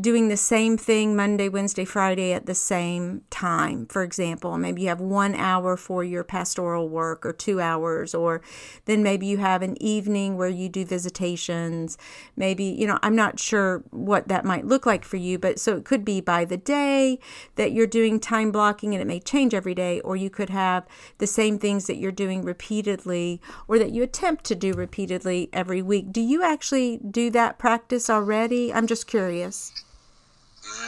doing 0.00 0.28
the 0.28 0.36
same 0.36 0.76
thing 0.76 1.16
Monday, 1.16 1.48
Wednesday, 1.48 1.84
Friday 1.84 2.32
at 2.32 2.46
the 2.46 2.54
same 2.54 3.22
time. 3.30 3.86
For 3.86 4.02
example, 4.02 4.56
maybe 4.58 4.82
you 4.82 4.88
have 4.88 5.00
one 5.00 5.34
hour 5.34 5.76
for 5.76 6.04
your 6.04 6.24
pastoral 6.24 6.88
work 6.88 7.24
or 7.24 7.32
two 7.32 7.60
hours, 7.60 8.14
or 8.14 8.42
then 8.84 9.02
maybe 9.02 9.26
you 9.26 9.38
have 9.38 9.62
an 9.62 9.80
evening 9.82 10.36
where 10.36 10.48
you 10.48 10.68
do 10.68 10.84
visitations. 10.84 11.96
Maybe, 12.36 12.64
you 12.64 12.86
know, 12.86 12.98
I'm 13.02 13.16
not 13.16 13.40
sure 13.40 13.82
what 13.90 14.28
that 14.28 14.44
might 14.44 14.66
look 14.66 14.84
like 14.84 15.04
for 15.04 15.16
you, 15.16 15.38
but 15.38 15.58
so 15.58 15.76
it 15.76 15.84
could 15.84 16.04
be 16.04 16.20
by 16.20 16.44
the 16.44 16.56
day 16.58 17.18
that 17.54 17.72
you're 17.72 17.86
doing 17.86 18.20
time 18.20 18.52
blocking 18.52 18.92
and 18.92 19.00
it 19.00 19.06
may 19.06 19.20
change 19.20 19.54
every 19.54 19.74
day, 19.74 20.00
or 20.00 20.16
you 20.16 20.30
could 20.30 20.50
have 20.50 20.86
the 21.18 21.26
same 21.26 21.58
things 21.58 21.86
that 21.86 21.96
you're 21.96 22.12
doing 22.12 22.42
repeatedly 22.42 23.40
or 23.66 23.78
that 23.78 23.92
you 23.92 24.02
attempt 24.02 24.44
to 24.44 24.54
do 24.54 24.72
repeatedly 24.72 25.48
every 25.52 25.82
week. 25.82 26.12
Do 26.12 26.20
you 26.20 26.42
actually 26.42 26.98
do 26.98 27.30
that 27.30 27.58
practice 27.58 28.10
already? 28.10 28.72
I'm 28.72 28.86
just 28.86 29.06
curious. 29.06 29.85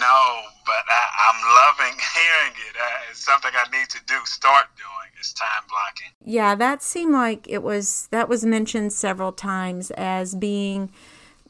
No, 0.00 0.40
but 0.66 0.84
I, 0.88 1.30
am 1.30 1.38
loving 1.54 1.98
hearing 2.14 2.54
it. 2.68 2.76
Uh, 2.76 3.10
it's 3.10 3.24
something 3.24 3.50
I 3.54 3.68
need 3.76 3.88
to 3.90 4.00
do, 4.06 4.14
start 4.24 4.66
doing. 4.76 5.10
It's 5.18 5.32
time 5.32 5.64
blocking. 5.68 6.12
Yeah, 6.24 6.54
that 6.54 6.82
seemed 6.82 7.12
like 7.12 7.46
it 7.48 7.62
was, 7.62 8.08
that 8.10 8.28
was 8.28 8.44
mentioned 8.44 8.92
several 8.92 9.32
times 9.32 9.90
as 9.92 10.34
being 10.34 10.90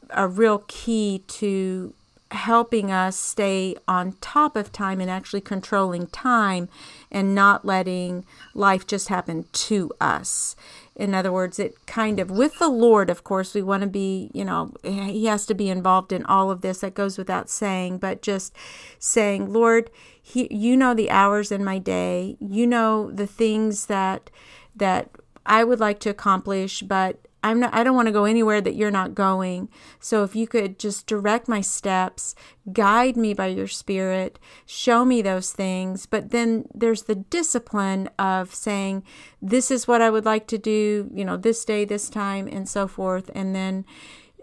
a 0.09 0.27
real 0.27 0.63
key 0.67 1.23
to 1.27 1.93
helping 2.31 2.91
us 2.91 3.15
stay 3.15 3.75
on 3.87 4.13
top 4.21 4.55
of 4.55 4.71
time 4.71 5.01
and 5.01 5.09
actually 5.09 5.41
controlling 5.41 6.07
time 6.07 6.69
and 7.11 7.33
not 7.33 7.65
letting 7.65 8.23
life 8.53 8.85
just 8.85 9.07
happen 9.07 9.45
to 9.51 9.91
us. 9.99 10.55
In 10.99 11.15
other 11.15 11.31
words, 11.31 11.59
it 11.59 11.85
kind 11.85 12.19
of, 12.19 12.29
with 12.29 12.59
the 12.59 12.67
Lord, 12.67 13.09
of 13.09 13.23
course, 13.23 13.53
we 13.53 13.61
want 13.61 13.83
to 13.83 13.89
be, 13.89 14.29
you 14.33 14.43
know, 14.43 14.73
He 14.83 15.25
has 15.27 15.45
to 15.45 15.53
be 15.53 15.69
involved 15.69 16.11
in 16.11 16.25
all 16.25 16.51
of 16.51 16.59
this. 16.59 16.79
That 16.79 16.93
goes 16.93 17.17
without 17.17 17.49
saying, 17.49 17.99
but 17.99 18.21
just 18.21 18.53
saying, 18.99 19.53
Lord, 19.53 19.89
he, 20.21 20.53
you 20.53 20.75
know 20.75 20.93
the 20.93 21.09
hours 21.09 21.53
in 21.53 21.63
my 21.63 21.79
day. 21.79 22.35
You 22.41 22.67
know 22.67 23.11
the 23.11 23.25
things 23.25 23.85
that, 23.85 24.29
that 24.75 25.09
I 25.45 25.63
would 25.63 25.79
like 25.79 26.01
to 26.01 26.09
accomplish, 26.09 26.81
but 26.81 27.28
I'm 27.43 27.59
not 27.59 27.73
I 27.73 27.83
don't 27.83 27.95
want 27.95 28.07
to 28.07 28.11
go 28.11 28.25
anywhere 28.25 28.61
that 28.61 28.75
you're 28.75 28.91
not 28.91 29.15
going. 29.15 29.69
So 29.99 30.23
if 30.23 30.35
you 30.35 30.47
could 30.47 30.79
just 30.79 31.07
direct 31.07 31.47
my 31.47 31.61
steps, 31.61 32.35
guide 32.73 33.15
me 33.15 33.33
by 33.33 33.47
your 33.47 33.67
spirit, 33.67 34.39
show 34.65 35.05
me 35.05 35.21
those 35.21 35.51
things, 35.51 36.05
but 36.05 36.31
then 36.31 36.65
there's 36.73 37.03
the 37.03 37.15
discipline 37.15 38.09
of 38.19 38.53
saying 38.53 39.03
this 39.41 39.71
is 39.71 39.87
what 39.87 40.01
I 40.01 40.09
would 40.09 40.25
like 40.25 40.47
to 40.47 40.57
do, 40.57 41.09
you 41.13 41.23
know, 41.23 41.37
this 41.37 41.63
day, 41.63 41.85
this 41.85 42.09
time 42.09 42.47
and 42.47 42.67
so 42.67 42.87
forth 42.87 43.31
and 43.33 43.55
then 43.55 43.85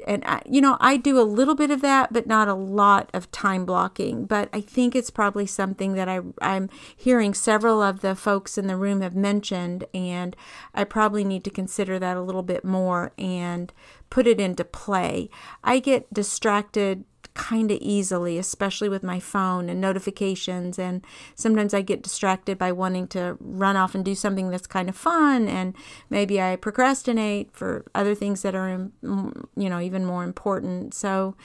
and 0.06 0.22
I, 0.24 0.42
you 0.46 0.60
know 0.60 0.76
i 0.80 0.96
do 0.96 1.20
a 1.20 1.22
little 1.22 1.54
bit 1.54 1.70
of 1.70 1.82
that 1.82 2.12
but 2.12 2.26
not 2.26 2.48
a 2.48 2.54
lot 2.54 3.10
of 3.12 3.30
time 3.30 3.64
blocking. 3.64 4.24
But 4.26 4.48
i 4.52 4.60
think 4.60 4.94
it's 4.94 5.10
probably 5.10 5.46
something 5.46 5.94
that 5.94 6.08
I, 6.08 6.20
i'm 6.40 6.68
hearing 6.96 7.34
several 7.34 7.82
of 7.82 8.00
the 8.00 8.14
folks 8.14 8.56
in 8.56 8.66
the 8.66 8.76
room 8.76 9.00
have 9.00 9.16
mentioned 9.16 9.84
and 9.92 10.36
i 10.74 10.84
probably 10.84 11.24
need 11.24 11.44
to 11.44 11.50
consider 11.50 11.98
that 11.98 12.16
a 12.16 12.22
little 12.22 12.42
bit 12.42 12.64
more 12.64 13.12
and 13.18 13.72
put 14.10 14.26
it 14.26 14.40
into 14.40 14.64
play. 14.64 15.28
I 15.64 15.78
get 15.78 16.12
distracted 16.12 17.04
kind 17.36 17.70
of 17.70 17.78
easily, 17.80 18.38
especially 18.38 18.88
with 18.88 19.02
my 19.02 19.20
phone 19.20 19.68
and 19.68 19.80
notifications. 19.80 20.78
And 20.78 21.04
sometimes 21.34 21.74
I 21.74 21.82
get 21.82 22.02
distracted 22.02 22.58
by 22.58 22.72
wanting 22.72 23.06
to 23.08 23.36
run 23.40 23.76
off 23.76 23.94
and 23.94 24.04
do 24.04 24.14
something 24.14 24.50
that's 24.50 24.66
kind 24.66 24.88
of 24.88 24.96
fun. 24.96 25.46
And 25.46 25.76
maybe 26.10 26.40
I 26.40 26.56
procrastinate 26.56 27.52
for 27.52 27.84
other 27.94 28.14
things 28.14 28.42
that 28.42 28.54
are, 28.54 28.90
you 29.02 29.68
know, 29.68 29.80
even 29.80 30.04
more 30.04 30.24
important. 30.24 30.94
So, 30.94 31.36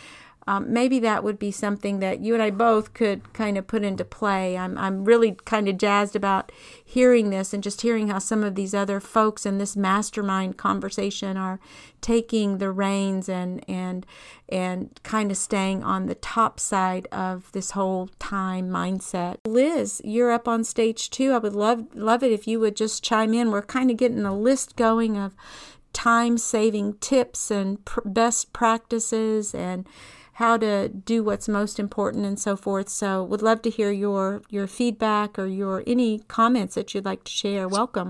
um, 0.48 0.72
maybe 0.74 1.00
that 1.00 1.24
would 1.24 1.38
be 1.38 1.52
something 1.52 2.00
that 2.00 2.20
you 2.20 2.34
and 2.34 2.42
I 2.42 2.50
both 2.50 2.94
could 2.94 3.32
kind 3.34 3.58
of 3.58 3.68
put 3.68 3.84
into 3.84 4.04
play. 4.04 4.58
I'm, 4.58 4.78
I'm 4.78 5.06
really 5.06 5.34
kind 5.46 5.68
of 5.68 5.78
jazzed 5.78 6.16
about 6.16 6.52
hearing 6.84 7.30
this 7.30 7.54
and 7.54 7.62
just 7.62 7.82
hearing 7.82 8.08
how 8.08 8.20
some 8.20 8.44
of 8.44 8.56
these 8.56 8.74
other 8.74 9.00
folks 9.00 9.46
in 9.46 9.60
this 9.60 9.76
mastermind 9.76 10.58
conversation 10.58 11.38
are 11.38 11.60
taking 12.02 12.58
the 12.58 12.72
reins 12.72 13.30
and 13.30 13.64
and 13.70 14.06
and 14.50 15.00
kind 15.04 15.30
of 15.30 15.38
staying 15.38 15.84
on 15.84 16.08
the 16.08 16.16
top 16.16 16.60
side 16.60 17.08
of 17.12 17.52
this 17.52 17.72
whole 17.72 18.10
time 18.18 18.68
mindset. 18.70 19.38
Liz, 19.46 20.02
you're 20.04 20.32
up 20.32 20.48
on 20.48 20.64
stage 20.64 21.12
too. 21.12 21.32
I 21.34 21.38
would 21.38 21.54
love 21.54 21.86
love 21.94 22.24
it 22.24 22.32
if 22.32 22.48
you 22.48 22.60
would 22.60 22.76
just 22.76 23.04
chime 23.04 23.34
in. 23.36 23.52
We're 23.52 23.62
kind 23.62 23.92
of 23.92 23.98
getting 23.98 24.26
a 24.26 24.36
list 24.36 24.76
going 24.76 25.18
of 25.18 25.36
time 25.94 26.38
saving 26.38 26.94
tips 26.96 27.52
and 27.52 27.84
pr- 27.86 28.02
best 28.06 28.54
practices 28.54 29.54
and 29.54 29.86
how 30.42 30.58
to 30.58 30.90
do 30.90 31.24
what's 31.24 31.48
most 31.48 31.80
important 31.80 32.26
and 32.26 32.40
so 32.40 32.58
forth. 32.58 32.90
So 32.90 33.24
would 33.24 33.44
love 33.44 33.62
to 33.62 33.70
hear 33.70 33.92
your 33.92 34.42
your 34.50 34.66
feedback 34.66 35.38
or 35.38 35.46
your 35.46 35.84
any 35.86 36.20
comments 36.28 36.74
that 36.74 36.94
you'd 36.94 37.06
like 37.06 37.24
to 37.26 37.32
share. 37.32 37.68
Welcome. 37.68 38.10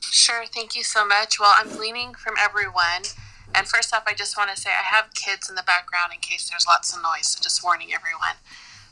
Sure, 0.00 0.44
thank 0.46 0.76
you 0.76 0.84
so 0.84 1.04
much. 1.04 1.40
Well, 1.40 1.52
I'm 1.56 1.68
gleaning 1.68 2.14
from 2.14 2.34
everyone. 2.38 3.02
And 3.54 3.66
first 3.66 3.92
off, 3.92 4.04
I 4.06 4.14
just 4.14 4.36
want 4.38 4.50
to 4.50 4.56
say 4.56 4.70
I 4.70 4.84
have 4.94 5.12
kids 5.12 5.50
in 5.50 5.56
the 5.56 5.64
background 5.64 6.12
in 6.14 6.20
case 6.20 6.48
there's 6.48 6.66
lots 6.66 6.94
of 6.94 7.02
noise, 7.02 7.26
so 7.28 7.40
just 7.42 7.64
warning 7.64 7.92
everyone. 7.92 8.36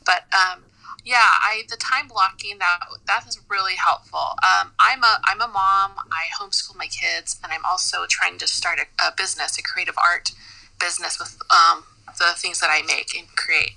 But 0.04 0.24
um, 0.34 0.64
yeah, 1.04 1.28
I 1.50 1.62
the 1.68 1.76
time 1.76 2.08
blocking 2.08 2.58
that 2.58 2.78
that 3.06 3.24
is 3.28 3.38
really 3.48 3.76
helpful. 3.76 4.34
Um, 4.42 4.72
I'm 4.80 5.04
a 5.04 5.20
I'm 5.24 5.40
a 5.40 5.46
mom. 5.48 5.92
I 6.10 6.26
homeschool 6.38 6.76
my 6.76 6.88
kids, 6.88 7.38
and 7.44 7.52
I'm 7.52 7.64
also 7.64 8.06
trying 8.08 8.36
to 8.38 8.48
start 8.48 8.80
a, 8.80 9.06
a 9.06 9.12
business, 9.16 9.56
a 9.58 9.62
creative 9.62 9.96
art 9.96 10.32
business 10.80 11.20
with 11.20 11.38
um, 11.50 11.84
the 12.20 12.32
things 12.36 12.60
that 12.60 12.70
I 12.70 12.82
make 12.86 13.18
and 13.18 13.26
create. 13.34 13.76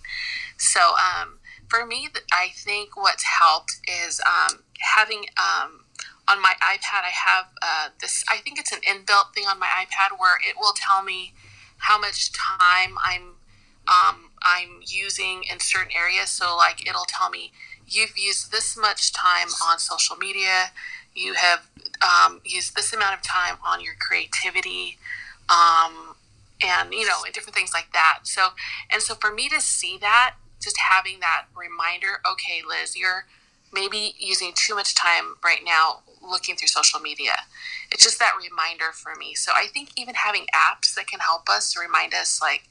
So 0.57 0.79
um, 0.79 1.39
for 1.67 1.85
me, 1.85 2.09
I 2.31 2.49
think 2.53 2.95
what's 2.95 3.23
helped 3.23 3.79
is 4.05 4.21
um, 4.27 4.59
having 4.79 5.25
um, 5.37 5.85
on 6.27 6.41
my 6.41 6.53
iPad, 6.61 7.03
I 7.03 7.11
have 7.11 7.45
uh, 7.61 7.89
this. 7.99 8.23
I 8.31 8.37
think 8.37 8.59
it's 8.59 8.71
an 8.71 8.79
inbuilt 8.81 9.33
thing 9.33 9.45
on 9.45 9.59
my 9.59 9.67
iPad 9.67 10.19
where 10.19 10.37
it 10.47 10.55
will 10.59 10.73
tell 10.75 11.03
me 11.03 11.33
how 11.77 11.99
much 11.99 12.31
time 12.31 12.97
I'm 13.03 13.33
um, 13.87 14.29
I'm 14.41 14.79
using 14.85 15.43
in 15.51 15.59
certain 15.59 15.91
areas. 15.97 16.29
So, 16.29 16.55
like, 16.55 16.87
it'll 16.87 17.05
tell 17.07 17.29
me 17.29 17.51
you've 17.87 18.17
used 18.17 18.51
this 18.51 18.77
much 18.77 19.11
time 19.11 19.49
on 19.67 19.79
social 19.79 20.15
media, 20.15 20.71
you 21.13 21.33
have 21.33 21.67
um, 22.01 22.41
used 22.45 22.75
this 22.75 22.93
amount 22.93 23.15
of 23.15 23.21
time 23.21 23.57
on 23.65 23.81
your 23.81 23.95
creativity, 23.99 24.97
um, 25.49 26.12
and 26.63 26.93
you 26.93 27.05
know, 27.05 27.23
and 27.25 27.33
different 27.33 27.55
things 27.55 27.73
like 27.73 27.91
that. 27.93 28.19
So, 28.23 28.49
and 28.89 29.01
so 29.01 29.15
for 29.15 29.31
me 29.31 29.49
to 29.49 29.61
see 29.61 29.97
that, 29.99 30.35
just 30.61 30.77
having 30.89 31.19
that 31.19 31.45
reminder, 31.55 32.21
okay, 32.29 32.61
Liz, 32.67 32.95
you're 32.95 33.25
maybe 33.73 34.15
using 34.19 34.53
too 34.55 34.75
much 34.75 34.95
time 34.95 35.35
right 35.43 35.61
now 35.65 36.01
looking 36.21 36.55
through 36.55 36.67
social 36.67 36.99
media. 36.99 37.33
It's 37.91 38.03
just 38.03 38.19
that 38.19 38.33
reminder 38.37 38.91
for 38.93 39.15
me. 39.15 39.33
So 39.33 39.51
I 39.53 39.67
think 39.67 39.89
even 39.97 40.15
having 40.15 40.45
apps 40.55 40.95
that 40.95 41.07
can 41.07 41.19
help 41.19 41.49
us 41.49 41.75
remind 41.77 42.13
us, 42.13 42.39
like 42.41 42.69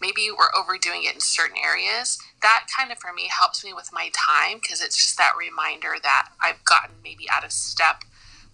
maybe 0.00 0.28
we're 0.30 0.54
overdoing 0.58 1.04
it 1.04 1.14
in 1.14 1.20
certain 1.20 1.56
areas, 1.62 2.18
that 2.42 2.66
kind 2.74 2.90
of 2.90 2.98
for 2.98 3.12
me 3.12 3.28
helps 3.28 3.64
me 3.64 3.72
with 3.72 3.90
my 3.92 4.10
time 4.14 4.58
because 4.62 4.80
it's 4.80 4.96
just 4.96 5.18
that 5.18 5.34
reminder 5.38 5.94
that 6.02 6.28
I've 6.42 6.64
gotten 6.64 6.94
maybe 7.02 7.26
out 7.30 7.44
of 7.44 7.52
step 7.52 8.04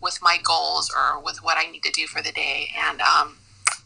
with 0.01 0.19
my 0.21 0.39
goals 0.43 0.91
or 0.91 1.23
with 1.23 1.43
what 1.43 1.57
I 1.59 1.71
need 1.71 1.83
to 1.85 1.93
do 1.93 2.07
for 2.07 2.23
the 2.23 2.33
day. 2.33 2.71
And, 2.77 3.01
um, 3.01 3.37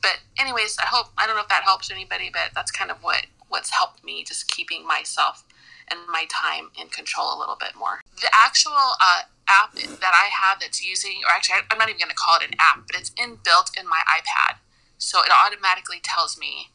but 0.03 0.19
anyways, 0.39 0.77
I 0.79 0.87
hope, 0.87 1.09
I 1.19 1.27
don't 1.27 1.37
know 1.37 1.43
if 1.43 1.49
that 1.49 1.65
helps 1.65 1.91
anybody, 1.91 2.31
but 2.33 2.51
that's 2.55 2.71
kind 2.71 2.91
of 2.91 3.03
what, 3.03 3.27
what's 3.49 3.71
helped 3.71 4.05
me 4.05 4.25
just 4.25 4.51
keeping 4.51 4.87
myself 4.87 5.45
and 5.89 6.01
my 6.11 6.27
time 6.29 6.71
in 6.81 6.89
control 6.89 7.37
a 7.37 7.39
little 7.39 7.57
bit 7.59 7.73
more. 7.79 8.01
The 8.21 8.31
actual 8.33 8.73
uh, 9.01 9.23
app 9.49 9.75
that 9.75 10.15
I 10.15 10.29
have 10.33 10.59
that's 10.61 10.85
using, 10.85 11.21
or 11.27 11.33
actually, 11.33 11.61
I'm 11.71 11.79
not 11.79 11.89
even 11.89 11.99
going 11.99 12.11
to 12.11 12.17
call 12.17 12.39
it 12.39 12.47
an 12.47 12.55
app, 12.59 12.87
but 12.87 12.99
it's 12.99 13.11
inbuilt 13.11 13.79
in 13.79 13.89
my 13.89 14.01
iPad. 14.11 14.59
So 14.99 15.21
it 15.23 15.31
automatically 15.31 16.01
tells 16.03 16.39
me, 16.39 16.71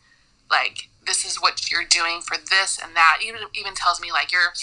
like, 0.50 0.90
this 1.06 1.26
is 1.26 1.42
what 1.42 1.72
you're 1.72 1.86
doing 1.86 2.22
for 2.22 2.38
this 2.38 2.80
and 2.82 2.96
that. 2.96 3.20
Even 3.26 3.42
even 3.56 3.74
tells 3.74 4.00
me 4.00 4.12
like 4.12 4.32
you're. 4.32 4.54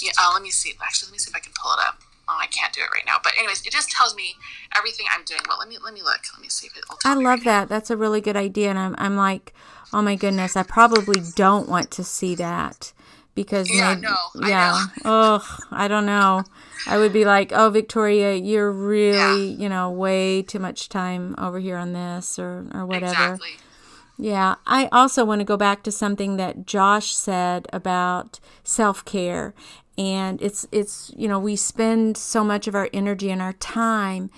You 0.00 0.10
uh, 0.18 0.30
let 0.32 0.42
me 0.42 0.50
see. 0.50 0.72
Actually, 0.82 1.08
let 1.08 1.12
me 1.12 1.18
see 1.18 1.30
if 1.30 1.36
I 1.36 1.40
can 1.40 1.52
pull 1.60 1.72
it 1.72 1.78
up. 1.80 2.00
Oh, 2.28 2.38
I 2.40 2.46
can't 2.46 2.72
do 2.72 2.80
it 2.80 2.88
right 2.94 3.04
now. 3.06 3.16
But 3.22 3.32
anyways, 3.38 3.66
it 3.66 3.72
just 3.72 3.90
tells 3.90 4.14
me 4.14 4.36
everything 4.76 5.06
I'm 5.14 5.24
doing. 5.24 5.40
Well, 5.48 5.58
let 5.58 5.68
me 5.68 5.78
let 5.82 5.94
me 5.94 6.02
look. 6.02 6.20
Let 6.34 6.40
me 6.40 6.48
see 6.48 6.66
if 6.66 6.76
it'll. 6.76 6.98
I 7.04 7.14
love 7.14 7.24
right 7.24 7.44
that. 7.44 7.68
That's 7.68 7.90
a 7.90 7.96
really 7.96 8.20
good 8.20 8.36
idea, 8.36 8.70
and 8.70 8.78
I'm 8.78 8.94
I'm 8.98 9.16
like, 9.16 9.52
oh 9.92 10.02
my 10.02 10.16
goodness, 10.16 10.56
I 10.56 10.62
probably 10.62 11.20
don't 11.34 11.68
want 11.68 11.90
to 11.92 12.04
see 12.04 12.34
that 12.36 12.92
because 13.34 13.70
yeah, 13.70 13.94
maybe, 13.94 14.06
no, 14.06 14.48
yeah, 14.48 14.86
oh, 15.04 15.58
I 15.70 15.88
don't 15.88 16.06
know. 16.06 16.44
I 16.86 16.98
would 16.98 17.12
be 17.12 17.24
like, 17.24 17.52
oh, 17.52 17.70
Victoria, 17.70 18.34
you're 18.34 18.70
really, 18.70 19.48
yeah. 19.48 19.56
you 19.62 19.68
know, 19.68 19.90
way 19.90 20.42
too 20.42 20.58
much 20.58 20.88
time 20.88 21.34
over 21.38 21.58
here 21.58 21.76
on 21.76 21.92
this 21.92 22.38
or 22.38 22.66
or 22.72 22.86
whatever. 22.86 23.34
Exactly. 23.34 23.50
Yeah, 24.16 24.54
I 24.64 24.88
also 24.92 25.24
want 25.24 25.40
to 25.40 25.44
go 25.44 25.56
back 25.56 25.82
to 25.84 25.92
something 25.92 26.36
that 26.36 26.66
Josh 26.66 27.16
said 27.16 27.66
about 27.72 28.38
self-care 28.62 29.54
and 29.96 30.42
it's 30.42 30.66
it's 30.72 31.12
you 31.16 31.28
know 31.28 31.38
we 31.38 31.56
spend 31.56 32.16
so 32.16 32.42
much 32.42 32.66
of 32.66 32.74
our 32.74 32.88
energy 32.92 33.30
and 33.30 33.40
our 33.40 33.52
time 33.54 34.30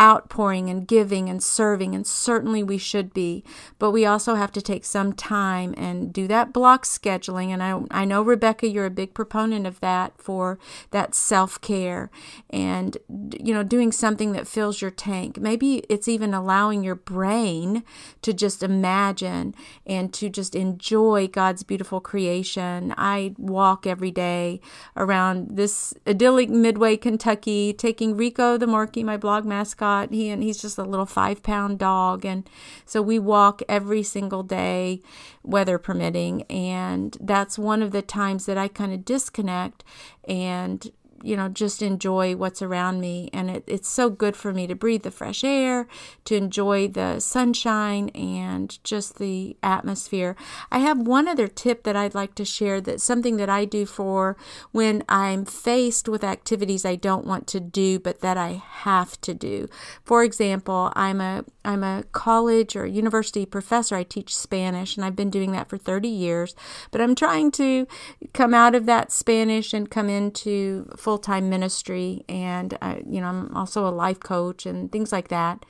outpouring 0.00 0.68
and 0.70 0.88
giving 0.88 1.28
and 1.28 1.42
serving, 1.42 1.94
and 1.94 2.06
certainly 2.06 2.62
we 2.62 2.78
should 2.78 3.12
be. 3.12 3.44
But 3.78 3.90
we 3.90 4.04
also 4.04 4.34
have 4.34 4.50
to 4.52 4.62
take 4.62 4.84
some 4.84 5.12
time 5.12 5.74
and 5.76 6.12
do 6.12 6.26
that 6.28 6.52
block 6.52 6.84
scheduling. 6.84 7.48
And 7.48 7.62
I, 7.62 7.80
I 7.90 8.04
know, 8.04 8.22
Rebecca, 8.22 8.68
you're 8.68 8.86
a 8.86 8.90
big 8.90 9.14
proponent 9.14 9.66
of 9.66 9.80
that 9.80 10.20
for 10.20 10.58
that 10.90 11.14
self 11.14 11.60
care 11.60 12.10
and, 12.50 12.96
you 13.08 13.54
know, 13.54 13.62
doing 13.62 13.92
something 13.92 14.32
that 14.32 14.48
fills 14.48 14.80
your 14.80 14.90
tank. 14.90 15.38
Maybe 15.38 15.78
it's 15.88 16.08
even 16.08 16.34
allowing 16.34 16.82
your 16.82 16.96
brain 16.96 17.84
to 18.22 18.32
just 18.32 18.62
imagine 18.62 19.54
and 19.86 20.12
to 20.14 20.28
just 20.28 20.54
enjoy 20.54 21.28
God's 21.28 21.62
beautiful 21.62 22.00
creation. 22.00 22.94
I 22.96 23.34
walk 23.38 23.86
every 23.86 24.10
day 24.10 24.60
around 24.96 25.56
this 25.56 25.94
idyllic 26.06 26.48
Midway, 26.50 26.96
Kentucky, 26.96 27.72
taking 27.72 28.16
Rico 28.16 28.56
the 28.56 28.66
Morkie, 28.66 29.04
my 29.04 29.16
blog 29.16 29.44
mascot 29.44 29.91
he 30.10 30.30
and 30.30 30.42
he's 30.42 30.60
just 30.60 30.78
a 30.78 30.82
little 30.82 31.06
five 31.06 31.42
pound 31.42 31.78
dog, 31.78 32.24
and 32.24 32.48
so 32.84 33.00
we 33.02 33.18
walk 33.18 33.62
every 33.68 34.02
single 34.02 34.42
day, 34.42 35.00
weather 35.42 35.78
permitting, 35.78 36.42
and 36.44 37.16
that's 37.20 37.58
one 37.58 37.82
of 37.82 37.92
the 37.92 38.02
times 38.02 38.46
that 38.46 38.58
I 38.58 38.68
kind 38.68 38.92
of 38.92 39.04
disconnect 39.04 39.84
and 40.28 40.90
you 41.22 41.36
know, 41.36 41.48
just 41.48 41.82
enjoy 41.82 42.36
what's 42.36 42.62
around 42.62 43.00
me. 43.00 43.30
And 43.32 43.50
it, 43.50 43.64
it's 43.66 43.88
so 43.88 44.10
good 44.10 44.36
for 44.36 44.52
me 44.52 44.66
to 44.66 44.74
breathe 44.74 45.02
the 45.02 45.10
fresh 45.10 45.44
air, 45.44 45.86
to 46.24 46.36
enjoy 46.36 46.88
the 46.88 47.20
sunshine 47.20 48.08
and 48.10 48.82
just 48.84 49.18
the 49.18 49.56
atmosphere. 49.62 50.36
I 50.70 50.78
have 50.78 50.98
one 50.98 51.28
other 51.28 51.48
tip 51.48 51.84
that 51.84 51.96
I'd 51.96 52.14
like 52.14 52.34
to 52.36 52.44
share 52.44 52.80
that's 52.80 53.04
something 53.04 53.36
that 53.36 53.48
I 53.48 53.64
do 53.64 53.86
for 53.86 54.36
when 54.72 55.04
I'm 55.08 55.44
faced 55.44 56.08
with 56.08 56.24
activities 56.24 56.84
I 56.84 56.96
don't 56.96 57.26
want 57.26 57.46
to 57.48 57.60
do, 57.60 57.98
but 57.98 58.20
that 58.20 58.36
I 58.36 58.62
have 58.82 59.20
to 59.22 59.34
do. 59.34 59.68
For 60.04 60.24
example, 60.24 60.92
I'm 60.94 61.20
a 61.20 61.44
I'm 61.64 61.84
a 61.84 62.04
college 62.12 62.76
or 62.76 62.86
university 62.86 63.46
professor. 63.46 63.94
I 63.96 64.02
teach 64.02 64.36
Spanish 64.36 64.96
and 64.96 65.04
I've 65.04 65.16
been 65.16 65.30
doing 65.30 65.52
that 65.52 65.68
for 65.68 65.78
30 65.78 66.08
years, 66.08 66.54
but 66.90 67.00
I'm 67.00 67.14
trying 67.14 67.50
to 67.52 67.86
come 68.32 68.54
out 68.54 68.74
of 68.74 68.86
that 68.86 69.12
Spanish 69.12 69.72
and 69.72 69.90
come 69.90 70.08
into 70.08 70.90
full 70.96 71.18
time 71.18 71.48
ministry, 71.48 72.24
and 72.28 72.76
I, 72.82 73.02
you 73.08 73.20
know 73.20 73.28
I'm 73.28 73.56
also 73.56 73.86
a 73.86 73.90
life 73.90 74.20
coach 74.20 74.66
and 74.66 74.90
things 74.90 75.12
like 75.12 75.28
that. 75.28 75.64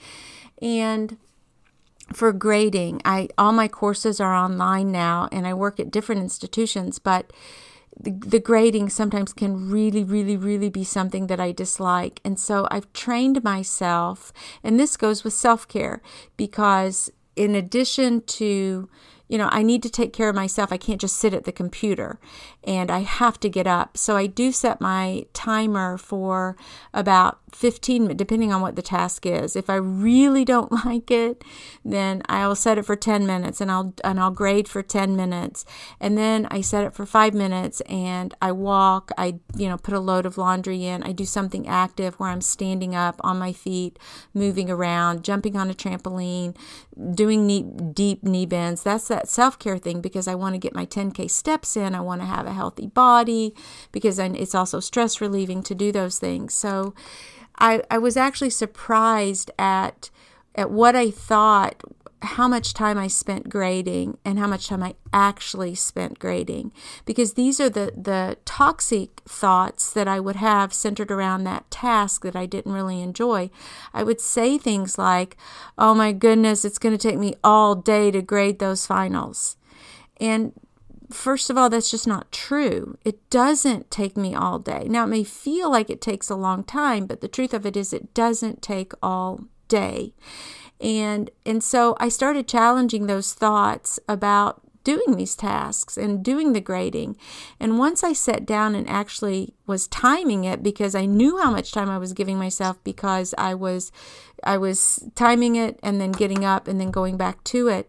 And 0.61 1.17
for 2.13 2.33
grading, 2.33 3.03
I 3.05 3.29
all 3.39 3.53
my 3.53 3.69
courses 3.69 4.21
are 4.21 4.35
online 4.35 4.93
now, 4.93 5.29
and 5.33 5.47
I 5.47 5.55
work 5.55 5.81
at 5.81 5.91
different 5.91 6.21
institutions, 6.21 6.99
but 6.99 7.33
the, 8.01 8.41
grading 8.41 8.89
sometimes 8.89 9.33
can 9.33 9.71
really, 9.71 10.03
really, 10.03 10.37
really 10.37 10.71
be 10.71 10.85
something 10.85 11.27
that 11.27 11.41
I 11.41 11.53
dislike. 11.53 12.21
And 12.25 12.39
so 12.39 12.67
I've 12.71 12.93
trained 12.93 13.45
myself, 13.45 14.33
and 14.63 14.79
this 14.79 14.97
goes 14.97 15.25
with 15.25 15.35
self 15.35 15.69
care 15.69 16.03
because 16.37 17.11
in 17.37 17.55
addition 17.55 18.23
to 18.23 18.89
you 19.29 19.39
know, 19.39 19.49
I 19.51 19.63
need 19.63 19.83
to 19.85 19.89
take 19.89 20.13
care 20.13 20.29
of 20.29 20.35
myself. 20.35 20.75
I 20.75 20.77
can't 20.77 21.01
just 21.01 21.17
sit 21.17 21.33
at 21.33 21.45
the 21.45 21.53
computer 21.53 22.21
and 22.65 22.91
I 22.91 23.01
have 23.01 23.41
to 23.41 23.49
get 23.49 23.67
up. 23.67 23.97
So 23.97 24.17
I 24.17 24.27
do 24.27 24.53
set 24.53 24.81
my 24.81 25.27
timer 25.33 25.99
for 25.99 26.57
about 26.95 27.39
15 27.55 28.17
depending 28.17 28.53
on 28.53 28.61
what 28.61 28.77
the 28.77 28.83
task 28.83 29.27
is. 29.27 29.57
If 29.57 29.69
I 29.69 29.77
really 29.77 30.45
don't 30.45 30.73
like 30.85 31.11
it, 31.11 31.45
then 31.85 32.23
I'll 32.29 32.55
set 32.55 32.79
it 32.79 32.85
for 32.85 32.97
10 32.97 33.27
minutes 33.27 33.61
and 33.61 33.71
I'll 33.71 33.95
and 34.05 34.19
I'll 34.21 34.31
grade 34.31 34.69
for 34.69 34.83
10 34.83 35.17
minutes. 35.17 35.65
And 36.01 36.17
then 36.17 36.47
I 36.51 36.61
set 36.61 36.85
it 36.85 36.95
for 36.95 37.07
5 37.07 37.35
minutes 37.35 37.81
and 37.83 38.35
I 38.41 38.53
walk, 38.53 39.11
I 39.19 39.41
you 39.57 39.69
know, 39.69 39.77
put 39.77 39.95
a 39.95 40.01
load 40.01 40.27
of 40.27 40.39
laundry 40.39 40.85
in. 40.85 41.03
I 41.03 41.13
do 41.13 41.25
something 41.25 41.67
active 41.69 42.15
where 42.19 42.31
I'm 42.31 42.41
standing 42.41 42.95
up 42.95 43.21
on 43.21 43.39
my 43.39 43.53
feet, 43.53 43.99
moving 44.35 44.71
around, 44.71 45.25
jumping 45.25 45.57
on 45.57 45.71
a 45.71 45.75
trampoline, 45.75 46.57
doing 47.15 47.47
knee, 47.47 47.63
deep 47.63 48.23
knee 48.23 48.47
bends. 48.47 48.83
That's 48.83 49.09
that 49.09 49.29
self 49.29 49.59
care 49.59 49.79
thing 49.79 50.01
because 50.01 50.29
I 50.29 50.35
want 50.35 50.55
to 50.55 50.59
get 50.59 50.75
my 50.75 50.87
10K 50.87 51.31
steps 51.31 51.77
in. 51.77 51.95
I 51.95 52.01
want 52.01 52.21
to 52.21 52.27
have 52.27 52.47
a 52.53 52.55
healthy 52.55 52.87
body 52.87 53.55
because 53.91 54.19
and 54.19 54.37
it's 54.37 54.55
also 54.55 54.79
stress 54.79 55.21
relieving 55.21 55.63
to 55.65 55.75
do 55.75 55.91
those 55.91 56.19
things. 56.19 56.55
So 56.55 56.95
I, 57.59 57.83
I 57.91 57.99
was 57.99 58.17
actually 58.17 58.51
surprised 58.51 59.51
at 59.59 60.11
at 60.55 60.71
what 60.71 60.95
I 60.95 61.11
thought 61.11 61.83
how 62.23 62.47
much 62.47 62.73
time 62.73 62.99
I 62.99 63.09
spent 63.09 63.49
grading 63.49 64.19
and 64.25 64.39
how 64.39 64.47
much 64.47 64.69
time 64.69 64.83
I 64.83 64.95
actually 65.13 65.75
spent 65.75 66.19
grading 66.19 66.73
because 67.05 67.35
these 67.35 67.61
are 67.61 67.69
the 67.69 67.93
the 67.97 68.37
toxic 68.45 69.21
thoughts 69.27 69.93
that 69.93 70.07
I 70.07 70.21
would 70.21 70.37
have 70.37 70.73
centered 70.73 71.11
around 71.11 71.45
that 71.45 71.71
task 71.71 72.23
that 72.23 72.37
I 72.37 72.47
didn't 72.47 72.73
really 72.73 73.01
enjoy. 73.01 73.51
I 73.93 74.03
would 74.05 74.21
say 74.21 74.57
things 74.57 74.99
like, 74.99 75.37
"Oh 75.77 75.95
my 75.95 76.13
goodness, 76.13 76.65
it's 76.65 76.79
going 76.79 76.97
to 76.97 77.09
take 77.09 77.19
me 77.19 77.35
all 77.43 77.75
day 77.75 78.11
to 78.13 78.23
grade 78.23 78.59
those 78.59 78.87
finals." 78.87 79.57
And 80.21 80.53
first 81.15 81.51
of 81.51 81.57
all, 81.57 81.71
that's 81.71 81.91
just 81.91 82.07
not 82.07 82.33
true. 82.33 82.99
It 83.05 83.29
doesn't 83.31 83.91
take 83.91 84.17
me 84.17 84.35
all 84.35 84.59
day. 84.59 84.87
Now, 84.89 85.05
it 85.05 85.09
may 85.09 85.25
feel 85.25 85.71
like 85.71 85.91
it 85.91 86.01
takes 86.01 86.31
a 86.31 86.37
long 86.37 86.65
time, 86.65 87.07
but 87.07 87.21
the 87.21 87.29
truth 87.29 87.55
of 87.55 87.65
it 87.67 87.77
is, 87.77 87.93
it 87.93 88.15
doesn't 88.15 88.63
take 88.63 88.93
all 89.03 89.45
day 89.69 90.13
and 90.83 91.31
and 91.47 91.63
so 91.63 91.97
I 92.01 92.09
started 92.09 92.49
challenging 92.49 93.07
those 93.07 93.33
thoughts 93.33 94.01
about 94.09 94.61
doing 94.85 95.17
these 95.17 95.37
tasks 95.37 95.97
and 95.97 96.25
doing 96.25 96.53
the 96.53 96.61
grading. 96.61 97.17
And 97.61 97.79
once 97.79 98.03
I 98.03 98.13
sat 98.13 98.45
down 98.45 98.75
and 98.75 98.89
actually 98.91 99.55
was 99.65 99.87
timing 99.87 100.43
it 100.43 100.61
because 100.61 100.97
I 100.97 101.07
knew 101.07 101.39
how 101.39 101.53
much 101.53 101.71
time 101.71 101.89
I 101.89 101.99
was 101.99 102.13
giving 102.13 102.37
myself 102.37 102.83
because 102.83 103.33
I 103.39 103.55
was 103.55 103.93
I 104.43 104.59
was 104.59 105.09
timing 105.15 105.55
it 105.55 105.79
and 105.85 106.01
then 106.01 106.11
getting 106.11 106.45
up 106.45 106.67
and 106.67 106.81
then 106.81 106.91
going 106.91 107.17
back 107.17 107.45
to 107.45 107.69
it 107.69 107.89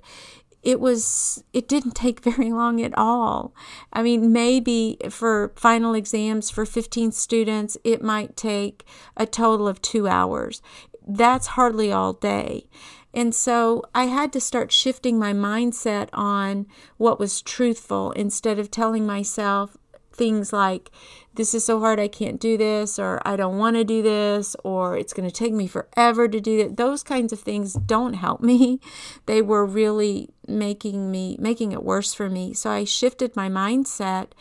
it 0.63 0.79
was 0.79 1.43
it 1.53 1.67
didn't 1.67 1.95
take 1.95 2.23
very 2.23 2.51
long 2.51 2.81
at 2.81 2.97
all. 2.97 3.53
I 3.91 4.01
mean 4.01 4.31
maybe 4.31 4.97
for 5.09 5.53
final 5.55 5.93
exams 5.93 6.49
for 6.49 6.65
15 6.65 7.11
students 7.11 7.77
it 7.83 8.01
might 8.01 8.35
take 8.35 8.85
a 9.15 9.25
total 9.25 9.67
of 9.67 9.81
2 9.81 10.07
hours. 10.07 10.61
That's 11.05 11.47
hardly 11.47 11.91
all 11.91 12.13
day. 12.13 12.67
And 13.13 13.35
so 13.35 13.83
I 13.93 14.05
had 14.05 14.33
to 14.33 14.39
start 14.39 14.71
shifting 14.71 15.19
my 15.19 15.33
mindset 15.33 16.09
on 16.13 16.65
what 16.97 17.19
was 17.19 17.43
truthful 17.43 18.11
instead 18.13 18.57
of 18.57 18.71
telling 18.71 19.05
myself 19.05 19.77
things 20.11 20.51
like, 20.51 20.89
this 21.35 21.53
is 21.53 21.65
so 21.65 21.79
hard, 21.79 21.99
I 21.99 22.07
can't 22.07 22.39
do 22.39 22.57
this, 22.57 22.99
or 22.99 23.21
I 23.25 23.35
don't 23.35 23.57
want 23.57 23.75
to 23.75 23.83
do 23.83 24.01
this, 24.01 24.55
or 24.63 24.97
it's 24.97 25.13
going 25.13 25.27
to 25.27 25.35
take 25.35 25.53
me 25.53 25.67
forever 25.67 26.27
to 26.27 26.39
do 26.39 26.57
that. 26.63 26.77
Those 26.77 27.03
kinds 27.03 27.33
of 27.33 27.39
things 27.39 27.73
don't 27.73 28.13
help 28.13 28.41
me. 28.41 28.79
They 29.25 29.41
were 29.41 29.65
really 29.65 30.33
making 30.47 31.09
me 31.09 31.37
making 31.39 31.71
it 31.71 31.83
worse 31.83 32.13
for 32.13 32.29
me. 32.29 32.53
So 32.53 32.69
I 32.69 32.83
shifted 32.83 33.35
my 33.35 33.49
mindset 33.49 34.31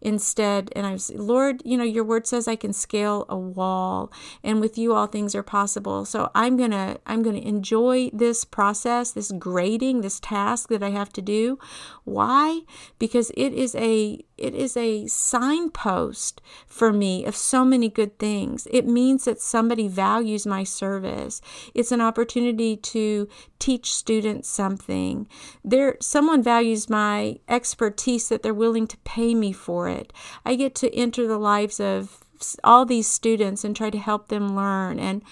instead 0.00 0.70
and 0.74 0.86
I 0.86 0.92
was 0.92 1.10
Lord, 1.10 1.62
you 1.64 1.76
know, 1.76 1.84
your 1.84 2.04
word 2.04 2.26
says 2.26 2.48
I 2.48 2.56
can 2.56 2.72
scale 2.72 3.26
a 3.28 3.36
wall 3.36 4.10
and 4.42 4.60
with 4.60 4.78
you 4.78 4.94
all 4.94 5.06
things 5.06 5.34
are 5.34 5.42
possible. 5.42 6.04
So 6.04 6.30
I'm 6.34 6.56
going 6.56 6.70
to 6.70 6.98
I'm 7.06 7.22
going 7.22 7.36
to 7.40 7.46
enjoy 7.46 8.10
this 8.12 8.44
process, 8.44 9.12
this 9.12 9.32
grading, 9.32 10.00
this 10.00 10.20
task 10.20 10.68
that 10.70 10.82
I 10.82 10.90
have 10.90 11.12
to 11.14 11.22
do. 11.22 11.58
Why? 12.04 12.60
Because 12.98 13.30
it 13.36 13.52
is 13.52 13.74
a 13.74 14.24
it 14.38 14.54
is 14.54 14.76
a 14.76 15.06
signpost 15.06 16.39
for 16.66 16.92
me 16.92 17.24
of 17.24 17.36
so 17.36 17.64
many 17.64 17.88
good 17.88 18.18
things. 18.18 18.66
It 18.70 18.86
means 18.86 19.24
that 19.24 19.40
somebody 19.40 19.88
values 19.88 20.46
my 20.46 20.64
service. 20.64 21.40
It's 21.74 21.92
an 21.92 22.00
opportunity 22.00 22.76
to 22.76 23.28
teach 23.58 23.94
students 23.94 24.48
something. 24.48 25.28
There 25.64 25.96
someone 26.00 26.42
values 26.42 26.88
my 26.90 27.38
expertise 27.48 28.28
that 28.28 28.42
they're 28.42 28.54
willing 28.54 28.86
to 28.88 28.96
pay 28.98 29.34
me 29.34 29.52
for 29.52 29.88
it. 29.88 30.12
I 30.44 30.54
get 30.54 30.74
to 30.76 30.94
enter 30.94 31.26
the 31.26 31.38
lives 31.38 31.80
of 31.80 32.24
all 32.64 32.84
these 32.84 33.06
students 33.06 33.64
and 33.64 33.76
try 33.76 33.90
to 33.90 33.98
help 33.98 34.28
them 34.28 34.56
learn 34.56 34.98
and 34.98 35.22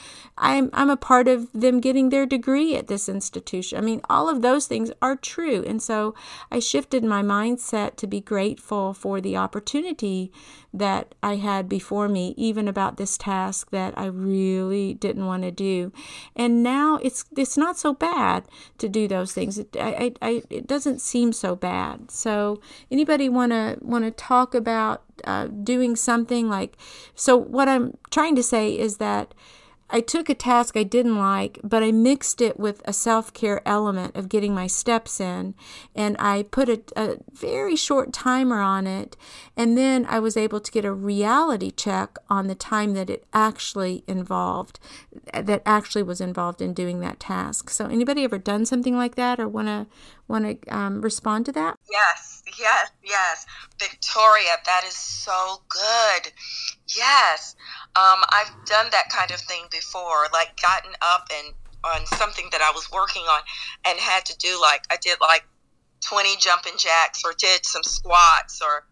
I'm 0.40 0.70
I'm 0.72 0.90
a 0.90 0.96
part 0.96 1.28
of 1.28 1.48
them 1.52 1.80
getting 1.80 2.08
their 2.08 2.26
degree 2.26 2.76
at 2.76 2.86
this 2.86 3.08
institution. 3.08 3.78
I 3.78 3.80
mean, 3.80 4.00
all 4.08 4.28
of 4.28 4.42
those 4.42 4.66
things 4.66 4.90
are 5.02 5.16
true. 5.16 5.64
And 5.66 5.82
so 5.82 6.14
I 6.50 6.58
shifted 6.58 7.04
my 7.04 7.22
mindset 7.22 7.96
to 7.96 8.06
be 8.06 8.20
grateful 8.20 8.94
for 8.94 9.20
the 9.20 9.36
opportunity 9.36 10.32
that 10.72 11.14
I 11.22 11.36
had 11.36 11.68
before 11.68 12.08
me, 12.08 12.34
even 12.36 12.68
about 12.68 12.96
this 12.96 13.16
task 13.16 13.70
that 13.70 13.94
I 13.96 14.06
really 14.06 14.94
didn't 14.94 15.26
want 15.26 15.42
to 15.42 15.50
do. 15.50 15.92
And 16.36 16.62
now 16.62 16.98
it's 17.02 17.24
it's 17.36 17.56
not 17.56 17.78
so 17.78 17.92
bad 17.94 18.44
to 18.78 18.88
do 18.88 19.08
those 19.08 19.32
things. 19.32 19.58
It 19.58 19.76
I, 19.78 20.12
I 20.22 20.42
it 20.50 20.66
doesn't 20.66 21.00
seem 21.00 21.32
so 21.32 21.56
bad. 21.56 22.10
So 22.10 22.60
anybody 22.90 23.28
want 23.28 23.52
to 23.52 23.78
want 23.80 24.04
to 24.04 24.10
talk 24.10 24.54
about 24.54 25.02
uh, 25.24 25.46
doing 25.46 25.96
something 25.96 26.48
like 26.48 26.76
so? 27.14 27.36
What 27.36 27.68
I'm 27.68 27.96
trying 28.10 28.36
to 28.36 28.42
say 28.42 28.78
is 28.78 28.98
that 28.98 29.34
I 29.90 30.00
took 30.00 30.28
a 30.28 30.34
task 30.34 30.76
I 30.76 30.82
didn't 30.82 31.16
like, 31.16 31.58
but 31.64 31.82
I 31.82 31.92
mixed 31.92 32.42
it 32.42 32.60
with 32.60 32.82
a 32.84 32.92
self 32.92 33.32
care 33.32 33.66
element 33.66 34.14
of 34.16 34.28
getting 34.28 34.54
my 34.54 34.66
steps 34.66 35.18
in. 35.18 35.54
And 35.94 36.16
I 36.18 36.42
put 36.42 36.68
a, 36.68 36.82
a, 36.94 37.16
very 37.32 37.74
short 37.74 38.12
timer 38.12 38.60
on 38.60 38.86
it. 38.86 39.16
And 39.56 39.78
then 39.78 40.04
I 40.06 40.18
was 40.18 40.36
able 40.36 40.60
to 40.60 40.70
get 40.70 40.84
a 40.84 40.92
reality 40.92 41.70
check 41.70 42.18
on 42.28 42.48
the 42.48 42.54
time 42.54 42.92
that 42.94 43.08
it 43.08 43.24
actually 43.32 44.04
involved, 44.06 44.78
that 45.32 45.62
actually 45.64 46.02
was 46.02 46.20
involved 46.20 46.60
in 46.60 46.74
doing 46.74 47.00
that 47.00 47.18
task. 47.18 47.70
So, 47.70 47.86
anybody 47.86 48.24
ever 48.24 48.38
done 48.38 48.66
something 48.66 48.96
like 48.96 49.14
that 49.14 49.40
or 49.40 49.48
want 49.48 49.68
to 49.68 49.86
want 50.28 50.62
to 50.62 50.76
um, 50.76 51.00
respond 51.00 51.46
to 51.46 51.52
that? 51.52 51.78
Yes, 51.90 52.42
yes, 52.58 52.90
yes. 53.02 53.46
Victoria, 53.80 54.56
that 54.66 54.84
is 54.86 54.96
so 54.96 55.62
good. 55.68 56.32
Yes, 56.96 57.56
um, 57.96 58.22
I've 58.30 58.52
done 58.66 58.86
that 58.92 59.08
kind 59.10 59.30
of 59.30 59.40
thing 59.40 59.64
before, 59.70 60.26
like 60.32 60.60
gotten 60.60 60.92
up 61.02 61.28
and 61.32 61.54
on 61.84 62.06
something 62.06 62.48
that 62.52 62.60
I 62.60 62.72
was 62.72 62.90
working 62.92 63.22
on 63.22 63.40
and 63.84 63.98
had 63.98 64.24
to 64.26 64.36
do 64.38 64.58
like, 64.60 64.82
I 64.90 64.96
did 65.00 65.18
like 65.20 65.44
20 66.00 66.36
jumping 66.38 66.76
jacks 66.76 67.22
or 67.24 67.32
did 67.38 67.64
some 67.64 67.82
squats 67.82 68.60
or 68.62 68.86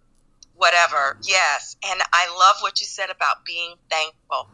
whatever. 0.54 1.18
Yes. 1.22 1.76
And 1.84 2.00
I 2.12 2.28
love 2.38 2.56
what 2.60 2.80
you 2.80 2.86
said 2.86 3.10
about 3.10 3.44
being 3.44 3.74
thankful. 3.90 4.48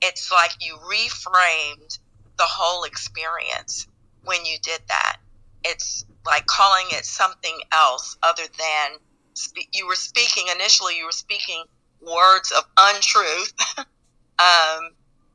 It's 0.00 0.32
like 0.32 0.52
you 0.60 0.76
reframed 0.76 1.98
the 2.38 2.44
whole 2.44 2.84
experience 2.84 3.86
when 4.24 4.44
you 4.44 4.56
did 4.62 4.80
that. 4.88 5.18
It's 5.66 6.04
like 6.24 6.46
calling 6.46 6.86
it 6.90 7.04
something 7.04 7.58
else 7.72 8.16
other 8.22 8.44
than 8.58 8.98
spe- 9.34 9.68
you 9.72 9.86
were 9.86 9.96
speaking 9.96 10.46
initially, 10.54 10.96
you 10.96 11.06
were 11.06 11.12
speaking 11.12 11.64
words 12.00 12.52
of 12.52 12.64
untruth. 12.78 13.52
um, 13.78 14.90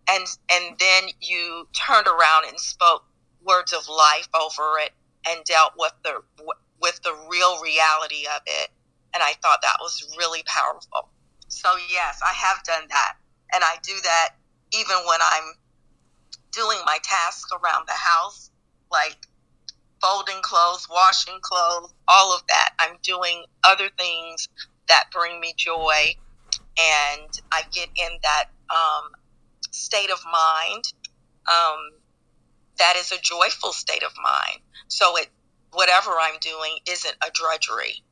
and, 0.10 0.26
and 0.52 0.78
then 0.80 1.04
you 1.22 1.68
turned 1.74 2.08
around 2.08 2.48
and 2.48 2.60
spoke 2.60 3.04
words 3.44 3.74
of 3.74 3.88
life 3.88 4.28
over 4.34 4.80
it 4.80 4.92
and 5.28 5.44
dealt 5.46 5.74
with 5.78 5.94
the, 6.04 6.22
with 6.82 7.02
the 7.04 7.14
real 7.30 7.62
reality 7.62 8.26
of 8.36 8.42
it. 8.46 8.70
And 9.14 9.22
I 9.22 9.34
thought 9.42 9.60
that 9.62 9.78
was 9.82 10.08
really 10.18 10.44
powerful. 10.46 11.10
So 11.48 11.70
yes, 11.92 12.20
I 12.26 12.34
have 12.34 12.64
done 12.64 12.88
that. 12.90 13.14
And 13.54 13.64
I 13.64 13.76
do 13.84 13.94
that 14.04 14.36
even 14.74 14.98
when 15.06 15.20
I'm 15.22 15.54
doing 16.52 16.80
my 16.86 16.98
tasks 17.04 17.52
around 17.52 17.88
the 17.88 17.94
house, 17.94 18.52
like 18.92 19.18
folding 20.02 20.41
clothes, 20.41 20.88
washing 20.89 21.39
clothes, 21.41 21.93
all 22.08 22.36
of 22.36 22.41
that. 22.49 22.72
I'm 22.80 22.97
doing 23.04 23.43
other 23.64 23.89
things 23.97 24.47
that 24.88 25.06
bring 25.14 25.39
me 25.39 25.54
joy 25.58 26.16
and 26.80 27.30
I 27.52 27.64
get 27.72 27.89
in 27.95 28.20
that 28.24 28.45
um, 28.72 29.12
state 29.72 30.10
of 30.12 30.20
mind 30.26 30.84
um, 31.49 31.80
that 32.80 32.95
is 32.97 33.12
a 33.12 33.22
joyful 33.22 33.74
state 33.74 34.04
of 34.04 34.12
mind. 34.24 34.62
So 34.88 35.18
it 35.18 35.30
whatever 35.72 36.12
I'm 36.22 36.39
doing 36.41 36.78
isn't 36.89 37.16
a 37.26 37.32
drudgery. 37.34 38.04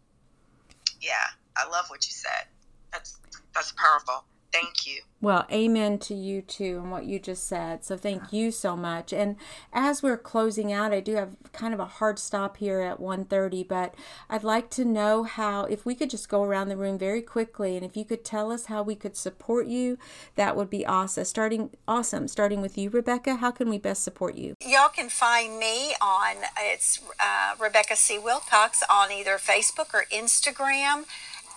Yeah, 1.02 1.14
I 1.58 1.70
love 1.70 1.86
what 1.90 2.06
you 2.06 2.14
said. 2.14 2.48
That's 2.94 3.18
that's 3.56 3.74
powerful. 3.74 4.26
Thank 4.52 4.88
you. 4.88 5.02
Well, 5.22 5.45
amen 5.52 6.00
to 6.00 6.14
you 6.14 6.41
too 6.41 6.80
and 6.82 6.91
what 6.91 7.04
you 7.04 7.20
just 7.20 7.45
said. 7.45 7.84
So 7.84 7.97
thank 7.97 8.32
you 8.32 8.52
so 8.52 8.78
much. 8.78 9.12
And 9.12 9.36
as 9.74 10.02
we're 10.02 10.18
closing 10.18 10.72
out, 10.72 10.93
I 10.93 11.02
do 11.02 11.16
have 11.16 11.36
kind 11.52 11.74
of 11.74 11.80
a 11.82 11.86
hard 11.86 12.18
stop 12.18 12.58
here 12.58 12.80
at 12.80 13.02
1:30, 13.02 13.68
but 13.68 13.95
I'd 14.30 14.45
like 14.45 14.70
to 14.72 14.86
know 14.86 15.24
how 15.24 15.66
if 15.66 15.86
we 15.86 15.93
could 15.93 16.10
just 16.10 16.30
go 16.30 16.43
around 16.43 16.70
the 16.70 16.78
room 16.78 16.97
very 16.97 17.22
quickly 17.22 17.76
and 17.76 17.86
if 17.86 17.97
you 17.97 18.06
could 18.06 18.24
tell 18.24 18.50
us 18.52 18.68
how 18.68 18.82
we 18.82 18.95
could 18.95 19.18
support 19.18 19.68
you, 19.68 19.97
that 20.36 20.56
would 20.56 20.70
be 20.70 20.86
awesome. 20.86 21.26
Starting 21.26 21.72
awesome. 21.86 22.28
Starting 22.30 22.62
with 22.62 22.78
you, 22.78 22.89
Rebecca, 22.89 23.36
how 23.36 23.52
can 23.52 23.70
we 23.70 23.78
best 23.78 24.04
support 24.04 24.36
you? 24.36 24.54
Y'all 24.66 24.88
can 24.88 25.10
find 25.10 25.60
me 25.60 25.95
on 26.02 26.38
it's 26.60 27.02
uh, 27.20 27.56
Rebecca 27.60 27.97
C. 27.97 28.18
Wilcox 28.18 28.84
on 28.89 29.12
either 29.12 29.38
Facebook 29.38 29.93
or 29.93 30.06
Instagram 30.12 31.04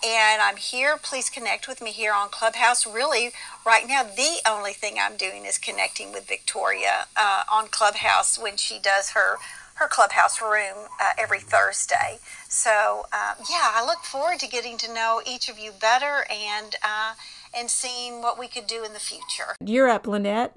and 0.03 0.41
I'm 0.41 0.57
here. 0.57 0.97
Please 1.01 1.29
connect 1.29 1.67
with 1.67 1.81
me 1.81 1.91
here 1.91 2.13
on 2.13 2.29
Clubhouse. 2.29 2.85
Really, 2.85 3.31
right 3.65 3.87
now, 3.87 4.03
the 4.03 4.39
only 4.47 4.73
thing 4.73 4.97
I'm 4.99 5.15
doing 5.15 5.45
is 5.45 5.57
connecting 5.57 6.11
with 6.11 6.27
Victoria 6.27 7.05
uh, 7.15 7.43
on 7.51 7.67
Clubhouse 7.67 8.37
when 8.37 8.57
she 8.57 8.79
does 8.79 9.11
her 9.11 9.37
her 9.75 9.87
clubhouse 9.87 10.39
room 10.39 10.87
uh, 11.01 11.13
every 11.17 11.39
Thursday. 11.39 12.19
So 12.47 13.05
uh, 13.11 13.33
yeah, 13.49 13.71
I 13.73 13.83
look 13.85 14.03
forward 14.03 14.39
to 14.39 14.47
getting 14.47 14.77
to 14.77 14.93
know 14.93 15.21
each 15.25 15.49
of 15.49 15.57
you 15.57 15.71
better 15.71 16.25
and 16.29 16.75
uh, 16.83 17.13
and 17.57 17.69
seeing 17.69 18.21
what 18.21 18.37
we 18.37 18.47
could 18.47 18.67
do 18.67 18.83
in 18.83 18.93
the 18.93 18.99
future. 18.99 19.55
You're 19.65 19.89
up, 19.89 20.05
Lynette. 20.05 20.55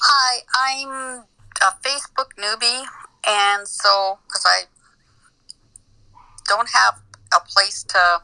Hi, 0.00 0.40
I'm 0.54 1.24
a 1.62 1.74
Facebook 1.82 2.30
newbie, 2.38 2.84
and 3.26 3.68
so 3.68 4.18
because 4.26 4.46
I 4.46 4.62
don't 6.48 6.70
have 6.70 7.00
a 7.34 7.40
place 7.46 7.82
to 7.82 8.22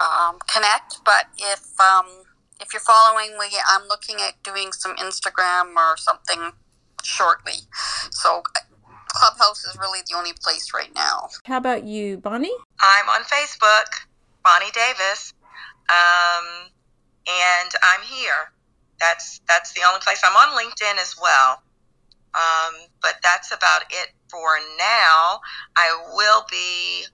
um, 0.00 0.38
connect. 0.52 1.04
But 1.04 1.26
if 1.38 1.78
um, 1.80 2.24
if 2.60 2.72
you're 2.72 2.80
following 2.80 3.38
me, 3.38 3.46
I'm 3.68 3.86
looking 3.88 4.16
at 4.20 4.42
doing 4.42 4.72
some 4.72 4.96
Instagram 4.96 5.74
or 5.76 5.96
something 5.96 6.52
shortly. 7.02 7.64
So 8.12 8.42
Clubhouse 9.08 9.64
is 9.64 9.76
really 9.78 10.00
the 10.08 10.16
only 10.16 10.32
place 10.42 10.72
right 10.74 10.92
now. 10.94 11.28
How 11.44 11.58
about 11.58 11.84
you, 11.84 12.18
Bonnie? 12.18 12.54
I'm 12.80 13.08
on 13.08 13.22
Facebook, 13.22 14.06
Bonnie 14.44 14.70
Davis, 14.72 15.32
um, 15.90 16.70
and 17.26 17.70
I'm 17.82 18.02
here. 18.02 18.52
That's 19.00 19.40
that's 19.48 19.72
the 19.74 19.82
only 19.86 20.00
place. 20.00 20.20
I'm 20.24 20.36
on 20.36 20.56
LinkedIn 20.58 21.00
as 21.00 21.16
well, 21.20 21.62
um, 22.34 22.74
but 23.02 23.14
that's 23.22 23.52
about 23.52 23.82
it 23.90 24.10
for 24.30 24.48
now. 24.78 25.40
I 25.76 26.10
will 26.14 26.44
be 26.50 27.06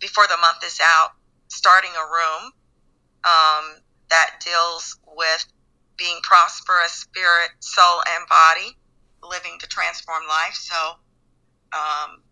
before 0.00 0.26
the 0.26 0.36
month 0.40 0.64
is 0.64 0.78
out 0.82 1.10
starting 1.52 1.90
a 1.90 2.04
room 2.04 2.52
um, 3.24 3.82
that 4.10 4.42
deals 4.44 4.98
with 5.16 5.46
being 5.98 6.18
prosperous, 6.22 6.92
spirit, 6.92 7.50
soul, 7.60 8.02
and 8.16 8.28
body, 8.28 8.76
living 9.22 9.58
to 9.60 9.66
transform 9.68 10.22
life. 10.28 10.54
So 10.54 10.76
um, 11.72 12.22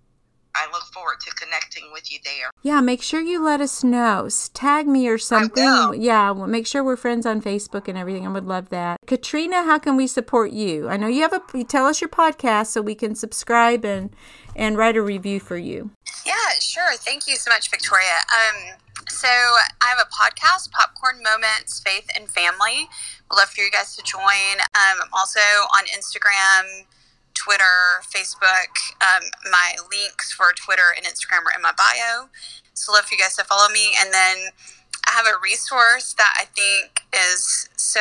I 0.55 0.67
look 0.73 0.83
forward 0.93 1.21
to 1.21 1.31
connecting 1.35 1.93
with 1.93 2.11
you 2.11 2.19
there. 2.25 2.51
Yeah, 2.63 2.81
make 2.81 3.03
sure 3.03 3.21
you 3.21 3.43
let 3.43 3.61
us 3.61 3.85
know. 3.85 4.29
Tag 4.53 4.87
me 4.87 5.09
or 5.09 5.19
something. 5.19 6.03
Yeah, 6.03 6.33
make 6.33 6.67
sure 6.67 6.83
we're 6.83 6.97
friends 6.97 7.27
on 7.27 7.41
Facebook 7.41 7.87
and 7.89 7.97
everything. 7.97 8.27
I 8.27 8.31
would 8.31 8.47
love 8.47 8.71
that. 8.71 8.99
Katrina, 9.07 9.63
how 9.63 9.79
can 9.79 9.97
we 9.97 10.07
support 10.07 10.51
you? 10.51 10.89
I 10.89 10.97
know 10.97 11.07
you 11.07 11.23
have 11.23 11.33
a 11.33 11.43
you 11.55 11.65
tell 11.65 11.87
us 11.87 12.01
your 12.01 12.11
podcast 12.11 12.69
so 12.69 12.83
we 12.83 12.95
can 12.95 13.15
subscribe 13.15 13.85
and 13.85 14.11
and 14.57 14.77
write 14.77 14.97
a 14.97 15.03
review 15.03 15.39
for 15.39 15.57
you. 15.57 15.91
Yeah, 16.27 16.35
sure. 16.61 16.97
Thank 16.97 17.29
you 17.29 17.37
so 17.37 17.51
much, 17.51 17.71
Victoria. 17.71 18.19
Um, 18.35 18.75
so 19.21 19.29
I 19.29 19.93
have 19.93 19.99
a 20.01 20.09
podcast, 20.09 20.71
Popcorn 20.73 21.23
Moments, 21.23 21.79
Faith 21.79 22.09
and 22.17 22.27
Family. 22.27 22.89
Would 23.29 23.37
love 23.37 23.51
for 23.51 23.61
you 23.61 23.71
guys 23.71 23.95
to 23.97 24.03
join. 24.03 24.65
Um, 24.73 24.97
I'm 25.05 25.13
also 25.13 25.41
on 25.77 25.85
Instagram 25.93 26.89
Twitter, 27.35 28.01
Facebook. 28.09 28.73
Um, 29.05 29.29
my 29.53 29.77
links 29.93 30.33
for 30.33 30.55
Twitter 30.57 30.97
and 30.97 31.05
Instagram 31.05 31.45
are 31.45 31.53
in 31.55 31.61
my 31.61 31.73
bio. 31.77 32.31
So 32.73 32.93
love 32.93 33.05
for 33.05 33.15
you 33.15 33.21
guys 33.21 33.37
to 33.37 33.45
follow 33.45 33.69
me. 33.69 33.93
And 34.01 34.09
then 34.11 34.57
I 35.07 35.11
have 35.11 35.27
a 35.27 35.37
resource 35.43 36.15
that 36.15 36.33
I 36.41 36.47
think 36.47 37.03
is 37.13 37.69
so 37.77 38.01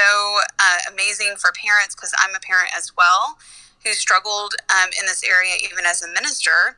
uh, 0.58 0.78
amazing 0.90 1.36
for 1.38 1.52
parents 1.52 1.96
because 1.96 2.14
I'm 2.18 2.34
a 2.34 2.40
parent 2.40 2.70
as 2.78 2.96
well 2.96 3.38
who 3.84 3.92
struggled 3.92 4.56
um, 4.70 4.90
in 4.98 5.06
this 5.06 5.24
area 5.24 5.56
even 5.64 5.86
as 5.86 6.02
a 6.02 6.08
minister. 6.08 6.78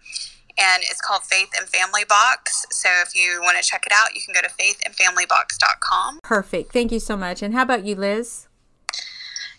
And 0.62 0.84
it's 0.84 1.02
called 1.02 1.24
Faith 1.24 1.50
and 1.58 1.68
Family 1.68 2.04
Box. 2.08 2.66
So 2.70 2.90
if 3.02 3.16
you 3.16 3.42
want 3.42 3.58
to 3.58 3.64
check 3.64 3.86
it 3.86 3.92
out, 3.94 4.14
you 4.14 4.22
can 4.22 4.34
go 4.34 4.42
to 4.42 4.50
faithandfamilybox.com. 4.50 6.20
Perfect. 6.24 6.72
Thank 6.72 6.92
you 6.92 7.00
so 7.00 7.18
much. 7.18 7.42
And 7.42 7.54
how 7.54 7.64
about 7.64 7.84
you, 7.86 7.96
Liz? 7.96 8.48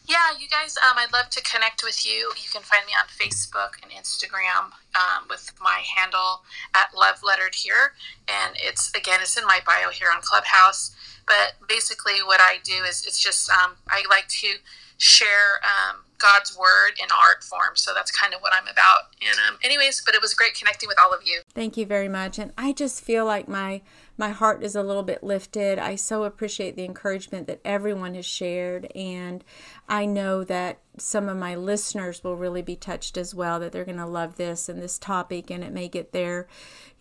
Yeah, 0.06 0.36
you 0.38 0.48
guys, 0.48 0.76
um, 0.76 0.98
I'd 0.98 1.12
love 1.12 1.30
to 1.30 1.42
connect 1.42 1.82
with 1.84 2.04
you. 2.04 2.32
You 2.36 2.48
can 2.52 2.62
find 2.62 2.84
me 2.86 2.92
on 2.92 3.06
Facebook 3.06 3.80
and 3.82 3.92
Instagram 3.92 4.72
um, 4.94 5.26
with 5.30 5.52
my 5.60 5.82
handle 5.96 6.42
at 6.74 6.88
Love 6.94 7.22
Lettered 7.22 7.54
Here. 7.54 7.94
And 8.28 8.56
it's, 8.60 8.92
again, 8.94 9.20
it's 9.22 9.38
in 9.38 9.46
my 9.46 9.60
bio 9.64 9.90
here 9.90 10.08
on 10.14 10.20
Clubhouse. 10.20 10.94
But 11.26 11.54
basically, 11.68 12.18
what 12.24 12.40
I 12.40 12.56
do 12.64 12.82
is 12.88 13.06
it's 13.06 13.22
just, 13.22 13.48
um, 13.50 13.76
I 13.88 14.02
like 14.10 14.26
to 14.42 14.56
share 15.02 15.60
um, 15.64 16.04
God's 16.18 16.56
word 16.56 16.92
in 17.02 17.08
art 17.10 17.42
form. 17.42 17.74
So 17.74 17.92
that's 17.92 18.12
kind 18.12 18.32
of 18.32 18.40
what 18.40 18.52
I'm 18.54 18.68
about. 18.68 19.10
And, 19.20 19.36
um, 19.48 19.58
anyways, 19.64 20.02
but 20.06 20.14
it 20.14 20.22
was 20.22 20.32
great 20.32 20.54
connecting 20.54 20.88
with 20.88 20.96
all 21.04 21.12
of 21.12 21.22
you. 21.24 21.40
Thank 21.54 21.76
you 21.76 21.84
very 21.84 22.08
much. 22.08 22.38
And 22.38 22.52
I 22.56 22.72
just 22.72 23.02
feel 23.02 23.24
like 23.26 23.48
my 23.48 23.82
my 24.18 24.28
heart 24.28 24.62
is 24.62 24.76
a 24.76 24.82
little 24.82 25.02
bit 25.02 25.24
lifted. 25.24 25.78
I 25.78 25.96
so 25.96 26.22
appreciate 26.22 26.76
the 26.76 26.84
encouragement 26.84 27.48
that 27.48 27.60
everyone 27.64 28.14
has 28.14 28.26
shared. 28.26 28.86
And 28.94 29.42
I 29.88 30.04
know 30.06 30.44
that 30.44 30.78
some 31.02 31.28
of 31.28 31.36
my 31.36 31.54
listeners 31.54 32.22
will 32.22 32.36
really 32.36 32.62
be 32.62 32.76
touched 32.76 33.16
as 33.16 33.34
well, 33.34 33.60
that 33.60 33.72
they're 33.72 33.84
going 33.84 33.96
to 33.98 34.06
love 34.06 34.36
this 34.36 34.68
and 34.68 34.80
this 34.80 34.98
topic, 34.98 35.50
and 35.50 35.62
it 35.64 35.72
may 35.72 35.88
get 35.88 36.12
there 36.12 36.48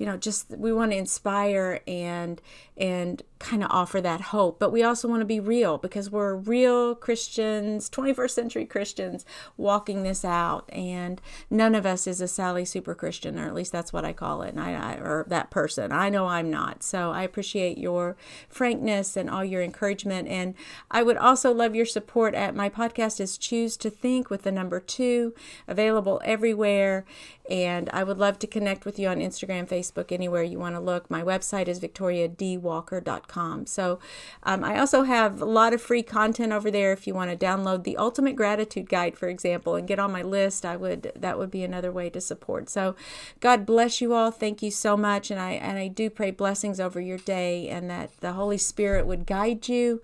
you 0.01 0.07
know, 0.07 0.17
just 0.17 0.49
we 0.49 0.73
want 0.73 0.91
to 0.93 0.97
inspire 0.97 1.81
and 1.85 2.41
and 2.75 3.21
kind 3.37 3.63
of 3.63 3.69
offer 3.69 4.01
that 4.01 4.21
hope. 4.21 4.57
But 4.57 4.71
we 4.71 4.81
also 4.81 5.07
want 5.07 5.21
to 5.21 5.25
be 5.25 5.39
real 5.39 5.77
because 5.77 6.09
we're 6.09 6.33
real 6.33 6.95
Christians, 6.95 7.87
21st 7.87 8.31
century 8.31 8.65
Christians 8.65 9.25
walking 9.57 10.01
this 10.01 10.25
out. 10.25 10.67
And 10.73 11.21
none 11.51 11.75
of 11.75 11.85
us 11.85 12.07
is 12.07 12.19
a 12.19 12.27
Sally 12.27 12.65
super 12.65 12.95
Christian, 12.95 13.37
or 13.37 13.45
at 13.45 13.53
least 13.53 13.71
that's 13.71 13.93
what 13.93 14.03
I 14.03 14.11
call 14.11 14.41
it. 14.41 14.49
And 14.49 14.59
I, 14.59 14.73
I 14.73 14.93
or 14.95 15.25
that 15.27 15.51
person. 15.51 15.91
I 15.91 16.09
know 16.09 16.25
I'm 16.25 16.49
not. 16.49 16.81
So 16.81 17.11
I 17.11 17.21
appreciate 17.21 17.77
your 17.77 18.15
frankness 18.49 19.15
and 19.15 19.29
all 19.29 19.45
your 19.45 19.61
encouragement. 19.61 20.27
And 20.27 20.55
I 20.89 21.03
would 21.03 21.17
also 21.17 21.53
love 21.53 21.75
your 21.75 21.85
support 21.85 22.33
at 22.33 22.55
my 22.55 22.69
podcast 22.69 23.19
is 23.19 23.37
Choose 23.37 23.77
to 23.77 23.90
Think 23.91 24.29
with 24.29 24.43
the 24.43 24.51
number 24.51 24.79
two, 24.79 25.33
available 25.67 26.21
everywhere. 26.23 27.05
And 27.51 27.89
I 27.91 28.05
would 28.05 28.17
love 28.17 28.39
to 28.39 28.47
connect 28.47 28.85
with 28.85 28.97
you 28.97 29.09
on 29.09 29.17
Instagram, 29.17 29.67
Facebook, 29.67 30.13
anywhere 30.13 30.41
you 30.41 30.57
want 30.57 30.75
to 30.75 30.79
look. 30.79 31.11
My 31.11 31.21
website 31.21 31.67
is 31.67 31.81
victoriadwalker.com. 31.81 33.65
So 33.65 33.99
um, 34.43 34.63
I 34.63 34.79
also 34.79 35.03
have 35.03 35.41
a 35.41 35.45
lot 35.45 35.73
of 35.73 35.81
free 35.81 36.01
content 36.01 36.53
over 36.53 36.71
there. 36.71 36.93
If 36.93 37.07
you 37.07 37.13
want 37.13 37.29
to 37.29 37.45
download 37.45 37.83
the 37.83 37.97
Ultimate 37.97 38.37
Gratitude 38.37 38.87
Guide, 38.87 39.17
for 39.17 39.27
example, 39.27 39.75
and 39.75 39.85
get 39.85 39.99
on 39.99 40.13
my 40.13 40.21
list, 40.21 40.65
I 40.65 40.77
would 40.77 41.11
that 41.13 41.37
would 41.37 41.51
be 41.51 41.65
another 41.65 41.91
way 41.91 42.09
to 42.11 42.21
support. 42.21 42.69
So 42.69 42.95
God 43.41 43.65
bless 43.65 43.99
you 43.99 44.13
all. 44.13 44.31
Thank 44.31 44.63
you 44.63 44.71
so 44.71 44.95
much, 44.95 45.29
and 45.29 45.39
I 45.39 45.51
and 45.51 45.77
I 45.77 45.89
do 45.89 46.09
pray 46.09 46.31
blessings 46.31 46.79
over 46.79 47.01
your 47.01 47.17
day, 47.17 47.67
and 47.67 47.89
that 47.89 48.11
the 48.21 48.31
Holy 48.31 48.57
Spirit 48.57 49.05
would 49.05 49.25
guide 49.25 49.67
you 49.67 50.01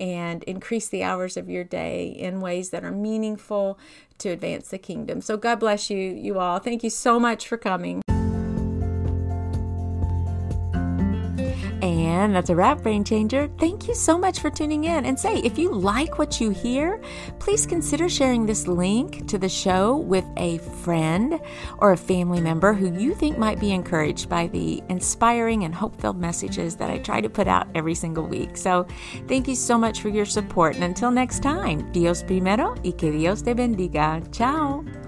and 0.00 0.42
increase 0.44 0.88
the 0.88 1.02
hours 1.02 1.36
of 1.36 1.48
your 1.48 1.64
day 1.64 2.08
in 2.08 2.40
ways 2.40 2.70
that 2.70 2.84
are 2.84 2.92
meaningful 2.92 3.78
to 4.18 4.30
advance 4.30 4.68
the 4.68 4.78
kingdom. 4.78 5.20
So 5.20 5.36
God 5.36 5.60
bless 5.60 5.90
you, 5.90 5.98
you 5.98 6.38
all. 6.38 6.58
Thank 6.58 6.82
you 6.84 6.90
so 6.90 7.18
much 7.18 7.46
for 7.46 7.56
coming. 7.56 8.02
And 12.24 12.34
that's 12.34 12.50
a 12.50 12.56
wrap, 12.56 12.82
Brain 12.82 13.04
Changer. 13.04 13.48
Thank 13.58 13.86
you 13.86 13.94
so 13.94 14.18
much 14.18 14.40
for 14.40 14.50
tuning 14.50 14.84
in. 14.84 15.06
And 15.06 15.18
say, 15.18 15.38
if 15.38 15.58
you 15.58 15.72
like 15.72 16.18
what 16.18 16.40
you 16.40 16.50
hear, 16.50 17.00
please 17.38 17.64
consider 17.64 18.08
sharing 18.08 18.44
this 18.44 18.66
link 18.66 19.26
to 19.28 19.38
the 19.38 19.48
show 19.48 19.96
with 19.96 20.24
a 20.36 20.58
friend 20.58 21.40
or 21.78 21.92
a 21.92 21.96
family 21.96 22.40
member 22.40 22.72
who 22.72 22.92
you 22.98 23.14
think 23.14 23.38
might 23.38 23.60
be 23.60 23.72
encouraged 23.72 24.28
by 24.28 24.48
the 24.48 24.82
inspiring 24.88 25.64
and 25.64 25.74
hope 25.74 26.00
filled 26.00 26.18
messages 26.18 26.76
that 26.76 26.90
I 26.90 26.98
try 26.98 27.20
to 27.20 27.30
put 27.30 27.46
out 27.46 27.68
every 27.74 27.94
single 27.94 28.26
week. 28.26 28.56
So 28.56 28.86
thank 29.28 29.48
you 29.48 29.54
so 29.54 29.78
much 29.78 30.00
for 30.00 30.08
your 30.08 30.26
support. 30.26 30.74
And 30.74 30.84
until 30.84 31.10
next 31.10 31.42
time, 31.42 31.90
Dios 31.92 32.22
primero 32.22 32.74
y 32.84 32.92
que 32.92 33.12
Dios 33.12 33.42
te 33.42 33.54
bendiga. 33.54 34.22
Ciao. 34.32 35.07